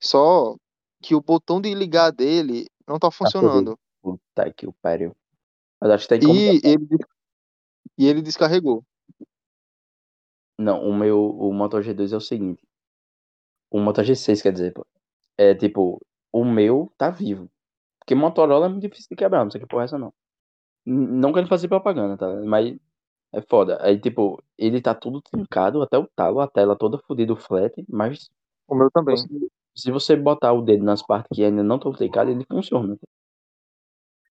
só 0.00 0.54
que 1.02 1.14
o 1.14 1.20
botão 1.20 1.60
de 1.60 1.72
ligar 1.74 2.10
dele 2.10 2.66
não 2.86 2.98
tá 2.98 3.10
funcionando. 3.10 3.78
Puta 4.02 4.52
que 4.52 4.66
o 4.66 4.72
pariu. 4.72 5.16
Mas 5.80 5.90
acho 5.90 6.08
que 6.08 6.18
tem 6.18 6.28
como. 6.28 6.38
E 6.38 6.60
ele, 6.62 6.86
e 7.98 8.06
ele 8.06 8.22
descarregou. 8.22 8.84
Não, 10.58 10.82
o 10.82 10.94
meu, 10.94 11.18
o 11.18 11.52
Moto 11.52 11.78
G2 11.78 12.12
é 12.12 12.16
o 12.16 12.20
seguinte. 12.20 12.62
O 13.70 13.78
Moto 13.78 14.00
G6, 14.00 14.42
quer 14.42 14.52
dizer, 14.52 14.72
pô. 14.72 14.86
É 15.38 15.54
tipo, 15.54 16.00
o 16.32 16.44
meu 16.44 16.92
tá 16.96 17.10
vivo. 17.10 17.50
Porque 17.98 18.14
Motorola 18.14 18.66
é 18.66 18.68
muito 18.68 18.82
difícil 18.82 19.08
de 19.10 19.16
quebrar, 19.16 19.44
não 19.44 19.50
sei 19.50 19.60
que 19.60 19.66
porra 19.66 19.82
é 19.82 19.86
essa 19.86 19.98
não. 19.98 20.14
Não 20.86 21.32
quero 21.32 21.46
fazer 21.48 21.68
propaganda, 21.68 22.16
tá? 22.16 22.28
Mas 22.44 22.76
é 23.32 23.42
foda. 23.42 23.78
Aí, 23.82 23.98
tipo, 24.00 24.42
ele 24.58 24.80
tá 24.82 24.94
tudo 24.94 25.22
trincado 25.22 25.82
até 25.82 25.98
o 25.98 26.08
talo, 26.16 26.40
a 26.40 26.48
tela 26.48 26.76
toda 26.76 26.98
fodida, 27.06 27.32
o 27.32 27.36
flat, 27.36 27.74
mas 27.88 28.30
O 28.68 28.74
meu 28.74 28.90
também. 28.90 29.16
você- 29.16 29.28
se 29.76 29.90
você 29.92 30.16
botar 30.16 30.52
o 30.54 30.62
dedo 30.62 30.84
nas 30.84 31.02
partes 31.02 31.28
que 31.36 31.44
ainda 31.44 31.62
não 31.62 31.76
estão 31.76 31.92
trincadas, 31.92 32.34
ele 32.34 32.46
funciona. 32.46 32.98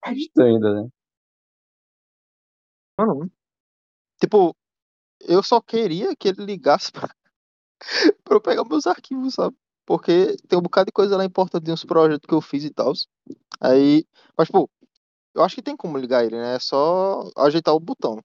É 0.05 0.11
estranho, 0.13 0.59
né? 0.59 0.89
Mano, 2.97 3.29
tipo, 4.21 4.55
eu 5.21 5.43
só 5.43 5.61
queria 5.61 6.15
que 6.15 6.29
ele 6.29 6.45
ligasse 6.45 6.91
pra, 6.93 7.09
pra 8.23 8.35
eu 8.35 8.41
pegar 8.41 8.63
meus 8.65 8.87
arquivos, 8.87 9.33
sabe? 9.35 9.55
Porque 9.85 10.35
tem 10.47 10.57
um 10.57 10.61
bocado 10.61 10.87
de 10.87 10.91
coisa 10.91 11.15
lá 11.17 11.25
importante 11.25 11.63
de 11.65 11.71
uns 11.71 11.85
projetos 11.85 12.25
que 12.27 12.33
eu 12.33 12.41
fiz 12.41 12.63
e 12.63 12.71
tal. 12.71 12.93
Aí, 13.61 14.05
mas, 14.37 14.49
pô, 14.49 14.69
eu 15.35 15.43
acho 15.43 15.55
que 15.55 15.61
tem 15.61 15.75
como 15.75 15.97
ligar 15.97 16.25
ele, 16.25 16.37
né? 16.37 16.55
É 16.55 16.59
só 16.59 17.29
ajeitar 17.37 17.75
o 17.75 17.79
botão. 17.79 18.23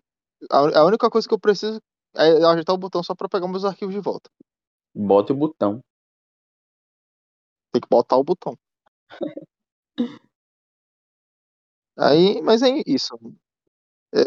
A, 0.51 0.81
a 0.81 0.85
única 0.85 1.11
coisa 1.11 1.27
que 1.27 1.35
eu 1.35 1.39
preciso 1.39 1.83
é 2.17 2.45
ajeitar 2.45 2.75
o 2.75 2.79
botão 2.79 3.03
só 3.03 3.15
pra 3.15 3.29
pegar 3.29 3.49
meus 3.49 3.65
arquivos 3.65 3.95
de 3.95 4.01
volta. 4.01 4.31
Bota 4.95 5.33
o 5.33 5.37
botão. 5.37 5.81
Tem 7.73 7.81
que 7.81 7.89
botar 7.89 8.17
o 8.17 8.25
botão. 8.25 8.57
Aí, 11.97 12.41
mas 12.41 12.63
é 12.63 12.83
isso. 12.87 13.19
É, 14.15 14.21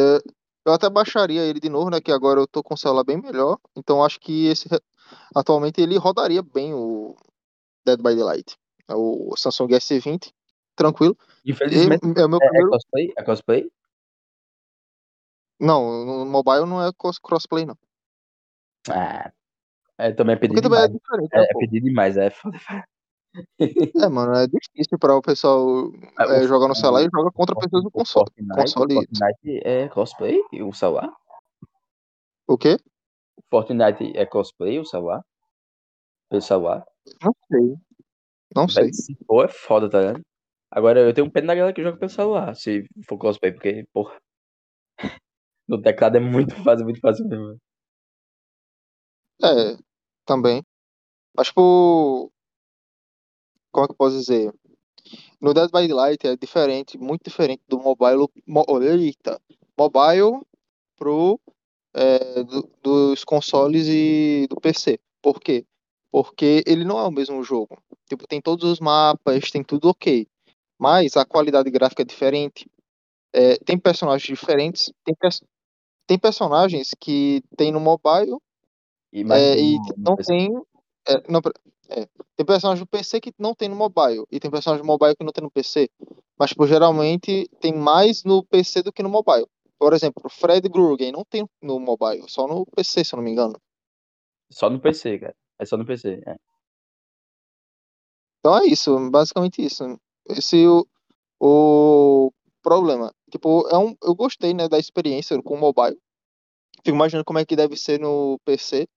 eu 0.66 0.74
até 0.74 0.90
baixaria 0.90 1.42
ele 1.42 1.60
de 1.60 1.70
novo, 1.70 1.90
né? 1.90 2.00
Que 2.00 2.12
agora 2.12 2.40
eu 2.40 2.48
tô 2.48 2.62
com 2.62 2.74
o 2.74 2.78
celular 2.78 3.04
bem 3.04 3.22
melhor. 3.22 3.58
Então 3.76 4.04
acho 4.04 4.20
que 4.20 4.46
esse 4.48 4.68
atualmente 5.36 5.82
ele 5.82 5.98
rodaria 5.98 6.42
bem 6.42 6.74
o 6.74 7.16
Dead 7.86 7.98
by 7.98 8.16
Daylight. 8.16 8.58
É 8.88 8.96
O 8.96 9.36
Samsung 9.36 9.70
S20, 9.74 10.32
tranquilo. 10.76 11.18
E 11.46 11.52
Infelizmente, 11.52 12.04
é 12.18 12.26
o 12.26 12.30
meu 12.30 12.40
é, 12.42 12.46
é 12.46 12.48
primeiro. 12.48 12.70
cosplay? 12.70 13.14
É 13.18 13.24
cosplay? 13.24 13.72
Não, 15.60 16.06
no 16.06 16.26
mobile 16.26 16.66
não 16.66 16.82
é 16.86 16.92
cross- 16.94 17.20
crossplay, 17.20 17.66
não. 17.66 17.78
Ah, 18.90 19.32
é 19.98 20.12
também 20.12 20.36
é 20.36 20.40
Porque 20.40 20.62
também 20.62 20.80
é 20.80 20.88
demais. 20.88 21.30
É, 21.32 21.38
né, 21.40 21.44
é 21.46 21.54
pô? 21.54 21.60
pedir 21.60 21.82
demais, 21.82 22.18
é 22.18 22.30
foda. 22.30 22.58
É, 23.96 24.10
mano, 24.10 24.36
é 24.36 24.46
difícil 24.48 25.00
para 25.00 25.16
o 25.16 25.22
pessoal 25.22 25.92
Ah, 26.18 26.26
é, 26.36 26.48
jogar 26.48 26.68
no 26.68 26.76
celular 26.76 27.02
e 27.02 27.10
joga 27.12 27.32
contra 27.32 27.56
pessoas 27.56 27.84
no 27.84 27.90
console. 27.92 28.26
Fortnite, 28.28 28.56
console. 28.56 28.94
Fortnite 28.94 29.62
é 29.64 29.88
cosplay, 29.90 30.42
o 30.62 30.74
celular? 30.74 31.12
O 32.48 32.58
quê? 32.58 32.78
Fortnite 33.50 34.16
é 34.16 34.26
cosplay, 34.26 34.80
o 34.80 34.86
celular? 34.86 35.24
Pelo 36.30 36.42
celular? 36.42 36.86
Não 37.24 37.36
sei. 37.52 37.76
Não 38.56 38.68
sei. 38.68 38.94
Se 38.94 39.16
for, 39.26 39.46
é 39.46 39.48
foda, 39.48 39.90
tá 39.90 40.00
ligado? 40.00 40.22
Agora, 40.78 41.00
eu 41.02 41.14
tenho 41.14 41.28
um 41.28 41.30
pena 41.30 41.48
da 41.48 41.56
galera 41.56 41.74
que 41.76 41.84
joga 41.84 41.98
pelo 41.98 42.10
celular, 42.18 42.56
se 42.56 42.72
for 43.08 43.18
cosplay, 43.18 43.52
porque, 43.54 43.86
porra, 43.94 44.16
no 45.68 45.82
teclado 45.82 46.18
é 46.18 46.20
muito 46.20 46.56
fácil, 46.64 46.86
muito 46.86 47.00
fácil 47.02 47.28
mesmo. 47.28 47.58
É, 49.44 49.78
também. 50.26 50.64
Mas, 51.36 51.48
tipo, 51.48 52.32
como 53.72 53.86
é 53.86 53.88
que 53.88 53.94
eu 53.94 53.98
posso 53.98 54.18
dizer? 54.18 54.54
No 55.42 55.54
Dead 55.54 55.72
by 55.72 55.88
Daylight 55.88 56.28
é 56.28 56.38
diferente, 56.38 56.98
muito 56.98 57.24
diferente 57.26 57.64
do 57.68 57.80
mobile. 57.80 58.28
Mo, 58.48 58.66
eita, 58.82 59.42
mobile 59.78 60.42
pro 60.98 61.40
é, 61.94 62.44
do- 62.44 62.70
dos 62.84 63.24
consoles 63.26 63.88
e 63.88 64.48
do 64.50 64.58
PC. 64.62 65.00
Por 65.22 65.40
quê? 65.42 65.66
Porque 66.12 66.64
ele 66.68 66.86
não 66.86 67.00
é 67.00 67.04
o 67.08 67.12
mesmo 67.12 67.44
jogo. 67.44 67.82
Tipo, 68.10 68.28
tem 68.28 68.42
todos 68.42 68.70
os 68.70 68.80
mapas, 68.80 69.52
tem 69.52 69.64
tudo 69.64 69.90
ok. 69.90 70.28
Mas 70.84 71.16
a 71.16 71.24
qualidade 71.24 71.72
gráfica 71.72 72.02
é 72.02 72.06
diferente. 72.06 72.70
É, 73.32 73.56
tem 73.60 73.80
personagens 73.80 74.28
diferentes. 74.28 74.92
Tem, 75.06 75.16
tem 76.06 76.20
personagens 76.20 76.94
que 77.00 77.42
tem 77.56 77.72
no 77.72 77.80
mobile 77.80 78.38
E 79.14 79.22
é, 79.32 79.58
e 79.58 79.80
não 79.98 80.18
tem. 80.18 80.54
é, 81.08 81.24
não, 81.32 81.40
é, 81.88 82.06
tem 82.36 82.46
personagem 82.46 82.84
do 82.84 82.88
PC 82.90 83.22
que 83.22 83.34
não 83.40 83.56
tem 83.56 83.70
no 83.70 83.78
mobile. 83.78 84.26
E 84.30 84.42
tem 84.42 84.52
personagem 84.52 84.84
do 84.84 84.86
mobile 84.86 85.16
que 85.16 85.24
não 85.24 85.32
tem 85.32 85.42
no 85.42 85.50
PC. 85.50 85.90
Mas, 86.38 86.50
tipo, 86.50 86.68
geralmente 86.68 87.48
tem 87.62 87.74
mais 87.74 88.26
no 88.26 88.44
PC 88.44 88.84
do 88.84 88.92
que 88.92 89.02
no 89.02 89.10
mobile. 89.10 89.48
Por 89.80 89.94
exemplo, 89.94 90.30
Fred 90.30 90.68
Gruggen 90.68 91.14
não 91.14 91.24
tem 91.24 91.48
no 91.62 91.80
mobile, 91.80 92.30
só 92.30 92.46
no 92.46 92.66
PC, 92.66 93.06
se 93.06 93.16
eu 93.16 93.18
não 93.18 93.24
me 93.24 93.32
engano. 93.32 93.56
Só 94.52 94.70
no 94.70 94.82
PC, 94.82 95.20
cara. 95.20 95.36
É 95.58 95.66
só 95.66 95.78
no 95.78 95.86
PC. 95.86 96.22
É. 96.28 96.36
Então 98.40 98.58
é 98.58 98.66
isso, 98.66 99.10
basicamente 99.10 99.64
isso. 99.64 99.98
Esse 100.28 100.66
o, 100.68 100.88
o 101.40 102.32
problema. 102.62 103.14
Tipo, 103.32 103.68
é 103.70 103.78
um, 103.78 103.96
eu 104.04 104.16
gostei, 104.16 104.54
né, 104.54 104.68
da 104.68 104.80
experiência 104.80 105.42
com 105.42 105.56
o 105.56 105.60
mobile. 105.60 105.98
Fico 106.84 106.96
imaginando 106.96 107.26
como 107.26 107.40
é 107.40 107.46
que 107.46 107.56
deve 107.56 107.76
ser 107.78 108.00
no 108.00 108.40
PC. 108.46 108.88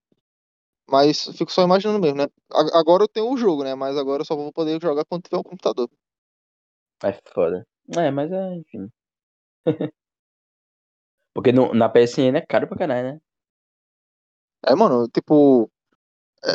Mas 0.89 1.25
fico 1.37 1.51
só 1.51 1.63
imaginando 1.63 1.99
mesmo, 1.99 2.17
né? 2.17 2.27
Agora 2.73 3.03
eu 3.03 3.07
tenho 3.07 3.29
o 3.29 3.37
jogo, 3.37 3.63
né? 3.63 3.75
Mas 3.75 3.97
agora 3.97 4.21
eu 4.21 4.25
só 4.25 4.35
vou 4.35 4.53
poder 4.53 4.81
jogar 4.81 5.03
quando 5.05 5.23
tiver 5.23 5.37
um 5.37 5.43
computador. 5.43 5.89
É 7.03 7.13
foda. 7.33 7.67
É, 7.97 8.09
mas 8.09 8.31
é, 8.31 8.55
enfim. 8.55 8.89
Porque 11.33 11.51
no, 11.51 11.73
na 11.73 11.89
PSN 11.89 12.37
é 12.37 12.41
caro 12.41 12.67
pra 12.67 12.77
caralho, 12.77 13.13
né? 13.13 13.21
É, 14.65 14.73
mano, 14.73 15.07
tipo, 15.09 15.69
é, 16.43 16.53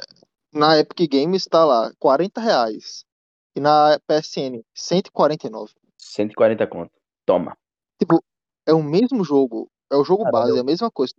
na 0.53 0.79
Epic 0.79 1.09
Games 1.11 1.45
tá 1.45 1.65
lá, 1.65 1.93
40 1.99 2.41
reais. 2.41 3.05
E 3.55 3.61
na 3.61 3.99
PSN, 4.07 4.63
149. 4.75 5.73
140 5.99 6.67
conto. 6.67 6.93
Toma. 7.27 7.57
Tipo, 7.99 8.23
é 8.67 8.73
o 8.73 8.83
mesmo 8.83 9.25
jogo. 9.25 9.71
É 9.91 9.97
o 9.97 10.05
jogo 10.05 10.25
base, 10.31 10.57
é 10.57 10.61
a 10.61 10.65
mesma 10.65 10.91
coisa. 10.91 11.15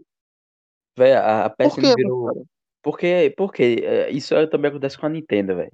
Véi, 0.97 1.13
a, 1.13 1.45
a 1.45 1.49
Por 1.49 1.57
PSN 1.57 1.85
é 1.85 1.95
virou. 1.95 2.45
Porque, 2.81 3.33
porque 3.37 3.81
é, 3.83 4.09
isso 4.09 4.35
é- 4.35 4.47
também 4.47 4.69
acontece 4.69 4.97
com 4.97 5.05
a 5.05 5.09
Nintendo, 5.09 5.55
velho. 5.55 5.71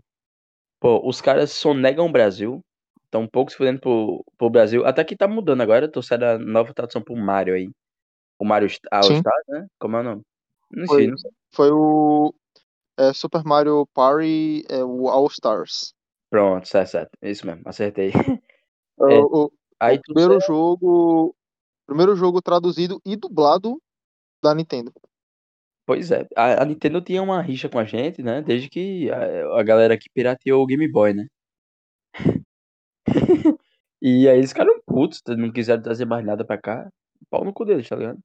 Pô, 0.80 1.02
os 1.08 1.22
caras 1.22 1.52
sonegam 1.52 2.06
o 2.06 2.12
Brasil. 2.12 2.62
Tão 3.10 3.28
pouco 3.28 3.50
se 3.50 3.58
fudendo 3.58 3.80
pro, 3.80 4.24
pro 4.38 4.50
Brasil. 4.50 4.86
Até 4.86 5.04
que 5.04 5.16
tá 5.16 5.28
mudando 5.28 5.62
agora. 5.62 5.92
Tô 5.92 6.02
saindo 6.02 6.38
nova 6.40 6.74
tradução 6.74 7.02
pro 7.02 7.16
Mario 7.16 7.56
aí. 7.56 7.70
O 8.38 8.46
Mario 8.46 8.70
All 8.92 9.04
Sim. 9.04 9.16
Stars, 9.16 9.46
né? 9.48 9.68
Como 9.80 9.98
é 9.98 10.02
o 10.02 10.04
nome? 10.04 10.22
Não 10.72 10.86
Foi. 10.86 10.98
sei, 10.98 11.08
não 11.08 11.18
sei. 11.18 11.32
Foi 11.52 11.72
o 11.72 12.34
é, 12.98 13.12
Super 13.14 13.44
Mario 13.44 13.88
Party, 13.94 14.64
é, 14.70 14.84
o 14.84 15.10
All 15.10 15.28
Stars. 15.28 15.94
Pronto, 16.30 16.68
certo, 16.68 16.90
certo. 16.92 17.12
Isso 17.22 17.46
mesmo, 17.46 17.64
acertei. 17.66 18.12
É, 19.02 19.16
É, 19.16 19.20
o, 19.20 19.46
o 19.46 19.52
Aí 19.80 19.98
tu 19.98 20.14
primeiro 20.14 20.42
jogo. 20.42 21.34
Primeiro 21.88 22.16
jogo 22.16 22.42
traduzido 22.42 23.02
e 23.06 23.16
dublado 23.16 23.82
da 24.44 24.54
Nintendo. 24.54 24.92
Pois 25.86 26.12
é, 26.12 26.28
a, 26.36 26.62
a 26.62 26.66
Nintendo 26.66 27.02
tinha 27.02 27.22
uma 27.24 27.42
rixa 27.42 27.70
com 27.70 27.80
a 27.80 27.86
gente, 27.86 28.22
né? 28.22 28.42
Desde 28.42 28.70
que 28.70 29.10
a, 29.10 29.60
a 29.60 29.64
galera 29.64 29.98
que 29.98 30.10
pirateou 30.14 30.62
o 30.62 30.68
Game 30.68 30.88
Boy, 30.92 31.14
né? 31.14 31.28
E 34.02 34.30
aí 34.30 34.38
eles 34.38 34.52
ficaram 34.52 34.80
putos, 34.86 35.22
não 35.38 35.52
quiseram 35.52 35.82
trazer 35.82 36.06
mais 36.06 36.26
nada 36.26 36.46
pra 36.46 36.58
cá. 36.58 36.90
Pau 37.30 37.44
no 37.44 37.54
cu 37.54 37.66
deles, 37.66 37.88
tá 37.88 37.96
ligado? 37.98 38.20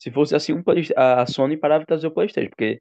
Se 0.00 0.10
fosse 0.12 0.34
assim, 0.36 0.52
um 0.54 0.62
a 0.96 1.26
Sony 1.26 1.56
parava 1.56 1.80
de 1.80 1.86
trazer 1.86 2.06
o 2.08 2.12
Playstation, 2.12 2.50
porque 2.50 2.80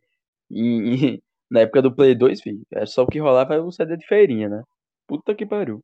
em- 0.52 0.96
em- 1.16 1.24
na 1.50 1.62
época 1.62 1.82
do 1.82 1.95
Play 1.95 2.16
2, 2.16 2.41
filho, 2.41 2.62
era 2.72 2.86
só 2.86 3.04
o 3.04 3.08
que 3.08 3.20
rolava 3.20 3.54
era 3.54 3.64
o 3.64 3.72
CD 3.72 3.97
de 3.97 4.06
feirinha, 4.06 4.50
né? 4.50 4.64
Puta 5.08 5.34
que 5.36 5.45
pariu. 5.45 5.82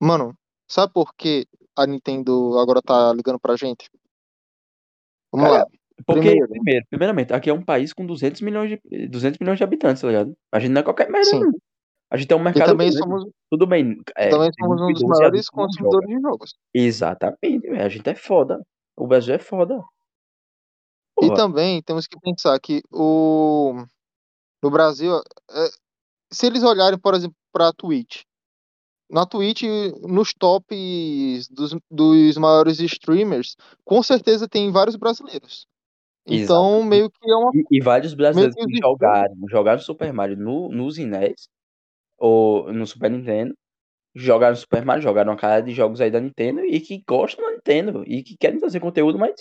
Mano, 0.00 0.34
sabe 0.68 0.92
por 0.92 1.14
que 1.14 1.46
a 1.76 1.86
Nintendo 1.86 2.58
agora 2.58 2.80
tá 2.82 3.12
ligando 3.12 3.38
pra 3.38 3.56
gente? 3.56 3.88
Vamos 5.32 5.48
Cara, 5.48 5.60
lá. 5.60 5.66
Porque, 6.06 6.20
Primeiro. 6.20 6.48
primeiro, 6.48 6.86
primeiramente, 6.90 7.32
aqui 7.32 7.50
é 7.50 7.52
um 7.54 7.64
país 7.64 7.92
com 7.92 8.04
200 8.04 8.40
milhões 8.40 8.70
de, 8.70 9.08
200 9.08 9.38
milhões 9.38 9.58
de 9.58 9.64
habitantes, 9.64 10.02
tá 10.02 10.08
ligado? 10.08 10.34
A 10.50 10.58
gente 10.58 10.72
não 10.72 10.80
é 10.80 10.84
qualquer 10.84 11.08
merda, 11.10 11.30
não. 11.38 11.52
A 12.10 12.16
gente 12.16 12.28
tem 12.28 12.36
um 12.36 12.40
E 12.40 12.44
mercado 12.44 12.66
também 12.70 12.90
grande. 12.90 12.98
somos, 12.98 13.24
Tudo 13.50 13.66
bem, 13.66 13.96
é, 14.16 14.28
também 14.28 14.50
somos 14.58 14.82
um 14.82 14.92
dos 14.92 15.02
e 15.02 15.06
maiores 15.06 15.48
consumidores 15.48 16.08
de 16.08 16.20
jogos. 16.20 16.54
Exatamente, 16.74 17.68
a 17.68 17.88
gente 17.88 18.08
é 18.08 18.14
foda. 18.14 18.60
O 18.96 19.06
Brasil 19.06 19.34
é 19.34 19.38
foda. 19.38 19.80
E 21.20 21.26
Porra, 21.28 21.36
também 21.36 21.82
temos 21.82 22.06
que 22.06 22.18
pensar 22.20 22.58
que 22.60 22.82
o 22.90 23.84
no 24.62 24.70
Brasil, 24.70 25.16
é, 25.50 25.68
se 26.30 26.46
eles 26.46 26.62
olharem, 26.62 26.98
por 26.98 27.14
exemplo, 27.14 27.36
para 27.52 27.68
a 27.68 27.72
Twitch, 27.72 28.22
na 29.10 29.26
Twitch, 29.26 29.64
nos 30.02 30.32
tops 30.32 31.48
dos, 31.48 31.76
dos 31.90 32.36
maiores 32.38 32.80
streamers, 32.80 33.56
com 33.84 34.02
certeza 34.02 34.48
tem 34.48 34.70
vários 34.70 34.96
brasileiros. 34.96 35.66
Então, 36.26 36.76
exatamente. 36.76 36.88
meio 36.88 37.10
que 37.10 37.30
é 37.30 37.34
uma. 37.34 37.50
E, 37.52 37.64
e 37.78 37.82
vários 37.82 38.14
brasileiros 38.14 38.54
que 38.54 38.78
jogaram, 38.78 39.34
jogaram 39.50 39.80
Super 39.80 40.12
Mario 40.12 40.36
no, 40.36 40.68
nos 40.70 40.96
Inés, 40.96 41.48
ou 42.16 42.72
no 42.72 42.86
Super 42.86 43.10
Nintendo, 43.10 43.54
jogaram 44.14 44.56
Super 44.56 44.84
Mario, 44.84 45.02
jogaram 45.02 45.32
uma 45.32 45.38
cara 45.38 45.60
de 45.60 45.72
jogos 45.72 46.00
aí 46.00 46.10
da 46.10 46.20
Nintendo 46.20 46.64
e 46.64 46.80
que 46.80 47.02
gostam 47.06 47.44
da 47.44 47.52
Nintendo 47.52 48.04
e 48.06 48.22
que 48.22 48.36
querem 48.36 48.60
fazer 48.60 48.80
conteúdo, 48.80 49.18
mas 49.18 49.34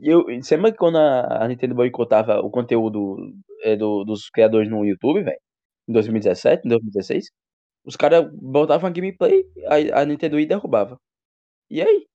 eu 0.00 0.24
sempre 0.42 0.72
que 0.72 0.78
quando 0.78 0.98
a, 0.98 1.44
a 1.44 1.48
Nintendo 1.48 1.74
boicotava 1.74 2.40
o 2.40 2.50
conteúdo 2.50 3.16
é, 3.62 3.76
do, 3.76 4.04
dos 4.04 4.28
criadores 4.30 4.70
no 4.70 4.84
YouTube, 4.84 5.22
velho, 5.24 5.40
em 5.88 5.92
2017, 5.92 6.66
em 6.66 6.68
2016, 6.70 7.26
Os 7.86 7.96
caras 7.96 8.30
botavam 8.34 8.88
a 8.88 8.92
gameplay, 8.92 9.44
a, 9.94 10.02
a 10.02 10.06
Nintendo 10.06 10.38
ia 10.38 10.44
e 10.44 10.48
derrubava. 10.48 10.98
E 11.70 11.82
aí? 11.82 12.06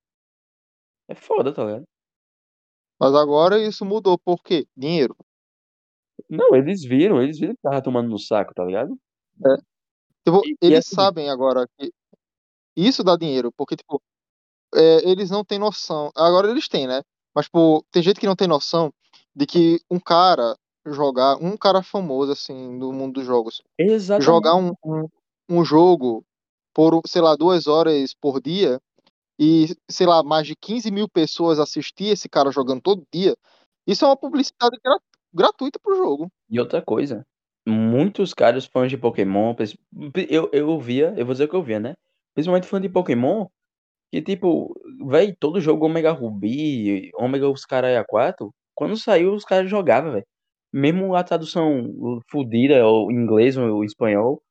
É 1.07 1.13
foda, 1.15 1.53
tá 1.53 1.63
ligado? 1.63 1.85
Mas 2.99 3.13
agora 3.13 3.59
isso 3.59 3.83
mudou, 3.83 4.17
por 4.17 4.41
quê? 4.41 4.65
Dinheiro. 4.77 5.15
Não, 6.29 6.55
eles 6.55 6.83
viram, 6.83 7.21
eles 7.21 7.39
viram 7.39 7.53
que 7.55 7.61
tava 7.61 7.81
tomando 7.81 8.09
no 8.09 8.19
saco, 8.19 8.53
tá 8.53 8.63
ligado? 8.63 8.97
É. 9.45 9.55
Tipo, 10.25 10.41
E- 10.45 10.57
e 10.61 10.67
eles 10.67 10.79
assim- 10.87 10.95
sabem 10.95 11.29
agora 11.29 11.67
que 11.77 11.91
isso 12.75 13.03
dá 13.03 13.17
dinheiro, 13.17 13.51
porque, 13.57 13.75
tipo, 13.75 14.01
é, 14.75 15.09
eles 15.09 15.31
não 15.31 15.45
têm 15.45 15.59
noção. 15.59 16.11
Agora 16.15 16.49
eles 16.51 16.67
têm, 16.67 16.87
né? 16.87 17.01
Mas, 17.35 17.45
tipo, 17.45 17.85
tem 17.91 18.03
gente 18.03 18.19
que 18.19 18.25
não 18.27 18.35
tem 18.35 18.47
noção 18.47 18.93
de 19.35 19.45
que 19.45 19.79
um 19.89 19.99
cara 19.99 20.55
jogar, 20.85 21.37
um 21.37 21.55
cara 21.55 21.81
famoso, 21.81 22.31
assim, 22.31 22.77
do 22.77 22.91
mundo 22.91 23.13
dos 23.13 23.25
jogos, 23.25 23.61
Exatamente. 23.79 24.25
jogar 24.25 24.55
um, 24.55 24.73
um, 24.83 25.07
um 25.49 25.65
jogo 25.65 26.23
por, 26.73 27.01
sei 27.05 27.21
lá, 27.21 27.35
duas 27.35 27.67
horas 27.67 28.13
por 28.13 28.41
dia 28.41 28.79
e, 29.39 29.67
sei 29.89 30.07
lá, 30.07 30.23
mais 30.23 30.47
de 30.47 30.55
15 30.55 30.91
mil 30.91 31.07
pessoas 31.07 31.59
assistir 31.59 32.05
esse 32.05 32.29
cara 32.29 32.51
jogando 32.51 32.81
todo 32.81 33.03
dia, 33.13 33.35
isso 33.87 34.05
é 34.05 34.07
uma 34.07 34.17
publicidade 34.17 34.77
gra- 34.83 34.99
gratuita 35.33 35.79
pro 35.79 35.95
jogo. 35.95 36.31
E 36.49 36.59
outra 36.59 36.81
coisa, 36.81 37.25
muitos 37.65 38.33
caras 38.33 38.65
fãs 38.65 38.89
de 38.89 38.97
Pokémon, 38.97 39.55
eu, 40.29 40.49
eu 40.51 40.79
via, 40.79 41.13
eu 41.17 41.25
vou 41.25 41.33
dizer 41.33 41.45
o 41.45 41.49
que 41.49 41.55
eu 41.55 41.63
via, 41.63 41.79
né? 41.79 41.95
Principalmente 42.33 42.67
fã 42.67 42.79
de 42.79 42.89
Pokémon, 42.89 43.47
que 44.11 44.21
tipo, 44.21 44.73
véi, 45.07 45.35
todo 45.39 45.61
jogo 45.61 45.85
Omega 45.85 46.11
Ruby, 46.11 47.11
Omega 47.15 47.49
os 47.49 47.65
caras 47.65 47.97
A4, 47.97 48.51
quando 48.75 48.97
saiu 48.97 49.33
os 49.33 49.45
caras 49.45 49.69
jogavam, 49.69 50.11
velho. 50.13 50.25
Mesmo 50.73 51.15
a 51.15 51.23
tradução 51.23 52.21
fudida, 52.31 52.85
ou 52.87 53.11
inglês 53.11 53.57
ou 53.57 53.83
espanhol, 53.83 54.41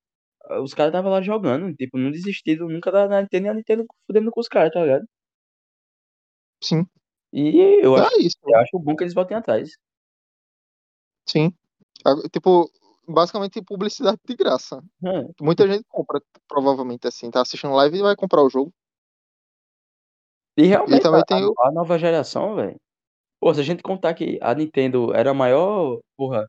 os 0.63 0.75
caras 0.75 0.91
estavam 0.91 1.11
lá 1.13 1.23
jogando, 1.23 1.75
tipo, 1.77 1.99
não 1.99 2.11
desistiram 2.11 2.69
nunca 2.69 2.91
da 2.93 3.23
Nintendo 3.23 3.47
e 3.49 3.51
a 3.51 3.55
Nintendo 3.55 3.87
fudendo 4.07 4.31
com 4.33 4.41
os 4.41 4.49
caras, 4.49 4.73
tá 4.73 4.83
ligado? 4.83 5.07
Sim. 6.63 6.87
E 7.33 7.81
eu 7.85 7.95
acho, 7.97 8.15
É 8.17 8.23
isso. 8.23 8.37
eu 8.45 8.57
acho 8.59 8.79
bom 8.79 8.97
que 8.97 9.05
eles 9.05 9.15
voltem 9.15 9.37
atrás. 9.37 9.71
Sim. 11.27 11.53
Ag- 12.05 12.29
Tipo, 12.33 12.71
basicamente 13.09 13.63
publicidade 13.63 14.19
de 14.27 14.37
graça. 14.37 14.83
É. 15.05 15.23
Muita 15.43 15.67
gente 15.69 15.85
compra, 15.89 16.21
provavelmente, 16.49 17.07
assim, 17.07 17.31
tá 17.31 17.43
assistindo 17.43 17.75
live 17.75 17.99
e 17.99 18.03
vai 18.03 18.17
comprar 18.17 18.43
o 18.43 18.51
jogo. 18.51 18.73
E 20.63 20.67
realmente, 20.67 21.03
também 21.03 21.21
a, 21.21 21.25
tem 21.25 21.45
o- 21.45 21.55
a 21.61 21.73
nova 21.73 21.99
geração, 21.99 22.55
velho. 22.57 22.77
Pô, 23.41 23.55
se 23.55 23.61
a 23.61 23.65
gente 23.65 23.83
contar 23.83 24.15
que 24.15 24.39
a 24.43 24.55
Nintendo 24.55 25.15
era 25.15 25.31
a 25.31 25.35
maior, 25.35 26.01
porra, 26.17 26.47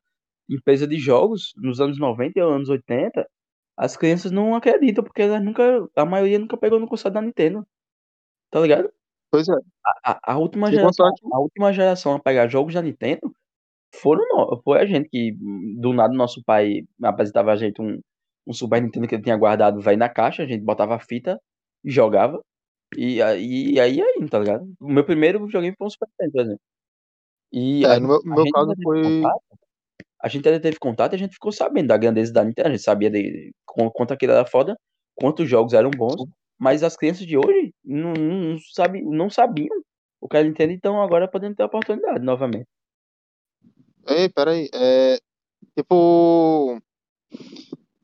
empresa 0.50 0.88
de 0.88 0.98
jogos 1.00 1.54
nos 1.58 1.80
anos 1.82 2.00
90 2.00 2.40
e 2.40 2.42
anos 2.42 2.70
80, 2.70 3.28
as 3.78 3.98
crianças 3.98 4.32
não 4.32 4.56
acreditam, 4.56 5.04
porque 5.04 5.22
elas 5.24 5.44
nunca, 5.44 5.64
a 5.96 6.06
maioria 6.06 6.40
nunca 6.40 6.58
pegou 6.58 6.80
no 6.80 6.88
console 6.88 7.14
da 7.14 7.22
Nintendo. 7.22 7.66
Tá 8.52 8.60
ligado? 8.62 8.92
Pois 9.32 9.48
é. 9.50 9.54
A, 10.06 10.12
a, 10.14 10.34
a 10.34 10.38
última 10.40 10.70
geração, 10.72 11.14
que- 11.16 11.28
a 11.34 11.40
última 11.40 11.74
geração 11.74 12.16
a 12.16 12.20
pegar 12.20 12.48
jogos 12.48 12.74
da 12.74 12.82
Nintendo 12.82 13.32
foram 13.96 14.24
foi 14.64 14.80
a 14.82 14.86
gente 14.86 15.10
que, 15.10 15.34
do 15.80 15.94
nada, 15.94 16.14
nosso 16.14 16.44
pai 16.46 16.82
apresentava 17.04 17.52
a 17.52 17.56
gente 17.58 17.82
um, 17.82 18.00
um 18.48 18.54
Super 18.54 18.82
Nintendo 18.82 19.08
que 19.08 19.16
ele 19.16 19.24
tinha 19.24 19.38
guardado, 19.38 19.82
velho, 19.82 19.98
na 19.98 20.10
caixa, 20.10 20.44
a 20.44 20.48
gente 20.48 20.64
botava 20.64 20.96
a 20.96 21.00
fita 21.00 21.40
e 21.84 21.92
jogava. 21.92 22.42
E 22.98 23.22
aí, 23.22 23.74
e 23.74 23.80
aí, 23.80 24.02
aí, 24.02 24.30
tá 24.30 24.40
ligado? 24.40 24.74
O 24.80 24.92
meu 24.92 25.04
primeiro 25.06 25.46
videogame 25.46 25.76
foi 25.78 25.88
um 25.88 25.90
Super 25.90 26.08
Nintendo, 26.10 26.32
por 26.32 26.42
exemplo. 26.42 26.62
E 27.52 27.86
É, 27.86 27.90
a, 27.92 28.00
no 28.00 28.08
meu, 28.08 28.22
no 28.24 28.36
meu 28.36 28.46
caso 28.52 28.74
foi. 28.84 29.02
contato, 29.04 29.44
a 30.22 30.28
gente 30.28 30.48
ainda 30.48 30.60
teve 30.60 30.78
contato 30.80 31.14
e 31.14 31.16
a 31.16 31.20
gente 31.20 31.34
ficou 31.34 31.52
sabendo 31.52 31.88
da 31.88 31.98
grandeza 31.98 32.32
da 32.32 32.44
Nintendo, 32.44 32.68
a 32.70 32.72
gente 32.72 32.84
sabia 32.84 33.10
de 33.10 33.52
qu- 33.66 33.92
quanto 33.92 34.14
aquilo 34.14 34.34
era 34.34 34.46
foda, 34.46 34.78
quantos 35.16 35.50
jogos 35.50 35.74
eram 35.74 35.90
bons, 35.90 36.26
mas 36.60 36.84
as 36.84 36.96
crianças 36.96 37.26
de 37.26 37.38
hoje 37.38 37.74
não, 37.84 38.14
não, 38.14 38.54
não, 38.54 38.60
sabe, 38.74 39.02
não 39.02 39.30
sabiam 39.30 39.82
o 40.20 40.28
que 40.28 40.38
era 40.38 40.48
Nintendo, 40.48 40.74
então 40.74 41.02
agora 41.02 41.28
podendo 41.28 41.56
ter 41.56 41.64
a 41.64 41.68
oportunidade 41.68 42.24
novamente. 42.24 42.68
Ei, 44.08 44.30
peraí. 44.30 44.70
É, 44.74 45.18
tipo. 45.76 46.80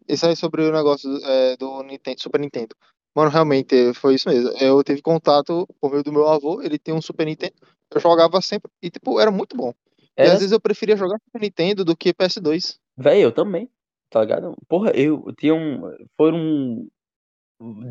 Isso 0.08 0.26
aí 0.26 0.36
sobre 0.36 0.62
o 0.64 0.72
negócio 0.72 1.10
é, 1.26 1.58
do 1.58 1.84
Nintendo, 1.84 2.22
Super 2.22 2.40
Nintendo. 2.40 2.76
Mano, 3.18 3.32
realmente 3.32 3.96
foi 3.96 4.14
isso 4.14 4.30
mesmo. 4.30 4.52
Eu 4.60 4.84
tive 4.84 5.02
contato 5.02 5.68
por 5.82 5.90
meio 5.90 6.04
do 6.04 6.14
meu 6.14 6.28
avô, 6.28 6.62
ele 6.62 6.78
tem 6.78 6.94
um 6.94 7.02
Super 7.02 7.26
Nintendo. 7.26 7.56
Eu 7.92 8.00
jogava 8.00 8.40
sempre 8.44 8.70
e, 8.80 8.92
tipo, 8.92 9.20
era 9.20 9.32
muito 9.32 9.58
bom. 9.58 9.74
E 10.00 10.04
Era, 10.18 10.34
às 10.34 10.38
vezes 10.38 10.52
eu 10.52 10.62
preferia 10.62 10.96
jogar 10.96 11.18
Super 11.26 11.42
Nintendo 11.42 11.84
do 11.84 11.98
que 11.98 12.14
PS2. 12.14 12.78
velho, 12.96 13.22
eu 13.22 13.32
também, 13.32 13.68
tá 14.12 14.22
ligado? 14.22 14.56
Porra, 14.68 14.92
eu 14.92 15.34
tinha 15.36 15.56
um, 15.56 15.82
foram 16.16 16.88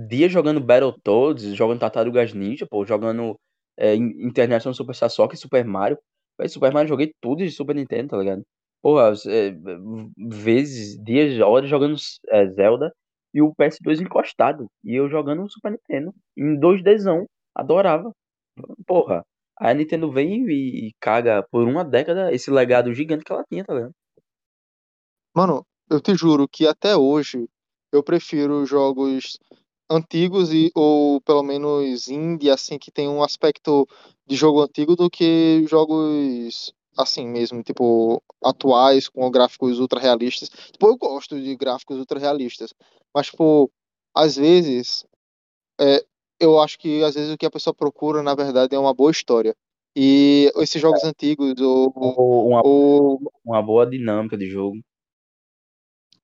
dias 0.08 0.30
jogando 0.30 0.60
Battletoads, 0.60 1.56
jogando 1.56 1.80
Tartarugas 1.80 2.32
Ninja, 2.32 2.64
pô, 2.64 2.86
jogando 2.86 3.34
é, 3.76 3.96
In- 3.96 4.28
International 4.28 4.74
Superstar 4.74 5.10
Soccer 5.10 5.36
e 5.36 5.40
Super 5.40 5.64
Mario. 5.64 5.98
Véi, 6.38 6.48
Super 6.48 6.72
Mario 6.72 6.88
joguei 6.88 7.12
tudo 7.20 7.38
de 7.38 7.50
Super 7.50 7.74
Nintendo, 7.74 8.10
tá 8.10 8.18
ligado? 8.18 8.42
Porra, 8.80 9.12
é, 9.26 9.52
vezes, 10.16 10.96
dias, 11.02 11.40
horas 11.40 11.68
jogando 11.68 11.96
é, 12.28 12.46
Zelda 12.46 12.92
e 13.36 13.42
o 13.42 13.54
PS2 13.54 14.00
encostado. 14.00 14.66
E 14.82 14.94
eu 14.94 15.10
jogando 15.10 15.42
o 15.42 15.50
Super 15.50 15.72
Nintendo. 15.72 16.14
Em 16.34 16.58
2Dzão. 16.58 17.26
Adorava. 17.54 18.10
Porra. 18.86 19.22
Aí 19.58 19.72
a 19.72 19.74
Nintendo 19.74 20.10
vem 20.10 20.46
e, 20.48 20.92
caga 20.98 21.46
por 21.50 21.68
uma 21.68 21.84
década 21.84 22.32
esse 22.32 22.50
legado 22.50 22.94
gigante 22.94 23.24
que 23.24 23.32
ela 23.32 23.44
tinha, 23.44 23.62
tá 23.62 23.74
ligado? 23.74 23.92
Mano, 25.34 25.66
eu 25.90 26.00
te 26.00 26.14
juro 26.14 26.48
que 26.48 26.66
até 26.66 26.96
hoje 26.96 27.46
eu 27.92 28.02
prefiro 28.02 28.64
jogos 28.64 29.38
antigos 29.90 30.50
e 30.50 30.70
ou 30.74 31.20
pelo 31.20 31.42
menos 31.42 32.08
indie 32.08 32.50
assim 32.50 32.78
que 32.78 32.90
tem 32.90 33.06
um 33.06 33.22
aspecto 33.22 33.86
de 34.26 34.34
jogo 34.34 34.62
antigo 34.62 34.96
do 34.96 35.10
que 35.10 35.64
jogos 35.68 36.72
assim 36.96 37.26
mesmo, 37.28 37.62
tipo 37.62 38.22
atuais 38.42 39.08
com 39.08 39.30
gráficos 39.30 39.78
ultra 39.78 40.00
realistas. 40.00 40.48
Tipo, 40.48 40.88
eu 40.88 40.96
gosto 40.96 41.40
de 41.40 41.54
gráficos 41.56 41.98
ultra 41.98 42.18
realistas, 42.18 42.72
mas 43.14 43.26
tipo, 43.28 43.70
às 44.14 44.36
vezes 44.36 45.04
é, 45.80 46.04
eu 46.40 46.60
acho 46.60 46.78
que 46.78 47.02
às 47.02 47.14
vezes 47.14 47.32
o 47.32 47.38
que 47.38 47.46
a 47.46 47.50
pessoa 47.50 47.74
procura 47.74 48.22
na 48.22 48.34
verdade 48.34 48.74
é 48.74 48.78
uma 48.78 48.94
boa 48.94 49.10
história. 49.10 49.54
E 49.98 50.52
esses 50.56 50.80
jogos 50.80 51.02
antigos 51.04 51.58
ou, 51.58 51.90
Ou 51.96 52.48
uma, 52.48 52.62
ou 52.62 53.18
uma 53.44 53.62
boa 53.62 53.86
dinâmica 53.86 54.36
de 54.36 54.46
jogo. 54.46 54.76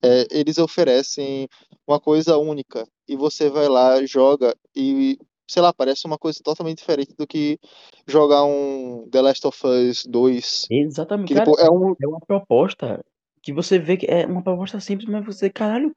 é, 0.02 0.26
eles 0.30 0.58
oferecem 0.58 1.48
uma 1.86 2.00
coisa 2.00 2.36
única 2.36 2.86
e 3.08 3.16
você 3.16 3.48
vai 3.48 3.68
lá, 3.68 4.04
joga 4.04 4.54
e, 4.76 5.18
sei 5.52 5.62
lá, 5.62 5.72
parece 5.72 6.06
uma 6.06 6.18
coisa 6.18 6.40
totalmente 6.42 6.78
diferente 6.78 7.14
do 7.16 7.26
que 7.26 7.58
jogar 8.06 8.44
um 8.44 9.08
The 9.10 9.20
Last 9.20 9.46
of 9.46 9.66
Us 9.66 10.04
2, 10.06 10.66
Exatamente, 10.70 11.28
que 11.28 11.34
cara. 11.34 11.46
tipo, 11.46 11.60
é 11.60 11.70
um 11.70 11.94
É 12.00 12.06
uma 12.06 12.20
proposta 12.20 13.04
que 13.42 13.52
você 13.52 13.78
vê 13.78 13.96
que 13.96 14.06
é 14.06 14.26
uma 14.26 14.42
proposta 14.42 14.80
simples, 14.80 15.08
mas 15.08 15.24
você, 15.24 15.50
caralho, 15.50 15.94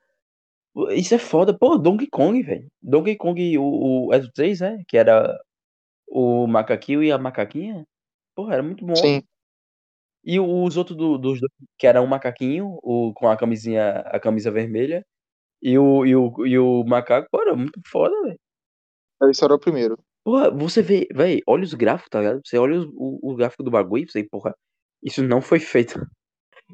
isso 0.92 1.14
é 1.16 1.20
foda. 1.20 1.58
Pô, 1.58 1.78
Donkey 1.78 2.08
Kong, 2.08 2.42
velho. 2.44 2.68
Donkey 2.82 3.16
Kong, 3.16 3.58
o, 3.58 4.08
o 4.08 4.14
é 4.14 4.20
do 4.20 4.32
3, 4.32 4.62
é? 4.62 4.78
Que 4.88 4.98
era 4.98 5.40
o 6.08 6.48
macaquinho 6.48 7.04
e 7.04 7.12
a 7.12 7.18
macaquinha. 7.18 7.86
Porra, 8.36 8.56
era 8.56 8.64
muito 8.64 8.86
bom. 8.86 8.94
sim, 8.94 9.22
E 10.24 10.40
os 10.40 10.76
outros 10.78 10.98
do- 10.98 11.18
dos 11.18 11.40
dois, 11.40 11.52
que 11.78 11.88
era 11.88 12.02
um 12.02 12.08
macaquinho, 12.08 12.80
o, 12.84 13.14
com 13.14 13.28
a 13.30 13.38
camisinha, 13.38 14.00
a 14.00 14.20
camisa 14.20 14.52
vermelha, 14.52 15.06
e 15.62 15.78
o, 15.80 16.06
e 16.06 16.16
o, 16.16 16.48
e 16.48 16.60
o 16.60 16.84
macaco, 16.86 17.30
pô, 17.32 17.42
era 17.42 17.56
muito 17.56 17.80
foda, 17.88 18.16
velho. 18.24 18.40
Esse 19.24 19.44
era 19.44 19.56
o 19.56 19.60
primeiro. 19.60 19.98
Porra, 20.24 20.50
você 20.52 20.82
vê, 20.82 21.08
velho, 21.14 21.42
olha 21.48 21.64
os 21.64 21.74
gráficos, 21.74 22.10
tá 22.10 22.20
ligado? 22.20 22.42
Você 22.46 22.58
olha 22.58 22.80
os- 22.80 22.88
o, 22.96 23.32
o 23.32 23.36
gráfico 23.36 23.64
do 23.64 23.72
bagulho 23.72 24.04
e 24.04 24.12
você, 24.12 24.24
porra, 24.24 24.56
isso 25.04 25.24
não 25.24 25.42
foi 25.42 25.60
feito. 25.60 25.94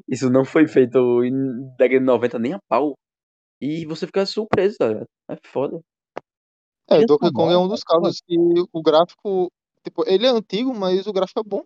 Isso 0.08 0.30
não 0.30 0.44
foi 0.44 0.66
feito 0.66 1.22
em 1.24 1.32
década 1.76 2.00
de 2.00 2.06
90 2.06 2.38
nem 2.38 2.54
a 2.54 2.58
pau. 2.68 2.94
E 3.60 3.84
você 3.86 4.06
fica 4.06 4.24
surpreso, 4.26 4.76
tá 4.78 4.88
ligado? 4.88 5.06
É 5.30 5.36
foda. 5.46 5.80
É, 6.88 6.94
Trilha 6.94 7.06
Donkey 7.06 7.32
Kong 7.32 7.52
é 7.52 7.58
um 7.58 7.68
dos 7.68 7.84
pô, 7.84 8.00
casos 8.00 8.20
que 8.26 8.34
o 8.72 8.82
gráfico, 8.82 9.50
tipo, 9.84 10.04
ele 10.06 10.26
é 10.26 10.30
antigo, 10.30 10.74
mas 10.74 11.06
o 11.06 11.12
gráfico 11.12 11.40
é 11.40 11.42
bom. 11.42 11.62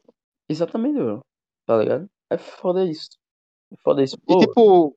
Exatamente, 0.49 0.99
bro. 0.99 1.21
Tá 1.67 1.77
ligado? 1.79 2.09
É 2.31 2.37
foda 2.37 2.85
isso. 2.85 3.11
É 3.73 3.77
foda 3.83 4.03
isso. 4.03 4.17
E 4.17 4.27
Pô, 4.27 4.39
tipo, 4.39 4.97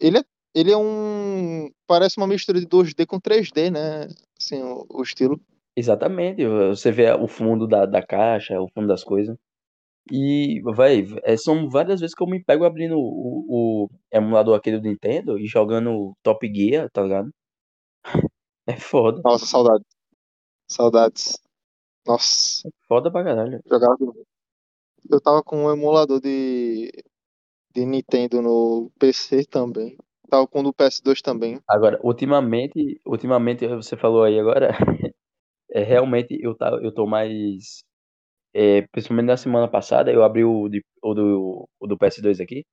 ele 0.00 0.18
é, 0.18 0.24
ele 0.54 0.70
é 0.72 0.76
um, 0.76 1.70
parece 1.86 2.16
uma 2.18 2.26
mistura 2.26 2.60
de 2.60 2.66
2D 2.66 3.06
com 3.06 3.20
3D, 3.20 3.70
né? 3.70 4.08
Assim, 4.38 4.62
o, 4.62 4.86
o 4.90 5.02
estilo. 5.02 5.40
exatamente. 5.76 6.44
Você 6.46 6.90
vê 6.92 7.12
o 7.12 7.28
fundo 7.28 7.66
da, 7.66 7.86
da 7.86 8.02
caixa, 8.04 8.60
o 8.60 8.68
fundo 8.74 8.88
das 8.88 9.04
coisas. 9.04 9.36
E, 10.12 10.60
véi, 10.76 11.06
é, 11.24 11.36
são 11.36 11.68
várias 11.70 12.00
vezes 12.00 12.14
que 12.14 12.22
eu 12.22 12.26
me 12.26 12.42
pego 12.44 12.64
abrindo 12.64 12.96
o, 12.98 13.84
o 13.86 13.90
emulador 14.12 14.56
aquele 14.56 14.78
do 14.78 14.88
Nintendo 14.88 15.38
e 15.38 15.46
jogando 15.46 16.14
Top 16.22 16.46
Gear, 16.54 16.90
tá 16.90 17.02
ligado? 17.02 17.30
É 18.66 18.76
foda. 18.76 19.20
Nossa, 19.22 19.44
saudades. 19.44 19.86
Saudades. 20.68 21.38
Nossa, 22.06 22.66
É 22.66 22.70
foda 22.88 23.10
pra 23.10 23.24
caralho. 23.24 23.60
jogava 23.68 23.96
Eu 25.10 25.20
tava 25.20 25.42
com 25.42 25.66
um 25.66 25.70
emulador 25.70 26.20
de, 26.20 26.90
de 27.74 27.84
Nintendo 27.84 28.40
no 28.40 28.90
PC 28.98 29.44
também. 29.44 29.98
Com 30.46 30.60
o 30.60 30.62
do 30.64 30.72
PS2 30.72 31.22
também. 31.22 31.60
Agora, 31.68 31.98
ultimamente, 32.02 33.00
ultimamente 33.06 33.66
você 33.66 33.96
falou 33.96 34.24
aí 34.24 34.38
agora, 34.38 34.70
é, 35.70 35.82
realmente 35.82 36.38
eu, 36.40 36.54
tá, 36.56 36.70
eu 36.82 36.92
tô 36.92 37.06
mais. 37.06 37.84
É, 38.54 38.82
principalmente 38.88 39.26
na 39.26 39.36
semana 39.36 39.68
passada, 39.68 40.12
eu 40.12 40.24
abri 40.24 40.44
o, 40.44 40.68
de, 40.68 40.84
o, 41.02 41.14
do, 41.14 41.68
o 41.80 41.86
do 41.86 41.98
PS2 41.98 42.40
aqui. 42.40 42.64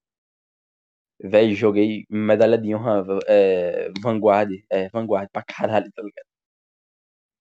Véi, 1.24 1.54
joguei 1.54 2.06
medalha 2.10 2.58
de 2.58 2.74
honra 2.76 3.04
é, 3.28 3.92
Vanguard. 4.02 4.52
É, 4.70 4.90
Vanguard 4.90 5.30
pra 5.32 5.44
caralho, 5.44 5.92
tá 5.94 6.02
ligado? 6.02 6.26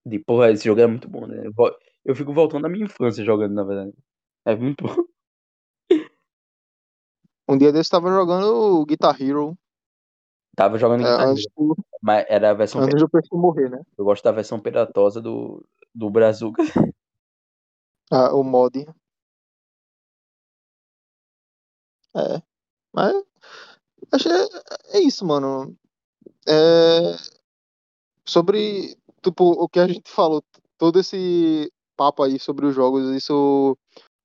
De 0.04 0.18
porra, 0.18 0.50
esse 0.50 0.64
jogo 0.64 0.80
é 0.80 0.86
muito 0.86 1.08
bom, 1.08 1.26
né? 1.26 1.42
Eu, 2.04 2.14
fico 2.14 2.32
voltando 2.32 2.66
à 2.66 2.68
minha 2.68 2.84
infância 2.84 3.24
jogando, 3.24 3.54
na 3.54 3.64
verdade. 3.64 3.94
É 4.46 4.54
muito 4.56 4.84
bom. 4.84 5.04
Um 7.48 7.58
dia 7.58 7.72
desse 7.72 7.92
eu 7.92 8.00
tava 8.00 8.14
jogando 8.14 8.86
Guitar 8.86 9.20
Hero, 9.20 9.58
Tava 10.60 10.76
jogando 10.76 11.06
é, 11.06 11.10
Guitar 11.10 11.28
antes, 11.28 11.46
do, 11.56 11.74
mas 12.02 12.26
era 12.28 12.50
a 12.50 12.52
versão. 12.52 12.82
antes 12.82 13.02
do 13.02 13.38
morrer, 13.38 13.70
né? 13.70 13.80
Eu 13.96 14.04
gosto 14.04 14.22
da 14.22 14.30
versão 14.30 14.60
piratosa 14.60 15.18
do, 15.18 15.64
do 15.94 16.10
Brazuca. 16.10 16.62
Ah, 18.12 18.34
o 18.34 18.42
mod. 18.42 18.84
É. 22.16 22.42
Mas 22.92 23.24
acho 24.10 24.28
é, 24.28 24.48
é 24.94 25.00
isso, 25.00 25.24
mano. 25.24 25.76
É, 26.48 27.16
sobre 28.26 28.98
tipo, 29.22 29.44
o 29.44 29.68
que 29.68 29.78
a 29.78 29.86
gente 29.86 30.10
falou, 30.10 30.42
todo 30.76 30.98
esse 30.98 31.72
papo 31.96 32.24
aí 32.24 32.36
sobre 32.40 32.66
os 32.66 32.74
jogos, 32.74 33.14
isso 33.14 33.78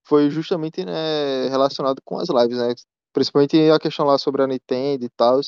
foi 0.03 0.31
justamente 0.31 0.83
né, 0.83 1.47
relacionado 1.47 2.01
com 2.03 2.17
as 2.17 2.27
lives, 2.27 2.57
né? 2.57 2.73
Principalmente 3.13 3.69
a 3.69 3.77
questão 3.77 4.07
lá 4.07 4.17
sobre 4.17 4.41
a 4.41 4.47
Nintendo 4.47 5.05
e 5.05 5.09
tal. 5.09 5.39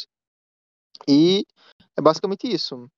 E 1.07 1.45
é 1.97 2.01
basicamente 2.01 2.47
isso. 2.47 2.89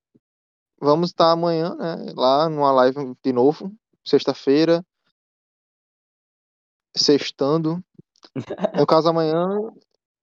Vamos 0.81 1.09
estar 1.09 1.31
amanhã, 1.31 1.75
né? 1.75 2.13
Lá 2.15 2.49
numa 2.49 2.71
live 2.71 3.15
de 3.23 3.33
novo, 3.33 3.71
sexta-feira, 4.05 4.83
sextando. 6.95 7.83
No 8.75 8.85
caso, 8.85 9.09
amanhã 9.09 9.47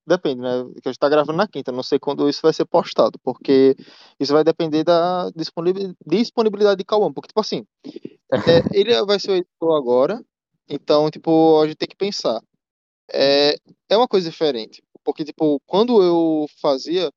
depende, 0.06 0.40
né? 0.40 0.64
Que 0.80 0.88
a 0.88 0.92
gente 0.92 0.98
tá 0.98 1.08
gravando 1.08 1.36
na 1.36 1.48
quinta, 1.48 1.72
não 1.72 1.82
sei 1.82 1.98
quando 1.98 2.28
isso 2.28 2.40
vai 2.42 2.52
ser 2.52 2.64
postado, 2.64 3.18
porque 3.22 3.74
isso 4.20 4.32
vai 4.32 4.44
depender 4.44 4.84
da 4.84 5.30
disponibil- 5.34 5.94
disponibilidade 6.06 6.78
de 6.78 6.84
Cauã, 6.84 7.12
porque, 7.12 7.28
tipo 7.28 7.40
assim, 7.40 7.66
é, 8.32 8.78
ele 8.78 9.04
vai 9.04 9.18
ser 9.18 9.32
o 9.32 9.36
editor 9.36 9.76
agora, 9.76 10.24
então, 10.68 11.10
tipo, 11.10 11.60
a 11.60 11.66
gente 11.66 11.76
tem 11.76 11.88
que 11.88 11.96
pensar. 11.96 12.40
É, 13.12 13.56
é 13.88 13.96
uma 13.96 14.08
coisa 14.08 14.30
diferente, 14.30 14.82
porque, 15.04 15.24
tipo, 15.24 15.60
quando 15.66 16.02
eu 16.02 16.46
fazia, 16.60 17.10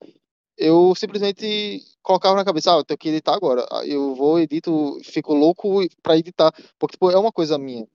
eu 0.60 0.94
simplesmente 0.96 1.82
colocava 2.04 2.36
na 2.36 2.46
cabeça, 2.46 2.74
ah, 2.74 2.78
eu 2.80 2.84
tenho 2.84 2.98
que 2.98 3.10
editar 3.10 3.34
agora, 3.34 3.66
Aí 3.72 3.92
eu 3.92 4.14
vou, 4.14 4.40
edito, 4.40 5.00
fico 5.04 5.34
louco 5.34 5.80
pra 6.04 6.18
editar, 6.18 6.52
porque, 6.78 6.94
tipo, 6.94 7.10
é 7.10 7.18
uma 7.18 7.32
coisa 7.32 7.58
minha. 7.58 7.88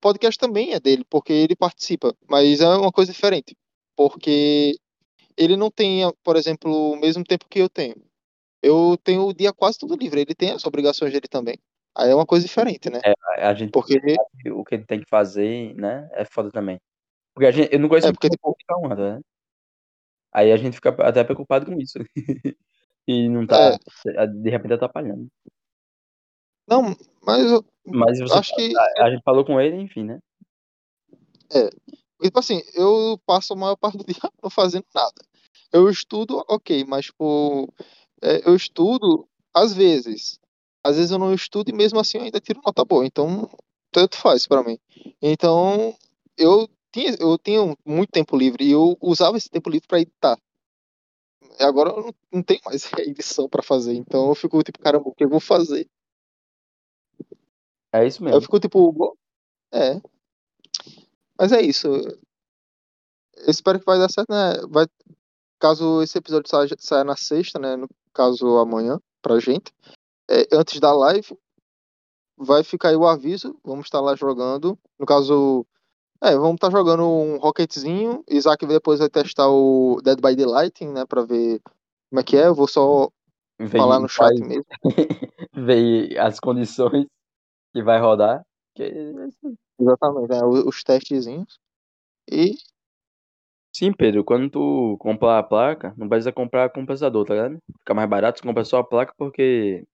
Podcast 0.00 0.38
também 0.38 0.74
é 0.74 0.80
dele, 0.80 1.04
porque 1.08 1.32
ele 1.32 1.56
participa, 1.56 2.14
mas 2.28 2.60
é 2.60 2.68
uma 2.68 2.92
coisa 2.92 3.10
diferente, 3.10 3.56
porque 3.96 4.76
ele 5.36 5.56
não 5.56 5.70
tem, 5.70 6.02
por 6.22 6.36
exemplo, 6.36 6.92
o 6.92 6.96
mesmo 6.96 7.24
tempo 7.24 7.46
que 7.48 7.58
eu 7.58 7.68
tenho. 7.68 7.96
Eu 8.62 8.98
tenho 9.02 9.26
o 9.26 9.34
dia 9.34 9.52
quase 9.52 9.78
todo 9.78 9.96
livre, 9.96 10.20
ele 10.20 10.34
tem 10.34 10.50
as 10.50 10.64
obrigações 10.66 11.12
dele 11.12 11.28
também. 11.28 11.58
Aí 11.96 12.10
é 12.10 12.14
uma 12.14 12.26
coisa 12.26 12.44
diferente, 12.44 12.90
né? 12.90 13.00
É, 13.04 13.46
a 13.46 13.54
gente 13.54 13.70
Porque, 13.70 13.98
o 14.50 14.64
que 14.64 14.74
ele 14.74 14.84
tem 14.84 15.00
que 15.00 15.08
fazer, 15.08 15.74
né? 15.74 16.08
É 16.12 16.24
foda 16.24 16.50
também. 16.50 16.78
Porque 17.34 17.46
a 17.46 17.50
gente, 17.50 17.72
eu 17.72 17.78
não 17.78 17.88
conheço 17.88 18.08
é 18.08 18.12
porque, 18.12 18.28
tipo, 18.28 18.50
o 18.50 18.56
Cauã, 18.66 18.94
né? 18.94 19.20
Aí 20.34 20.52
a 20.52 20.56
gente 20.56 20.74
fica 20.74 20.90
até 20.90 21.22
preocupado 21.22 21.66
com 21.66 21.80
isso. 21.80 21.98
E 23.06 23.28
não 23.28 23.46
tá, 23.46 23.78
é, 24.06 24.26
de 24.26 24.48
repente, 24.48 24.72
atrapalhando. 24.72 25.28
não, 26.66 26.96
mas 27.20 27.52
eu 27.52 27.62
Mas 27.84 28.18
acho 28.32 28.54
que, 28.54 28.72
a, 28.74 29.04
a 29.04 29.10
gente 29.10 29.22
falou 29.22 29.44
com 29.44 29.60
ele, 29.60 29.76
enfim, 29.76 30.04
né? 30.04 30.18
é, 31.54 31.68
tipo 32.22 32.38
assim, 32.38 32.62
eu 32.74 33.20
passo 33.26 33.52
a 33.52 33.56
maior 33.56 33.76
parte 33.76 33.98
do 33.98 34.04
dia 34.08 34.30
não 34.42 34.50
fazendo 34.50 34.86
nada. 34.94 35.22
Eu 35.72 35.88
estudo, 35.90 36.44
ok, 36.48 36.84
mas, 36.84 37.06
tipo, 37.06 37.72
é, 38.22 38.48
eu 38.48 38.54
estudo 38.54 39.28
às 39.52 39.74
vezes. 39.74 40.40
Às 40.82 40.96
vezes 40.96 41.10
eu 41.10 41.18
não 41.18 41.34
estudo 41.34 41.70
e 41.70 41.74
mesmo 41.74 41.98
assim 41.98 42.18
eu 42.18 42.24
ainda 42.24 42.40
tiro 42.40 42.60
nota 42.64 42.84
boa. 42.84 43.06
Então, 43.06 43.48
tanto 43.90 44.16
faz 44.16 44.46
pra 44.46 44.62
mim. 44.62 44.78
Então, 45.20 45.94
eu 46.36 46.68
tinha, 46.94 47.16
eu 47.18 47.36
tinha 47.36 47.76
muito 47.84 48.10
tempo 48.10 48.36
livre 48.36 48.64
e 48.64 48.70
eu 48.70 48.96
usava 49.00 49.36
esse 49.36 49.50
tempo 49.50 49.68
livre 49.68 49.88
pra 49.88 49.98
editar. 50.00 50.38
Agora 51.58 51.90
eu 51.90 52.02
não, 52.04 52.14
não 52.32 52.42
tenho 52.42 52.60
mais 52.64 52.84
edição 53.00 53.48
pra 53.48 53.64
fazer. 53.64 53.94
Então 53.94 54.28
eu 54.28 54.34
fico 54.36 54.62
tipo, 54.62 54.78
caramba, 54.78 55.08
o 55.08 55.14
que 55.14 55.24
eu 55.24 55.28
vou 55.28 55.40
fazer? 55.40 55.88
É 57.92 58.06
isso 58.06 58.22
Eu 58.22 58.26
mesmo. 58.26 58.40
fico 58.42 58.60
tipo, 58.60 59.18
é. 59.72 60.00
Mas 61.36 61.50
é 61.50 61.60
isso. 61.60 61.88
Eu 61.88 63.50
espero 63.50 63.80
que 63.80 63.86
vai 63.86 63.98
dar 63.98 64.08
certo, 64.08 64.30
né? 64.30 64.54
Vai, 64.68 64.86
caso 65.58 66.00
esse 66.00 66.16
episódio 66.18 66.48
saia, 66.48 66.68
saia 66.78 67.04
na 67.04 67.16
sexta, 67.16 67.58
né? 67.58 67.74
No 67.74 67.88
caso 68.12 68.56
amanhã, 68.58 69.00
pra 69.20 69.40
gente. 69.40 69.72
É, 70.30 70.46
antes 70.52 70.78
da 70.78 70.92
live, 70.92 71.36
vai 72.36 72.62
ficar 72.62 72.90
aí 72.90 72.96
o 72.96 73.06
aviso. 73.06 73.58
Vamos 73.64 73.86
estar 73.86 74.00
lá 74.00 74.14
jogando. 74.14 74.78
No 74.98 75.04
caso, 75.04 75.66
é, 76.22 76.34
vamos 76.36 76.54
estar 76.54 76.70
jogando 76.70 77.04
um 77.04 77.38
Rocketzinho. 77.38 78.24
Isaac 78.28 78.66
depois 78.66 78.98
vai 78.98 79.08
testar 79.08 79.48
o 79.48 80.00
Dead 80.02 80.20
by 80.20 80.34
Daylight, 80.34 80.86
né? 80.86 81.04
Pra 81.06 81.22
ver 81.22 81.60
como 82.10 82.20
é 82.20 82.22
que 82.22 82.36
é. 82.36 82.46
Eu 82.46 82.54
vou 82.54 82.66
só 82.68 83.10
falar 83.70 84.00
no 84.00 84.08
chat 84.08 84.38
faz- 84.38 84.40
mesmo. 84.40 84.64
ver 85.54 86.18
as 86.18 86.40
condições 86.40 87.06
que 87.72 87.82
vai 87.82 88.00
rodar. 88.00 88.42
Que... 88.74 88.84
Exatamente, 89.78 90.28
né? 90.28 90.44
Os, 90.44 90.64
os 90.66 90.82
testezinhos. 90.82 91.58
E 92.30 92.56
Sim, 93.76 93.92
Pedro, 93.92 94.22
quando 94.22 94.48
tu 94.48 94.96
comprar 95.00 95.36
a 95.36 95.42
placa, 95.42 95.92
não 95.96 96.08
precisa 96.08 96.32
comprar 96.32 96.70
compensador, 96.70 97.24
tá 97.26 97.34
ligado? 97.34 97.58
Fica 97.80 97.92
mais 97.92 98.08
barato, 98.08 98.40
tu 98.40 98.46
compra 98.46 98.64
só 98.64 98.78
a 98.78 98.84
placa 98.84 99.12
porque 99.18 99.84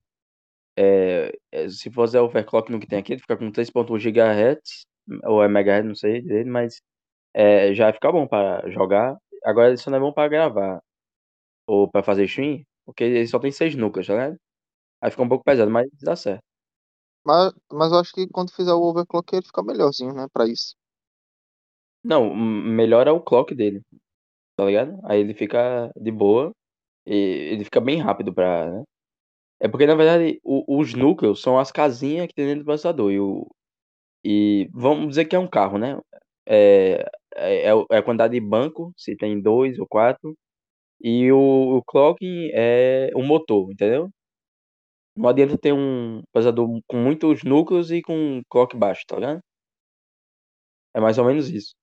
é, 0.76 1.32
é, 1.50 1.68
se 1.68 1.90
for 1.90 2.02
fazer 2.02 2.18
overclock 2.18 2.70
no 2.70 2.78
que 2.78 2.86
tem 2.86 2.98
aqui, 2.98 3.14
ele 3.14 3.22
fica 3.22 3.38
com 3.38 3.50
3.1 3.50 3.98
GHz, 3.98 4.86
ou 5.24 5.42
é 5.42 5.48
megahertz, 5.48 5.88
não 5.88 5.94
sei 5.94 6.20
direito, 6.22 6.48
mas 6.50 6.80
é, 7.34 7.74
já 7.74 7.92
fica 7.92 8.12
bom 8.12 8.26
pra 8.28 8.68
jogar. 8.70 9.16
Agora 9.44 9.72
isso 9.74 9.90
não 9.90 9.98
é 9.98 10.00
bom 10.00 10.12
pra 10.12 10.28
gravar 10.28 10.80
ou 11.66 11.88
pra 11.90 12.02
fazer 12.02 12.24
stream, 12.26 12.62
porque 12.86 13.04
ele 13.04 13.26
só 13.28 13.38
tem 13.38 13.52
6 13.52 13.74
núcleos, 13.76 14.06
tá 14.08 14.14
ligado? 14.14 14.36
Aí 15.02 15.10
fica 15.10 15.22
um 15.24 15.28
pouco 15.28 15.44
pesado, 15.44 15.70
mas 15.70 15.88
dá 16.02 16.16
certo. 16.16 16.42
Mas, 17.24 17.52
mas 17.72 17.92
eu 17.92 17.98
acho 17.98 18.12
que 18.12 18.28
quando 18.28 18.52
fizer 18.52 18.74
o 18.74 18.82
overclock 18.82 19.34
ele 19.34 19.46
fica 19.46 19.62
melhorzinho, 19.62 20.12
né? 20.12 20.26
Pra 20.32 20.46
isso. 20.46 20.76
Não, 22.02 22.26
m- 22.34 22.62
melhor 22.74 23.06
é 23.06 23.10
o 23.10 23.20
clock 23.20 23.54
dele, 23.54 23.82
tá 24.56 24.64
ligado? 24.66 24.98
Aí 25.04 25.20
ele 25.20 25.34
fica 25.34 25.90
de 25.96 26.10
boa 26.12 26.52
e 27.06 27.14
ele 27.14 27.64
fica 27.64 27.80
bem 27.80 28.00
rápido 28.00 28.34
pra, 28.34 28.70
né? 28.70 28.84
É 29.60 29.68
porque, 29.68 29.86
na 29.86 29.94
verdade, 29.96 30.40
o- 30.44 30.80
os 30.80 30.94
núcleos 30.94 31.42
são 31.42 31.58
as 31.58 31.72
casinhas 31.72 32.26
que 32.28 32.34
tem 32.34 32.46
dentro 32.46 32.62
do 32.64 32.66
processador. 32.66 33.12
E, 33.12 33.20
o, 33.20 33.46
e 34.24 34.68
vamos 34.72 35.08
dizer 35.10 35.26
que 35.26 35.36
é 35.36 35.38
um 35.38 35.48
carro, 35.48 35.78
né? 35.78 35.98
É, 36.46 37.04
é, 37.36 37.70
é 37.70 37.72
é 37.92 37.96
a 37.98 38.02
quantidade 38.02 38.34
de 38.34 38.40
banco, 38.40 38.92
se 38.96 39.16
tem 39.16 39.40
dois 39.40 39.78
ou 39.78 39.86
quatro. 39.88 40.36
E 41.02 41.30
o, 41.32 41.78
o 41.78 41.84
clocking 41.84 42.50
é 42.54 43.10
o 43.16 43.22
motor, 43.22 43.70
entendeu? 43.72 44.10
Não 45.16 45.28
adianta 45.28 45.56
ter 45.56 45.72
um 45.72 46.20
processador 46.32 46.68
com 46.88 46.96
muitos 46.96 47.44
núcleos 47.44 47.90
e 47.92 48.02
com 48.02 48.12
um 48.38 48.42
clock 48.50 48.76
baixo, 48.76 49.04
tá 49.06 49.16
ligado? 49.16 49.40
É 50.94 51.00
mais 51.00 51.18
ou 51.18 51.24
menos 51.24 51.48
isso. 51.50 51.74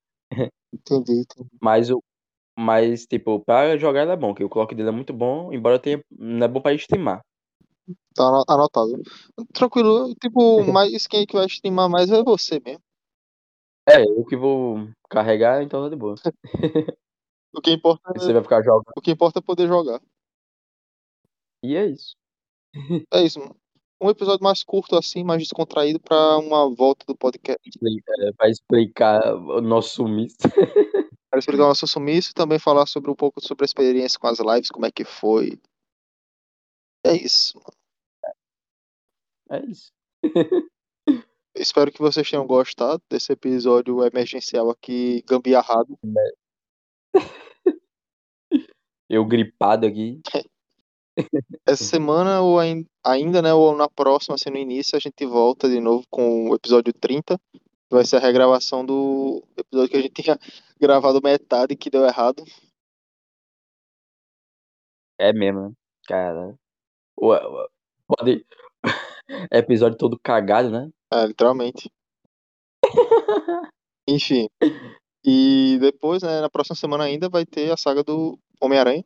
Entendi, 0.74 1.14
entendi. 1.22 1.50
Mas, 1.62 1.90
o, 1.90 2.04
mas 2.58 3.06
tipo, 3.08 3.40
pra 3.46 3.78
jogar 3.78 4.04
ele 4.04 4.12
é 4.14 4.18
bom, 4.18 4.34
que 4.36 4.44
o 4.44 4.50
clock 4.50 4.76
dele 4.76 4.90
é 4.90 4.92
muito 4.92 5.14
bom, 5.14 5.54
embora 5.54 5.80
tenha, 5.80 6.02
não 6.12 6.46
é 6.46 6.50
bom 6.50 6.62
pra 6.62 6.74
streamar. 6.76 7.22
Tá 8.16 8.24
ano- 8.24 8.44
anotado. 8.48 8.92
Tranquilo, 9.54 10.14
tipo, 10.16 10.58
mas 10.80 11.08
quem 11.08 11.22
é 11.22 11.26
que 11.26 11.36
vai 11.36 11.46
streamar 11.46 11.90
mais 11.90 12.10
é 12.12 12.24
você 12.24 12.60
mesmo. 12.64 12.82
É, 13.90 14.02
eu 14.04 14.26
que 14.26 14.36
vou 14.36 14.90
carregar, 15.10 15.64
então 15.64 15.82
tá 15.84 15.90
de 15.90 15.96
boa. 15.96 16.16
O 17.56 17.62
que 17.62 17.72
importa, 17.72 18.14
Você 18.14 18.34
vai 18.34 18.44
ficar 18.44 18.62
jogando. 18.62 18.84
o 18.96 19.02
que 19.02 19.10
importa 19.10 19.40
é 19.40 19.42
poder 19.42 19.68
jogar. 19.68 20.00
E 21.64 21.76
é 21.76 21.88
isso. 21.88 22.14
É 23.12 23.24
isso, 23.24 23.40
mano. 23.40 23.56
Um 24.00 24.10
episódio 24.12 24.44
mais 24.44 24.64
curto 24.64 24.96
assim, 24.96 25.24
mais 25.24 25.42
descontraído 25.42 26.00
pra 26.00 26.38
uma 26.38 26.70
volta 26.76 27.04
do 27.08 27.16
podcast. 27.18 27.58
É, 27.66 28.32
pra 28.34 28.48
explicar 28.50 29.34
o 29.34 29.60
nosso 29.62 29.96
sumiço. 29.96 30.38
Para 31.32 31.40
explicar 31.40 31.64
o 31.64 31.68
nosso 31.70 31.88
sumiço 31.88 32.30
e 32.30 32.34
também 32.36 32.60
falar 32.60 32.86
sobre 32.86 33.10
um 33.10 33.16
pouco 33.16 33.42
sobre 33.42 33.64
a 33.64 33.66
experiência 33.66 34.20
com 34.20 34.28
as 34.28 34.38
lives, 34.40 34.70
como 34.70 34.86
é 34.86 34.92
que 34.92 35.04
foi. 35.04 35.60
É 37.04 37.14
isso. 37.14 37.60
É 39.50 39.66
isso. 39.66 39.91
Espero 41.56 41.91
que 41.91 42.00
vocês 42.00 42.30
tenham 42.30 42.45
gostado 42.45 43.02
desse 43.10 43.32
episódio 43.34 44.06
emergencial 44.06 44.70
aqui, 44.70 45.24
gambiarrado. 45.28 45.98
Eu 49.10 49.26
gripado 49.26 49.86
aqui. 49.88 50.22
Essa 51.66 51.84
semana 51.84 52.41
ou 52.41 52.60
ain- 52.60 52.86
ainda, 53.04 53.41
né, 53.41 53.54
ou 53.54 53.76
na 53.76 53.89
próxima, 53.89 54.36
assim, 54.36 54.50
no 54.50 54.58
início, 54.58 54.95
a 54.95 55.00
gente 55.00 55.26
volta 55.26 55.68
de 55.68 55.80
novo 55.80 56.06
com 56.10 56.50
o 56.50 56.56
episódio 56.56 56.93
30. 56.93 57.39
que 57.54 57.60
Vai 57.89 58.06
ser 58.06 58.18
a 58.18 58.20
regravação 58.20 58.86
do 58.86 59.43
episódio 59.58 59.89
que 59.89 59.98
a 59.98 60.02
gente 60.02 60.22
tinha 60.22 60.38
gravado 60.80 61.22
metade 61.24 61.76
que 61.76 61.89
deu 61.89 62.06
errado. 62.06 62.43
É 65.18 65.34
mesmo, 65.34 65.70
né? 65.70 65.74
Cara. 66.06 66.56
Pode. 67.16 68.45
Episódio 69.52 69.98
todo 69.98 70.20
cagado, 70.22 70.70
né? 70.70 70.90
É, 71.12 71.26
literalmente. 71.26 71.92
Enfim. 74.08 74.48
E 75.24 75.78
depois, 75.80 76.24
né, 76.24 76.42
na 76.42 76.50
próxima 76.50 76.76
semana 76.76 77.04
ainda 77.04 77.28
vai 77.30 77.46
ter 77.46 77.72
a 77.72 77.78
saga 77.78 78.04
do 78.04 78.40
Homem-Aranha. 78.62 79.04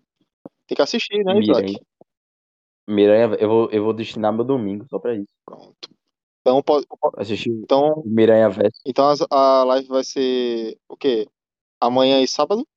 Tem 0.68 0.76
que 0.76 0.82
assistir, 0.82 1.24
né. 1.24 1.40
Isaac? 1.40 1.76
Miranha, 2.88 3.36
eu 3.40 3.50
vou, 3.50 3.70
eu 3.72 3.84
vou 3.84 3.94
destinar 3.94 4.34
meu 4.34 4.44
domingo 4.44 4.86
só 4.90 5.00
pra 5.00 5.16
isso. 5.16 5.34
Pronto. 5.46 5.90
Então, 6.42 6.62
pode, 6.64 6.86
Assistir 7.18 7.52
então, 7.52 8.02
Miranha 8.04 8.50
Verso. 8.50 8.82
então 8.86 9.06
a 9.30 9.64
live 9.64 9.88
vai 9.88 10.04
ser 10.04 10.76
o 10.90 10.98
quê? 10.98 11.28
Amanhã 11.80 12.20
e 12.22 12.28
sábado? 12.28 12.68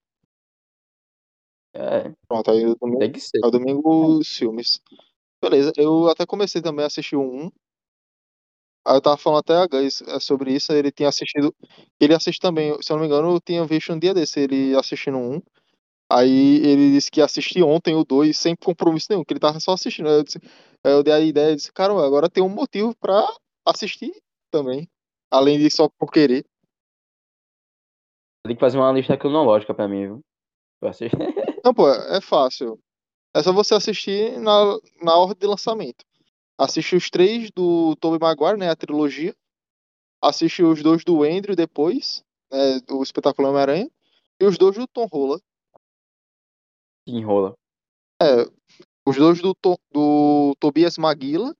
É, 1.75 2.13
Pronto, 2.29 2.51
aí 2.51 2.67
o 2.67 2.77
domingo, 2.77 2.99
tem 3.01 3.11
que 3.13 3.21
ser. 3.21 3.39
aí 3.43 3.49
o 3.49 3.51
domingo 3.51 4.19
os 4.19 4.37
filmes. 4.37 4.81
Beleza, 5.45 5.75
eu 5.77 6.09
até 6.09 6.25
comecei 6.25 6.63
também 6.63 6.85
a 6.85 6.87
assistir 6.87 7.17
1. 7.17 7.51
Aí 8.87 8.97
eu 8.97 9.01
tava 9.03 9.19
falando 9.19 9.41
até 9.41 9.53
a 9.55 9.67
Gans 9.67 10.01
é, 10.01 10.19
sobre 10.19 10.55
isso, 10.55 10.73
ele 10.73 10.91
tinha 10.91 11.11
assistido. 11.11 11.55
Ele 12.01 12.15
assiste 12.15 12.41
também, 12.41 12.75
se 12.81 12.91
eu 12.91 12.97
não 12.97 13.03
me 13.03 13.09
engano, 13.09 13.35
eu 13.35 13.41
tinha 13.43 13.63
visto 13.67 13.93
um 13.93 13.99
dia 13.99 14.15
desse, 14.15 14.41
ele 14.41 14.75
assistindo 14.75 15.19
um. 15.19 15.43
Aí 16.11 16.65
ele 16.65 16.93
disse 16.93 17.11
que 17.11 17.21
ia 17.21 17.27
assistir 17.27 17.63
ontem 17.63 17.95
o 17.95 18.05
2 18.05 18.39
sem 18.39 18.57
compromisso 18.57 19.09
nenhum, 19.11 19.23
que 19.23 19.35
ele 19.35 19.41
tava 19.41 19.61
só 19.61 19.73
assistindo. 19.73 20.09
Aí 20.09 20.15
eu, 20.15 20.25
disse, 20.25 20.39
aí 20.83 20.93
eu 20.93 21.03
dei 21.03 21.13
a 21.13 21.21
ideia 21.21 21.53
e 21.53 21.57
disse, 21.57 21.71
cara, 21.71 21.93
agora 21.93 22.31
tem 22.31 22.43
um 22.43 22.49
motivo 22.49 22.97
pra 22.97 23.31
assistir 23.67 24.15
também. 24.51 24.89
Além 25.31 25.59
de 25.59 25.71
só 25.71 25.91
por 25.99 26.11
querer. 26.11 26.43
Tem 28.47 28.57
que 28.57 28.61
fazer 28.61 28.79
uma 28.79 28.93
lista 28.93 29.15
cronológica 29.15 29.75
pra 29.75 29.89
mim, 29.89 30.07
viu? 30.07 30.21
Pra 30.81 30.89
assistir. 30.89 31.19
Não, 31.63 31.75
pô, 31.75 31.91
é 31.91 32.21
fácil. 32.23 32.79
É 33.35 33.43
só 33.43 33.53
você 33.53 33.74
assistir 33.74 34.39
na, 34.39 34.78
na 35.03 35.16
ordem 35.16 35.37
de 35.39 35.47
lançamento. 35.47 36.05
Assiste 36.57 36.95
os 36.95 37.11
três 37.11 37.51
do 37.51 37.97
Tobey 37.97 38.18
Maguire, 38.20 38.57
né? 38.57 38.70
A 38.70 38.76
trilogia. 38.76 39.35
Assiste 40.22 40.62
os 40.62 40.82
dois 40.82 41.05
do 41.05 41.24
Andrew 41.24 41.57
depois, 41.57 42.24
né, 42.51 42.78
do 42.87 43.03
Espetáculo 43.03 43.49
Homem-Aranha. 43.49 43.91
E 44.41 44.45
os 44.45 44.57
dois 44.57 44.76
do 44.76 44.87
Tom. 44.87 45.09
Que 47.05 47.12
enrola. 47.12 47.57
Os 49.07 49.16
dois 49.16 49.41
do, 49.43 49.55
To- 49.55 49.78
do 49.93 50.55
Tobias 50.61 50.97
Maguila. 50.97 51.55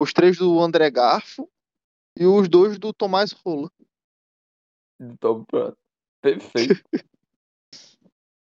Os 0.00 0.12
três 0.12 0.36
do 0.36 0.60
André 0.60 0.90
Garfo. 0.90 1.48
E 2.18 2.26
os 2.26 2.48
dois 2.48 2.78
do 2.78 2.92
Tomás 2.92 3.32
Rola. 3.32 3.70
Então, 5.00 5.44
pronto. 5.44 5.78
Perfeito. 6.20 6.82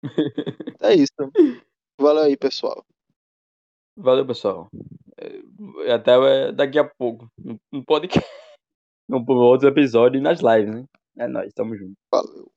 É 0.82 0.94
isso. 0.94 1.12
Valeu 2.00 2.24
aí, 2.24 2.36
pessoal. 2.36 2.84
Valeu, 3.96 4.26
pessoal. 4.26 4.68
É, 5.86 5.92
Até 5.92 6.12
é, 6.48 6.52
daqui 6.52 6.78
a 6.78 6.84
pouco. 6.84 7.28
No- 7.38 7.58
No 7.72 7.84
podcast. 7.84 8.28
No 9.06 9.22
outro 9.34 9.68
episódio 9.68 10.18
e 10.18 10.22
nas 10.22 10.40
lives, 10.40 10.74
né? 10.74 10.84
É 11.18 11.28
nóis, 11.28 11.52
tamo 11.52 11.76
junto. 11.76 11.92
Valeu. 12.10 12.50